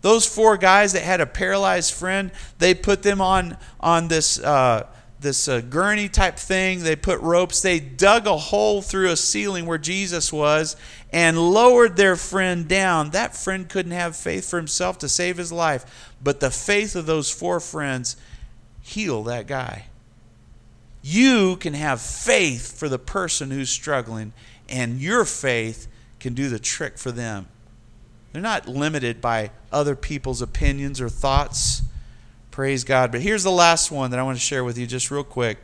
Those 0.02 0.26
four 0.26 0.56
guys 0.56 0.92
that 0.92 1.02
had 1.02 1.20
a 1.20 1.26
paralyzed 1.26 1.94
friend, 1.94 2.30
they 2.58 2.74
put 2.74 3.02
them 3.02 3.20
on 3.20 3.56
on 3.80 4.08
this 4.08 4.38
uh, 4.38 4.86
this 5.20 5.48
uh, 5.48 5.60
gurney 5.60 6.08
type 6.08 6.36
thing. 6.36 6.82
They 6.82 6.96
put 6.96 7.20
ropes. 7.20 7.62
They 7.62 7.80
dug 7.80 8.26
a 8.26 8.36
hole 8.36 8.82
through 8.82 9.10
a 9.10 9.16
ceiling 9.16 9.64
where 9.64 9.78
Jesus 9.78 10.32
was 10.32 10.76
and 11.12 11.38
lowered 11.38 11.96
their 11.96 12.16
friend 12.16 12.68
down. 12.68 13.10
That 13.10 13.36
friend 13.36 13.68
couldn't 13.68 13.92
have 13.92 14.16
faith 14.16 14.50
for 14.50 14.56
himself 14.56 14.98
to 14.98 15.08
save 15.08 15.36
his 15.36 15.52
life, 15.52 16.12
but 16.22 16.40
the 16.40 16.50
faith 16.50 16.96
of 16.96 17.06
those 17.06 17.30
four 17.30 17.60
friends 17.60 18.16
healed 18.82 19.28
that 19.28 19.46
guy. 19.46 19.86
You 21.02 21.56
can 21.56 21.74
have 21.74 22.00
faith 22.00 22.78
for 22.78 22.88
the 22.88 22.98
person 22.98 23.50
who's 23.50 23.70
struggling, 23.70 24.32
and 24.68 25.00
your 25.00 25.24
faith 25.24 25.88
can 26.20 26.34
do 26.34 26.48
the 26.48 26.58
trick 26.58 26.98
for 26.98 27.10
them. 27.10 27.46
They're 28.32 28.42
not 28.42 28.66
limited 28.66 29.20
by 29.20 29.50
other 29.70 29.94
people's 29.94 30.40
opinions 30.40 31.00
or 31.00 31.08
thoughts. 31.08 31.82
Praise 32.50 32.84
God. 32.84 33.12
But 33.12 33.22
here's 33.22 33.42
the 33.42 33.50
last 33.50 33.90
one 33.90 34.10
that 34.10 34.20
I 34.20 34.22
want 34.22 34.38
to 34.38 34.44
share 34.44 34.64
with 34.64 34.78
you 34.78 34.86
just 34.86 35.10
real 35.10 35.24
quick. 35.24 35.58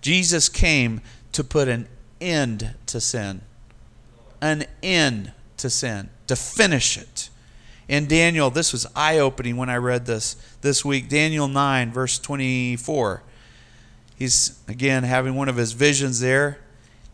Jesus 0.00 0.48
came 0.48 1.00
to 1.32 1.44
put 1.44 1.68
an 1.68 1.88
end 2.20 2.74
to 2.86 3.00
sin. 3.00 3.42
An 4.40 4.64
end 4.82 5.32
to 5.58 5.70
sin, 5.70 6.10
to 6.26 6.36
finish 6.36 6.98
it. 6.98 7.30
In 7.88 8.06
Daniel, 8.06 8.50
this 8.50 8.72
was 8.72 8.86
eye 8.96 9.18
opening 9.18 9.56
when 9.56 9.68
I 9.68 9.76
read 9.76 10.06
this 10.06 10.36
this 10.62 10.84
week. 10.84 11.08
Daniel 11.08 11.48
9, 11.48 11.92
verse 11.92 12.18
24. 12.18 13.22
He's, 14.16 14.58
again, 14.68 15.02
having 15.02 15.34
one 15.34 15.48
of 15.48 15.56
his 15.56 15.72
visions 15.72 16.20
there. 16.20 16.58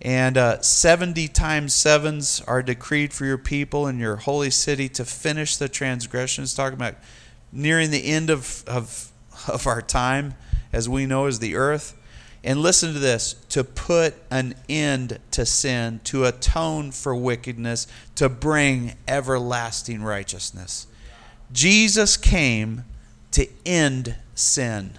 And 0.02 0.38
uh, 0.38 0.62
70 0.62 1.28
times 1.28 1.74
sevens 1.74 2.42
are 2.46 2.62
decreed 2.62 3.12
for 3.12 3.26
your 3.26 3.38
people 3.38 3.86
and 3.86 3.98
your 3.98 4.16
holy 4.16 4.50
city 4.50 4.88
to 4.90 5.04
finish 5.04 5.56
the 5.56 5.68
transgressions. 5.68 6.54
Talking 6.54 6.78
about 6.78 6.94
nearing 7.52 7.90
the 7.90 8.06
end 8.06 8.30
of, 8.30 8.64
of, 8.66 9.10
of 9.46 9.66
our 9.66 9.82
time, 9.82 10.34
as 10.72 10.88
we 10.88 11.04
know 11.04 11.26
as 11.26 11.38
the 11.38 11.54
earth. 11.54 11.96
And 12.42 12.62
listen 12.62 12.94
to 12.94 12.98
this 12.98 13.34
to 13.50 13.62
put 13.62 14.14
an 14.30 14.54
end 14.68 15.18
to 15.32 15.44
sin, 15.44 16.00
to 16.04 16.24
atone 16.24 16.90
for 16.90 17.14
wickedness, 17.14 17.86
to 18.14 18.30
bring 18.30 18.94
everlasting 19.06 20.02
righteousness. 20.02 20.86
Jesus 21.52 22.16
came 22.16 22.84
to 23.32 23.46
end 23.66 24.16
sin. 24.34 24.98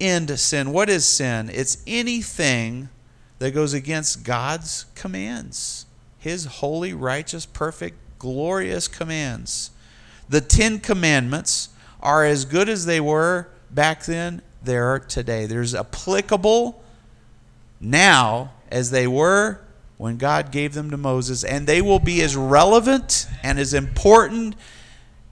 End 0.00 0.38
sin. 0.38 0.72
What 0.72 0.88
is 0.88 1.04
sin? 1.04 1.50
It's 1.52 1.82
anything 1.88 2.88
that 3.40 3.52
goes 3.52 3.72
against 3.72 4.22
God's 4.22 4.84
commands, 4.94 5.86
His 6.18 6.44
holy, 6.44 6.92
righteous, 6.94 7.46
perfect, 7.46 7.96
glorious 8.18 8.86
commands. 8.86 9.72
The 10.28 10.40
Ten 10.40 10.78
Commandments 10.78 11.70
are 12.00 12.24
as 12.24 12.44
good 12.44 12.68
as 12.68 12.86
they 12.86 13.00
were 13.00 13.48
back 13.70 14.04
then, 14.04 14.42
they 14.62 14.76
are 14.76 14.98
today. 14.98 15.46
There's 15.46 15.74
applicable 15.74 16.82
now 17.80 18.52
as 18.70 18.90
they 18.90 19.06
were 19.06 19.60
when 19.96 20.18
God 20.18 20.52
gave 20.52 20.74
them 20.74 20.90
to 20.90 20.96
Moses, 20.96 21.42
and 21.42 21.66
they 21.66 21.80
will 21.80 21.98
be 21.98 22.22
as 22.22 22.36
relevant 22.36 23.26
and 23.42 23.58
as 23.58 23.72
important 23.72 24.54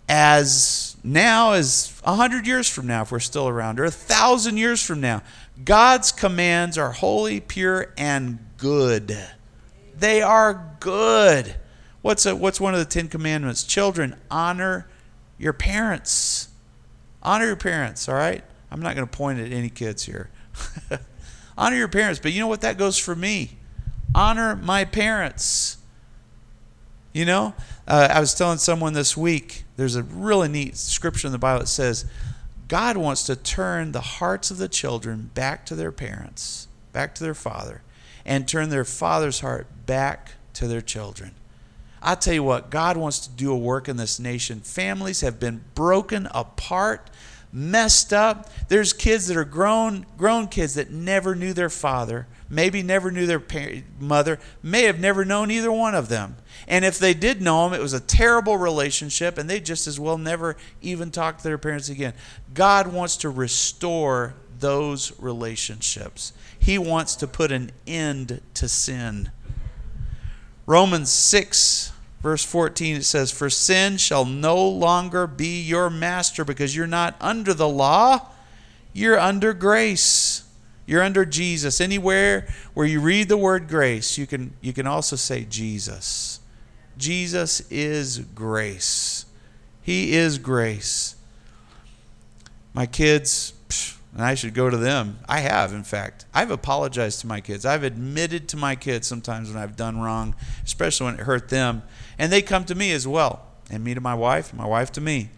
as 0.09 0.97
now 1.05 1.53
as 1.53 2.01
a 2.05 2.15
hundred 2.15 2.47
years 2.47 2.69
from 2.69 2.87
now 2.87 3.03
if 3.03 3.13
we're 3.13 3.19
still 3.19 3.49
around, 3.49 3.79
or 3.79 3.85
a 3.85 3.91
thousand 3.91 4.57
years 4.57 4.83
from 4.83 5.01
now. 5.01 5.23
God's 5.65 6.13
commands 6.13 6.79
are 6.79 6.93
holy, 6.93 7.41
pure, 7.41 7.93
and 7.97 8.39
good. 8.57 9.17
They 9.97 10.23
are 10.23 10.77
good. 10.81 11.57
What's 12.03 12.27
a, 12.27 12.37
what's 12.37 12.61
one 12.61 12.75
of 12.75 12.81
the 12.81 12.87
Ten 12.87 13.09
Commandments? 13.09 13.65
Children, 13.65 14.17
honor 14.31 14.89
your 15.37 15.53
parents. 15.53 16.49
Honor 17.23 17.47
your 17.47 17.57
parents, 17.57 18.09
all 18.09 18.15
right? 18.15 18.45
I'm 18.71 18.81
not 18.81 18.95
going 18.95 19.07
to 19.07 19.17
point 19.17 19.41
at 19.41 19.53
any 19.53 19.69
kids 19.69 20.05
here. 20.05 20.31
honor 21.59 21.77
your 21.77 21.89
parents, 21.89 22.21
but 22.21 22.33
you 22.33 22.41
know 22.41 22.47
what? 22.47 22.61
That 22.61 22.79
goes 22.79 22.99
for 22.99 23.17
me. 23.17 23.57
Honor 24.15 24.55
my 24.57 24.85
parents. 24.85 25.79
You 27.13 27.25
know, 27.25 27.55
uh, 27.87 28.09
I 28.13 28.21
was 28.21 28.35
telling 28.35 28.59
someone 28.59 28.93
this 28.93 29.17
week, 29.17 29.65
there's 29.77 29.97
a 29.97 30.03
really 30.03 30.49
neat 30.49 30.77
scripture 30.77 31.27
in 31.27 31.33
the 31.33 31.39
Bible 31.39 31.61
that 31.61 31.67
says, 31.67 32.05
God 32.69 32.99
wants 32.99 33.25
to 33.25 33.35
turn 33.35 33.93
the 33.93 34.01
hearts 34.01 34.51
of 34.51 34.59
the 34.59 34.69
children 34.69 35.31
back 35.35 35.65
to 35.67 35.75
their 35.75 35.91
parents, 35.91 36.69
back 36.93 37.15
to 37.17 37.25
their 37.25 37.35
father, 37.35 37.83
and 38.27 38.47
turn 38.47 38.69
their 38.69 38.85
father's 38.85 39.41
heart 39.41 39.67
back 39.87 40.33
to 40.53 40.69
their 40.69 40.83
children. 40.83 41.33
I 42.03 42.15
tell 42.15 42.35
you 42.35 42.43
what, 42.43 42.71
God 42.71 42.97
wants 42.97 43.21
to 43.21 43.31
do 43.31 43.53
a 43.53 43.57
work 43.57 43.89
in 43.89 43.97
this 43.97 44.21
nation. 44.21 44.61
Families 44.61 45.23
have 45.23 45.41
been 45.41 45.65
broken 45.75 46.29
apart, 46.33 47.11
messed 47.53 48.13
up. 48.13 48.51
There's 48.69 48.93
kids 48.93 49.27
that 49.27 49.37
are 49.37 49.45
grown, 49.45 50.07
grown 50.17 50.47
kids 50.49 50.75
that 50.75 50.91
never 50.91 51.35
knew 51.35 51.53
their 51.55 51.71
father, 51.71 52.27
maybe 52.51 52.83
never 52.83 53.11
knew 53.11 53.27
their 53.27 53.43
mother, 53.99 54.39
may 54.63 54.85
have 54.85 55.01
never 55.01 55.25
known 55.25 55.51
either 55.51 55.73
one 55.73 55.95
of 55.95 56.09
them. 56.09 56.37
And 56.67 56.85
if 56.85 56.99
they 56.99 57.15
did 57.15 57.43
know 57.43 57.69
them, 57.69 57.79
it 57.79 57.83
was 57.83 57.93
a 57.93 58.01
terrible 58.01 58.57
relationship, 58.57 59.39
and 59.39 59.49
they 59.49 59.61
just 59.61 59.87
as 59.87 60.01
well 60.01 60.19
never 60.19 60.57
even 60.81 61.11
talk 61.11 61.39
to 61.39 61.45
their 61.45 61.59
parents 61.59 61.89
again. 61.89 62.15
God 62.55 62.93
wants 62.93 63.17
to 63.19 63.31
restore 63.31 64.35
those 64.59 65.19
relationships. 65.21 66.33
He 66.59 66.79
wants 66.79 67.15
to 67.17 67.27
put 67.27 67.53
an 67.53 67.71
end 67.87 68.41
to 68.55 68.69
sin. 68.69 69.31
Romans 70.67 71.11
6, 71.11 71.93
verse 72.21 72.45
14, 72.45 72.97
it 72.97 73.05
says, 73.05 73.31
For 73.31 73.49
sin 73.49 73.97
shall 73.97 74.25
no 74.25 74.69
longer 74.69 75.27
be 75.27 75.63
your 75.63 75.89
master 75.89 76.45
because 76.45 76.77
you're 76.77 76.87
not 76.87 77.17
under 77.21 77.55
the 77.55 77.69
law, 77.69 78.29
you're 78.93 79.19
under 79.19 79.55
grace. 79.55 80.38
You're 80.89 81.03
under 81.03 81.27
Jesus. 81.27 81.83
Anywhere 81.83 82.49
where 82.73 82.87
you 82.87 83.01
read 83.01 83.29
the 83.29 83.37
word 83.37 83.69
grace, 83.69 84.17
you 84.17 84.27
can, 84.27 84.55
you 84.63 84.73
can 84.73 84.87
also 84.87 85.17
say 85.17 85.45
Jesus. 85.45 86.41
Jesus 86.97 87.61
is 87.71 88.21
grace. 88.21 89.27
He 89.83 90.15
is 90.15 90.39
grace. 90.39 91.15
My 92.73 92.87
kids, 92.87 93.53
and 94.15 94.25
I 94.25 94.35
should 94.35 94.55
go 94.55 94.71
to 94.71 94.79
them. 94.79 95.19
I 95.29 95.41
have, 95.41 95.75
in 95.75 95.85
fact. 95.85 96.25
I've 96.33 96.51
apologized 96.51 97.21
to 97.21 97.27
my 97.27 97.43
kids. 97.43 97.67
I've 97.67 97.85
admitted 97.85 98.49
to 98.49 98.57
my 98.57 98.75
kids 98.75 99.07
sometimes 99.07 99.53
when 99.53 99.63
I've 99.63 99.77
done 99.77 100.01
wrong, 100.01 100.35
especially 100.65 101.05
when 101.05 101.15
it 101.17 101.21
hurt 101.21 101.51
them. 101.51 101.83
And 102.19 102.33
they 102.33 102.41
come 102.41 102.65
to 102.65 102.75
me 102.75 102.93
as 102.93 103.07
well. 103.07 103.45
and 103.71 103.85
me 103.85 103.93
to 103.93 104.01
my 104.01 104.15
wife, 104.15 104.55
my 104.55 104.67
wife 104.67 104.91
to 104.93 105.03
me. 105.03 105.29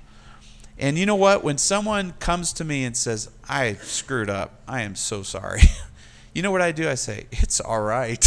And 0.81 0.99
you 0.99 1.05
know 1.05 1.15
what? 1.15 1.45
When 1.45 1.59
someone 1.59 2.13
comes 2.13 2.55
to 2.55 2.65
me 2.65 2.85
and 2.85 2.97
says, 2.97 3.31
I 3.47 3.75
screwed 3.75 4.31
up, 4.31 4.63
I 4.67 4.81
am 4.81 4.95
so 4.97 5.23
sorry. 5.23 5.61
you 6.35 6.41
know 6.41 6.51
what 6.51 6.63
I 6.63 6.73
do? 6.73 6.89
I 6.89 6.95
say, 6.95 7.27
It's 7.31 7.61
all 7.61 7.83
right. 7.83 8.27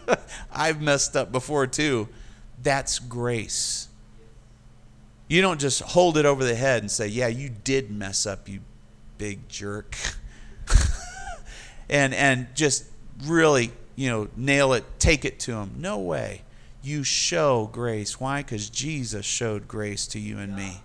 I've 0.52 0.80
messed 0.80 1.14
up 1.14 1.30
before 1.30 1.66
too. 1.66 2.08
That's 2.62 2.98
grace. 2.98 3.88
You 5.28 5.42
don't 5.42 5.60
just 5.60 5.82
hold 5.82 6.16
it 6.16 6.24
over 6.24 6.42
the 6.42 6.54
head 6.54 6.82
and 6.82 6.90
say, 6.90 7.06
Yeah, 7.06 7.28
you 7.28 7.50
did 7.50 7.90
mess 7.90 8.26
up, 8.26 8.48
you 8.48 8.60
big 9.18 9.46
jerk. 9.50 9.94
and 11.90 12.14
and 12.14 12.46
just 12.54 12.86
really, 13.24 13.72
you 13.94 14.08
know, 14.08 14.28
nail 14.36 14.72
it, 14.72 14.84
take 14.98 15.26
it 15.26 15.38
to 15.40 15.52
him. 15.52 15.74
No 15.76 15.98
way. 15.98 16.42
You 16.82 17.04
show 17.04 17.68
grace. 17.70 18.18
Why? 18.18 18.40
Because 18.40 18.70
Jesus 18.70 19.26
showed 19.26 19.68
grace 19.68 20.06
to 20.08 20.18
you 20.18 20.38
and 20.38 20.56
me. 20.56 20.80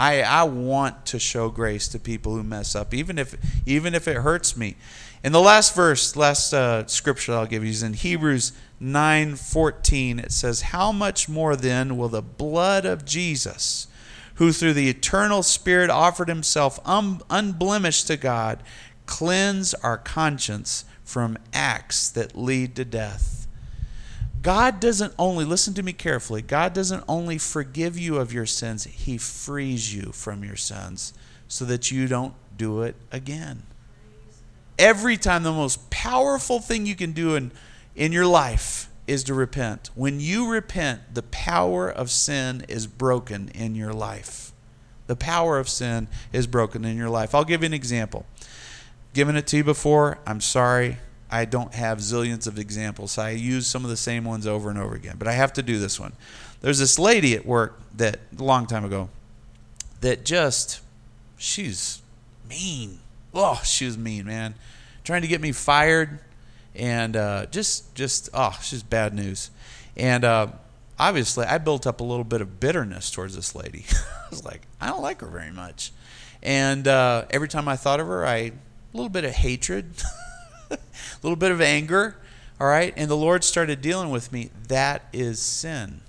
I, 0.00 0.22
I 0.22 0.44
want 0.44 1.04
to 1.06 1.18
show 1.18 1.50
grace 1.50 1.86
to 1.88 1.98
people 1.98 2.34
who 2.34 2.42
mess 2.42 2.74
up, 2.74 2.94
even 2.94 3.18
if 3.18 3.36
even 3.66 3.94
if 3.94 4.08
it 4.08 4.16
hurts 4.16 4.56
me. 4.56 4.76
In 5.22 5.32
the 5.32 5.42
last 5.42 5.74
verse, 5.74 6.16
last 6.16 6.54
uh, 6.54 6.86
scripture 6.86 7.34
I'll 7.34 7.44
give 7.44 7.62
you 7.62 7.68
is 7.68 7.82
in 7.82 7.92
Hebrews 7.92 8.52
9:14. 8.80 10.18
It 10.18 10.32
says, 10.32 10.62
"How 10.62 10.90
much 10.90 11.28
more 11.28 11.54
then 11.54 11.98
will 11.98 12.08
the 12.08 12.22
blood 12.22 12.86
of 12.86 13.04
Jesus, 13.04 13.88
who 14.36 14.52
through 14.52 14.72
the 14.72 14.88
eternal 14.88 15.42
Spirit 15.42 15.90
offered 15.90 16.28
himself 16.28 16.80
un- 16.86 17.20
unblemished 17.28 18.06
to 18.06 18.16
God, 18.16 18.62
cleanse 19.04 19.74
our 19.74 19.98
conscience 19.98 20.86
from 21.04 21.36
acts 21.52 22.08
that 22.08 22.38
lead 22.38 22.74
to 22.76 22.86
death?" 22.86 23.39
God 24.42 24.80
doesn't 24.80 25.14
only, 25.18 25.44
listen 25.44 25.74
to 25.74 25.82
me 25.82 25.92
carefully, 25.92 26.40
God 26.42 26.72
doesn't 26.72 27.04
only 27.08 27.36
forgive 27.36 27.98
you 27.98 28.16
of 28.16 28.32
your 28.32 28.46
sins, 28.46 28.84
He 28.84 29.18
frees 29.18 29.94
you 29.94 30.12
from 30.12 30.44
your 30.44 30.56
sins 30.56 31.12
so 31.48 31.64
that 31.66 31.90
you 31.90 32.06
don't 32.06 32.34
do 32.56 32.82
it 32.82 32.96
again. 33.10 33.64
Every 34.78 35.16
time, 35.16 35.42
the 35.42 35.52
most 35.52 35.90
powerful 35.90 36.58
thing 36.60 36.86
you 36.86 36.94
can 36.94 37.12
do 37.12 37.34
in, 37.34 37.52
in 37.94 38.12
your 38.12 38.26
life 38.26 38.88
is 39.06 39.24
to 39.24 39.34
repent. 39.34 39.90
When 39.94 40.20
you 40.20 40.48
repent, 40.48 41.14
the 41.14 41.24
power 41.24 41.90
of 41.90 42.10
sin 42.10 42.64
is 42.68 42.86
broken 42.86 43.48
in 43.48 43.74
your 43.74 43.92
life. 43.92 44.52
The 45.06 45.16
power 45.16 45.58
of 45.58 45.68
sin 45.68 46.08
is 46.32 46.46
broken 46.46 46.84
in 46.84 46.96
your 46.96 47.10
life. 47.10 47.34
I'll 47.34 47.44
give 47.44 47.62
you 47.62 47.66
an 47.66 47.74
example. 47.74 48.24
Given 49.12 49.36
it 49.36 49.46
to 49.48 49.58
you 49.58 49.64
before, 49.64 50.18
I'm 50.24 50.40
sorry. 50.40 50.98
I 51.30 51.44
don't 51.44 51.72
have 51.74 51.98
zillions 51.98 52.46
of 52.46 52.58
examples. 52.58 53.12
So 53.12 53.22
I 53.22 53.30
use 53.30 53.66
some 53.66 53.84
of 53.84 53.90
the 53.90 53.96
same 53.96 54.24
ones 54.24 54.46
over 54.46 54.68
and 54.68 54.78
over 54.78 54.94
again, 54.94 55.16
but 55.18 55.28
I 55.28 55.32
have 55.32 55.52
to 55.54 55.62
do 55.62 55.78
this 55.78 56.00
one. 56.00 56.12
There's 56.60 56.78
this 56.78 56.98
lady 56.98 57.34
at 57.34 57.46
work 57.46 57.80
that 57.96 58.20
a 58.38 58.42
long 58.42 58.66
time 58.66 58.84
ago 58.84 59.08
that 60.00 60.24
just 60.24 60.80
she's 61.38 62.02
mean. 62.48 62.98
Oh, 63.32 63.60
she 63.64 63.86
was 63.86 63.96
mean, 63.96 64.26
man. 64.26 64.54
Trying 65.04 65.22
to 65.22 65.28
get 65.28 65.40
me 65.40 65.52
fired 65.52 66.18
and 66.74 67.16
uh, 67.16 67.46
just 67.46 67.94
just 67.94 68.28
oh, 68.34 68.58
she's 68.62 68.82
bad 68.82 69.14
news. 69.14 69.50
And 69.96 70.24
uh, 70.24 70.48
obviously, 70.98 71.46
I 71.46 71.58
built 71.58 71.86
up 71.86 72.00
a 72.00 72.04
little 72.04 72.24
bit 72.24 72.40
of 72.40 72.60
bitterness 72.60 73.10
towards 73.10 73.36
this 73.36 73.54
lady. 73.54 73.84
I 73.92 74.30
was 74.30 74.44
like, 74.44 74.62
I 74.80 74.88
don't 74.88 75.02
like 75.02 75.20
her 75.20 75.26
very 75.28 75.52
much. 75.52 75.92
And 76.42 76.88
uh, 76.88 77.26
every 77.30 77.48
time 77.48 77.68
I 77.68 77.76
thought 77.76 78.00
of 78.00 78.06
her, 78.06 78.26
I 78.26 78.36
a 78.36 78.52
little 78.92 79.08
bit 79.10 79.24
of 79.24 79.32
hatred. 79.32 79.86
a 80.74 80.78
little 81.22 81.36
bit 81.36 81.50
of 81.50 81.60
anger, 81.60 82.16
all 82.60 82.66
right? 82.66 82.92
And 82.96 83.10
the 83.10 83.16
Lord 83.16 83.44
started 83.44 83.80
dealing 83.80 84.10
with 84.10 84.32
me. 84.32 84.50
That 84.68 85.06
is 85.12 85.40
sin. 85.40 86.00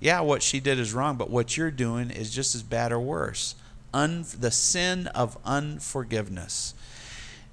Yeah, 0.00 0.20
what 0.20 0.42
she 0.42 0.58
did 0.58 0.78
is 0.78 0.92
wrong, 0.92 1.16
but 1.16 1.30
what 1.30 1.56
you're 1.56 1.70
doing 1.70 2.10
is 2.10 2.34
just 2.34 2.54
as 2.54 2.62
bad 2.62 2.92
or 2.92 2.98
worse. 2.98 3.54
Un- 3.94 4.24
the 4.38 4.50
sin 4.50 5.06
of 5.08 5.38
unforgiveness. 5.44 6.74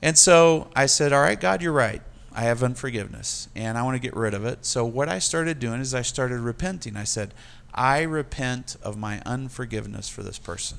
And 0.01 0.17
so 0.17 0.69
I 0.75 0.85
said, 0.85 1.13
All 1.13 1.21
right, 1.21 1.39
God, 1.39 1.61
you're 1.61 1.73
right. 1.73 2.01
I 2.33 2.43
have 2.43 2.63
unforgiveness 2.63 3.49
and 3.55 3.77
I 3.77 3.83
want 3.83 3.95
to 3.95 3.99
get 3.99 4.15
rid 4.15 4.33
of 4.33 4.45
it. 4.45 4.65
So 4.65 4.85
what 4.85 5.09
I 5.09 5.19
started 5.19 5.59
doing 5.59 5.81
is 5.81 5.93
I 5.93 6.03
started 6.03 6.39
repenting. 6.39 6.95
I 6.95 7.03
said, 7.03 7.33
I 7.73 8.03
repent 8.03 8.77
of 8.81 8.97
my 8.97 9.21
unforgiveness 9.25 10.09
for 10.09 10.23
this 10.23 10.39
person. 10.39 10.77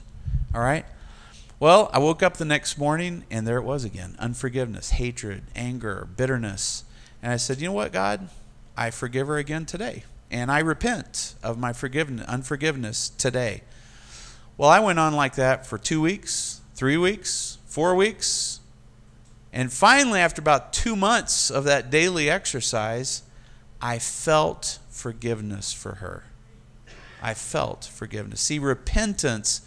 All 0.55 0.61
right? 0.61 0.87
Well, 1.61 1.91
I 1.93 1.99
woke 1.99 2.23
up 2.23 2.39
the 2.39 2.47
next 2.47 2.79
morning 2.79 3.25
and 3.31 3.47
there 3.47 3.59
it 3.59 3.65
was 3.65 3.85
again 3.85 4.17
unforgiveness, 4.19 4.93
hatred, 4.93 5.43
anger, 5.55 6.09
bitterness. 6.17 6.85
And 7.23 7.31
I 7.31 7.37
said, 7.37 7.61
You 7.61 7.69
know 7.69 7.75
what, 7.75 7.93
God? 7.93 8.31
I 8.79 8.91
forgive 8.91 9.27
her 9.27 9.37
again 9.37 9.67
today. 9.67 10.05
And 10.31 10.51
I 10.51 10.61
repent 10.61 11.35
of 11.43 11.59
my 11.59 11.75
forgiveness, 11.75 12.27
unforgiveness 12.27 13.11
today. 13.11 13.61
Well, 14.57 14.71
I 14.71 14.81
went 14.81 14.99
on 14.99 15.13
like 15.13 15.35
that 15.35 15.67
for 15.67 15.77
two 15.77 16.01
weeks, 16.01 16.63
three 16.75 16.97
weeks, 16.97 17.59
four 17.67 17.95
weeks. 17.95 18.61
And 19.53 19.71
finally, 19.71 20.21
after 20.21 20.41
about 20.41 20.73
two 20.73 20.97
months 20.97 21.51
of 21.51 21.65
that 21.65 21.91
daily 21.91 22.31
exercise, 22.31 23.23
I 23.83 23.99
felt 23.99 24.79
forgiveness 24.89 25.75
for 25.75 25.97
her. 25.97 26.25
I 27.21 27.35
felt 27.35 27.85
forgiveness. 27.85 28.41
See, 28.41 28.59
repentance 28.59 29.61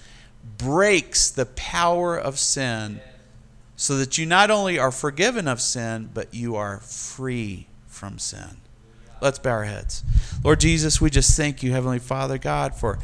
breaks 0.43 1.29
the 1.29 1.45
power 1.45 2.17
of 2.17 2.39
sin 2.39 2.99
so 3.75 3.97
that 3.97 4.17
you 4.17 4.25
not 4.25 4.51
only 4.51 4.77
are 4.77 4.91
forgiven 4.91 5.47
of 5.47 5.59
sin, 5.59 6.09
but 6.13 6.33
you 6.33 6.55
are 6.55 6.79
free 6.79 7.67
from 7.87 8.19
sin. 8.19 8.57
Let's 9.21 9.39
bow 9.39 9.51
our 9.51 9.63
heads. 9.63 10.03
Lord 10.43 10.59
Jesus, 10.59 10.99
we 10.99 11.09
just 11.09 11.35
thank 11.37 11.63
you, 11.63 11.71
Heavenly 11.71 11.99
Father 11.99 12.37
God, 12.37 12.75
for, 12.75 12.99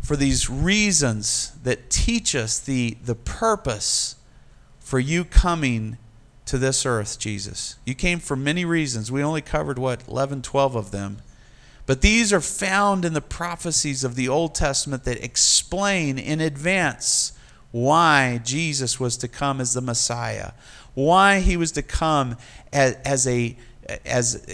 for 0.00 0.16
these 0.16 0.48
reasons 0.48 1.52
that 1.62 1.90
teach 1.90 2.34
us 2.34 2.60
the, 2.60 2.96
the 3.04 3.16
purpose 3.16 4.16
for 4.78 5.00
you 5.00 5.24
coming 5.24 5.98
to 6.44 6.58
this 6.58 6.86
earth, 6.86 7.18
Jesus. 7.18 7.76
You 7.84 7.94
came 7.94 8.20
for 8.20 8.36
many 8.36 8.64
reasons. 8.64 9.10
We 9.10 9.22
only 9.22 9.42
covered, 9.42 9.78
what, 9.78 10.06
11, 10.06 10.42
12 10.42 10.76
of 10.76 10.90
them. 10.92 11.18
But 11.86 12.00
these 12.00 12.32
are 12.32 12.40
found 12.40 13.04
in 13.04 13.14
the 13.14 13.20
prophecies 13.20 14.02
of 14.02 14.16
the 14.16 14.28
Old 14.28 14.54
Testament 14.54 15.04
that 15.04 15.24
explain 15.24 16.18
in 16.18 16.40
advance 16.40 17.32
why 17.70 18.40
Jesus 18.44 18.98
was 18.98 19.16
to 19.18 19.28
come 19.28 19.60
as 19.60 19.72
the 19.72 19.80
Messiah, 19.80 20.52
why 20.94 21.40
he 21.40 21.56
was 21.56 21.72
to 21.72 21.82
come 21.82 22.36
as, 22.72 22.94
as 23.04 23.26
a 23.26 23.56
as 24.04 24.44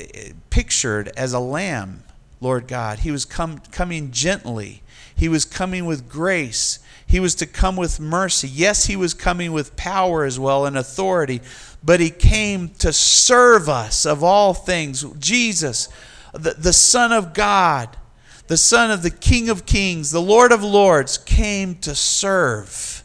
pictured 0.51 1.11
as 1.17 1.33
a 1.33 1.39
lamb, 1.39 2.03
Lord 2.41 2.69
God. 2.69 3.01
He 3.01 3.11
was 3.11 3.25
come, 3.25 3.61
coming 3.71 4.11
gently. 4.11 4.83
He 5.15 5.29
was 5.29 5.45
coming 5.45 5.87
with 5.87 6.09
grace. 6.09 6.81
He 7.07 7.21
was 7.21 7.35
to 7.37 7.47
come 7.47 7.77
with 7.77 8.01
mercy. 8.01 8.49
Yes, 8.49 8.87
he 8.87 8.97
was 8.97 9.15
coming 9.15 9.53
with 9.53 9.77
power 9.77 10.25
as 10.25 10.39
well 10.39 10.67
and 10.67 10.77
authority, 10.77 11.41
but 11.83 12.01
he 12.01 12.11
came 12.11 12.71
to 12.81 12.93
serve 12.93 13.69
us 13.69 14.05
of 14.05 14.23
all 14.23 14.55
things. 14.55 15.05
Jesus 15.19 15.89
the, 16.33 16.55
the 16.59 16.73
Son 16.73 17.13
of 17.13 17.35
God, 17.35 17.97
the 18.49 18.57
Son 18.57 18.91
of 18.91 19.03
the 19.03 19.11
King 19.11 19.49
of 19.49 19.67
Kings, 19.67 20.11
the 20.11 20.21
Lord 20.21 20.53
of 20.53 20.63
Lords, 20.63 21.19
came 21.19 21.77
to 21.77 21.95
serve. 21.95 23.05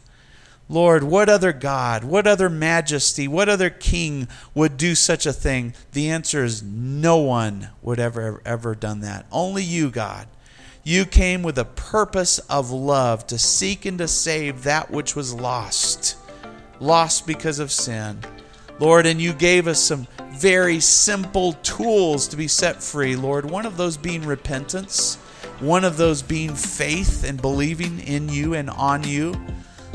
Lord, 0.70 1.02
what 1.02 1.30
other 1.30 1.52
God, 1.52 2.04
what 2.04 2.26
other 2.26 2.50
majesty, 2.50 3.26
what 3.26 3.48
other 3.48 3.70
king 3.70 4.28
would 4.54 4.76
do 4.76 4.94
such 4.94 5.24
a 5.24 5.32
thing? 5.32 5.72
The 5.92 6.10
answer 6.10 6.44
is 6.44 6.62
no 6.62 7.16
one 7.16 7.70
would 7.80 7.98
ever, 7.98 8.42
ever 8.44 8.74
done 8.74 9.00
that. 9.00 9.26
Only 9.32 9.62
you, 9.62 9.90
God. 9.90 10.28
You 10.84 11.06
came 11.06 11.42
with 11.42 11.58
a 11.58 11.64
purpose 11.64 12.38
of 12.50 12.70
love 12.70 13.26
to 13.28 13.38
seek 13.38 13.86
and 13.86 13.98
to 13.98 14.08
save 14.08 14.62
that 14.64 14.90
which 14.90 15.16
was 15.16 15.34
lost, 15.34 16.16
lost 16.80 17.26
because 17.26 17.58
of 17.58 17.72
sin. 17.72 18.20
Lord, 18.78 19.06
and 19.06 19.20
you 19.20 19.32
gave 19.32 19.66
us 19.66 19.82
some 19.82 20.06
very 20.32 20.78
simple 20.78 21.54
tools 21.64 22.28
to 22.28 22.36
be 22.36 22.46
set 22.46 22.82
free, 22.82 23.16
Lord. 23.16 23.50
One 23.50 23.66
of 23.66 23.76
those 23.76 23.96
being 23.96 24.24
repentance, 24.24 25.16
one 25.60 25.84
of 25.84 25.96
those 25.96 26.22
being 26.22 26.54
faith 26.54 27.24
and 27.24 27.42
believing 27.42 27.98
in 28.00 28.28
you 28.28 28.54
and 28.54 28.70
on 28.70 29.02
you. 29.02 29.34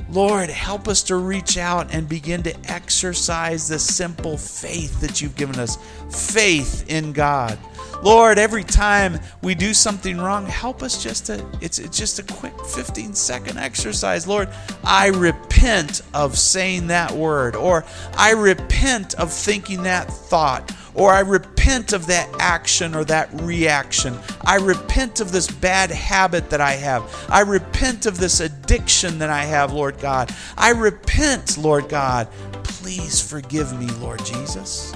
Lord, 0.10 0.50
help 0.50 0.88
us 0.88 1.02
to 1.04 1.16
reach 1.16 1.58
out 1.58 1.94
and 1.94 2.08
begin 2.08 2.44
to 2.44 2.72
exercise 2.72 3.68
the 3.68 3.80
simple 3.80 4.38
faith 4.38 5.00
that 5.02 5.22
you've 5.22 5.36
given 5.36 5.58
us 5.60 5.78
faith 6.10 6.86
in 6.90 7.14
God. 7.14 7.58
Lord, 8.04 8.38
every 8.38 8.66
time 8.66 9.18
we 9.41 9.56
do 9.56 9.74
something 9.74 10.18
wrong, 10.18 10.45
help 10.45 10.84
us 10.84 11.01
just 11.01 11.28
to, 11.28 11.45
it's, 11.62 11.80
it's 11.80 11.97
just 11.97 12.20
a 12.20 12.24
quick 12.24 12.54
15 12.66 13.14
second 13.14 13.58
exercise. 13.58 14.28
Lord, 14.28 14.49
I 14.84 15.08
repent 15.08 16.01
of 16.14 16.38
saying 16.38 16.88
that 16.88 17.14
word, 17.14 17.56
or 17.56 17.86
I 18.18 18.32
repent 18.32 19.14
of 19.14 19.32
thinking 19.32 19.84
that 19.84 20.12
thought, 20.12 20.70
or 20.95 21.14
I 21.14 21.22
repent 21.22 21.93
of 21.93 22.08
that 22.08 22.30
action 22.41 22.93
or 22.93 23.06
that 23.06 23.30
reaction. 23.41 24.20
I 24.41 24.58
repent 24.58 25.22
of 25.22 25.32
this 25.32 25.49
bad 25.49 25.89
habit 25.89 26.49
that 26.49 26.60
I 26.60 26.74
have. 26.74 27.26
I 27.30 27.39
repent 27.39 28.06
of 28.06 28.18
this 28.18 28.41
addiction 28.41 29.18
that 29.20 29.30
I 29.30 29.45
have, 29.45 29.72
Lord 29.72 29.97
God. 29.99 30.30
I 30.58 30.72
repent, 30.72 31.58
Lord 31.58 31.88
God. 31.88 32.28
Please 32.64 33.22
forgive 33.22 33.80
me, 33.80 33.88
Lord 34.01 34.24
Jesus. 34.26 34.93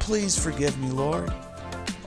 Please 0.00 0.36
forgive 0.36 0.76
me, 0.80 0.90
Lord. 0.90 1.32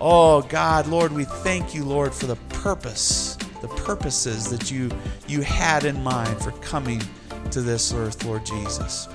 Oh, 0.07 0.43
God, 0.43 0.85
Lord, 0.85 1.11
we 1.11 1.23
thank 1.23 1.73
you, 1.73 1.83
Lord, 1.83 2.13
for 2.13 2.27
the 2.27 2.35
purpose 2.49 3.35
the 3.61 3.67
purposes 3.69 4.47
that 4.49 4.69
you 4.69 4.91
you 5.27 5.41
had 5.41 5.85
in 5.85 6.03
mind 6.03 6.39
for 6.39 6.51
coming 6.51 7.01
to 7.49 7.61
this 7.61 7.93
earth, 7.93 8.23
Lord 8.23 8.45
Jesus. 8.45 9.07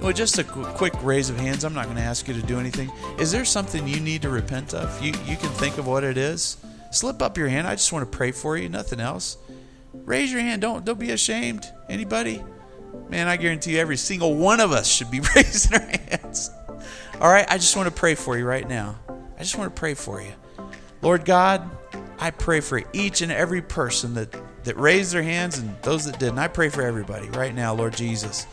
Well, 0.00 0.12
just 0.12 0.38
a 0.38 0.44
quick 0.44 0.94
raise 1.02 1.30
of 1.30 1.38
hands. 1.38 1.64
I'm 1.64 1.74
not 1.74 1.84
going 1.84 1.96
to 1.96 2.02
ask 2.02 2.26
you 2.26 2.34
to 2.34 2.42
do 2.42 2.58
anything. 2.58 2.90
Is 3.18 3.30
there 3.30 3.44
something 3.44 3.86
you 3.86 4.00
need 4.00 4.22
to 4.22 4.28
repent 4.28 4.74
of? 4.74 5.00
You 5.00 5.12
you 5.24 5.36
can 5.36 5.50
think 5.50 5.78
of 5.78 5.86
what 5.86 6.02
it 6.02 6.16
is. 6.16 6.56
Slip 6.90 7.22
up 7.22 7.38
your 7.38 7.48
hand. 7.48 7.68
I 7.68 7.74
just 7.74 7.92
want 7.92 8.10
to 8.10 8.16
pray 8.16 8.32
for 8.32 8.56
you. 8.56 8.68
Nothing 8.68 8.98
else. 8.98 9.38
Raise 9.92 10.32
your 10.32 10.40
hand. 10.40 10.62
Don't 10.62 10.84
don't 10.84 10.98
be 10.98 11.10
ashamed. 11.10 11.70
Anybody? 11.88 12.42
Man, 13.08 13.28
I 13.28 13.36
guarantee 13.36 13.74
you, 13.74 13.78
every 13.78 13.96
single 13.96 14.34
one 14.34 14.60
of 14.60 14.72
us 14.72 14.88
should 14.88 15.10
be 15.10 15.20
raising 15.36 15.74
our 15.74 15.86
hands. 15.86 16.50
All 17.20 17.30
right. 17.30 17.46
I 17.48 17.58
just 17.58 17.76
want 17.76 17.86
to 17.86 17.94
pray 17.94 18.16
for 18.16 18.36
you 18.36 18.44
right 18.44 18.68
now. 18.68 18.98
I 19.38 19.42
just 19.42 19.56
want 19.56 19.74
to 19.74 19.78
pray 19.78 19.94
for 19.94 20.20
you. 20.20 20.32
Lord 21.00 21.24
God, 21.24 21.70
I 22.18 22.32
pray 22.32 22.60
for 22.60 22.82
each 22.92 23.22
and 23.22 23.30
every 23.30 23.62
person 23.62 24.14
that 24.14 24.34
that 24.64 24.76
raised 24.76 25.12
their 25.12 25.22
hands 25.22 25.58
and 25.58 25.74
those 25.82 26.04
that 26.04 26.18
didn't. 26.18 26.38
I 26.38 26.48
pray 26.48 26.68
for 26.68 26.82
everybody 26.82 27.30
right 27.30 27.54
now, 27.54 27.72
Lord 27.72 27.96
Jesus. 27.96 28.46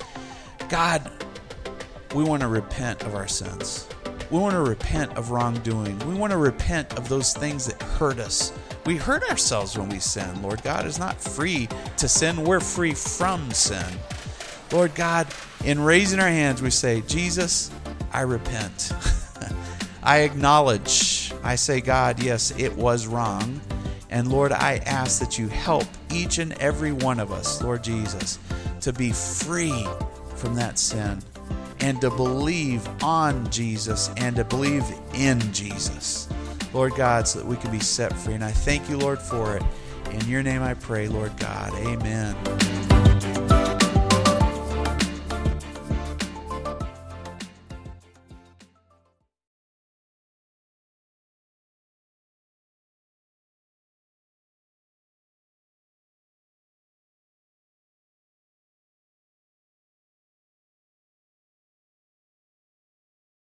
God, 0.70 1.12
we 2.14 2.24
want 2.24 2.42
to 2.42 2.48
repent 2.48 3.04
of 3.04 3.16
our 3.16 3.28
sins. 3.28 3.90
We 4.32 4.40
want 4.40 4.54
to 4.54 4.62
repent 4.62 5.18
of 5.18 5.32
wrongdoing. 5.32 6.00
We 6.08 6.14
want 6.14 6.32
to 6.32 6.38
repent 6.38 6.98
of 6.98 7.10
those 7.10 7.34
things 7.34 7.66
that 7.66 7.82
hurt 7.82 8.20
us. 8.20 8.54
We 8.86 8.96
hurt 8.96 9.30
ourselves 9.30 9.78
when 9.78 9.90
we 9.90 10.00
sin. 10.00 10.42
Lord 10.42 10.64
God 10.64 10.86
is 10.86 11.00
not 11.00 11.20
free 11.20 11.68
to 11.98 12.08
sin, 12.08 12.44
we're 12.44 12.62
free 12.62 12.94
from 12.94 13.52
sin. 13.52 13.86
Lord 14.72 14.96
God, 14.96 15.28
in 15.64 15.80
raising 15.80 16.20
our 16.20 16.30
hands, 16.30 16.62
we 16.62 16.70
say, 16.70 17.02
Jesus, 17.02 17.72
I 18.14 18.22
repent. 18.22 18.94
I 20.06 20.20
acknowledge. 20.20 21.34
I 21.44 21.56
say, 21.56 21.82
God, 21.82 22.22
yes, 22.22 22.54
it 22.58 22.76
was 22.76 23.08
wrong. 23.08 23.60
And 24.12 24.32
Lord, 24.32 24.52
I 24.52 24.78
ask 24.86 25.20
that 25.20 25.40
you 25.40 25.48
help 25.48 25.86
each 26.14 26.38
and 26.38 26.54
every 26.54 26.92
one 26.92 27.20
of 27.20 27.32
us, 27.32 27.62
Lord 27.62 27.84
Jesus, 27.84 28.40
to 28.82 28.94
be 28.94 29.12
free 29.12 29.86
from 30.36 30.54
that 30.56 30.78
sin 30.78 31.22
and 31.80 32.00
to 32.02 32.10
believe 32.12 32.88
on 33.04 33.50
Jesus 33.50 34.12
and 34.18 34.36
to 34.36 34.44
believe 34.44 34.86
in 35.16 35.40
Jesus. 35.52 36.30
Lord 36.72 36.94
God, 36.96 37.28
so 37.28 37.40
that 37.40 37.48
we 37.48 37.56
can 37.56 37.72
be 37.72 37.80
set 37.80 38.14
free. 38.14 38.36
And 38.36 38.44
I 38.44 38.52
thank 38.52 38.90
you, 38.90 38.98
Lord, 38.98 39.20
for 39.20 39.58
it. 39.58 39.64
In 40.12 40.28
your 40.28 40.44
name 40.44 40.62
I 40.62 40.76
pray, 40.76 41.08
Lord 41.08 41.36
God. 41.38 41.74
Amen. 41.74 43.05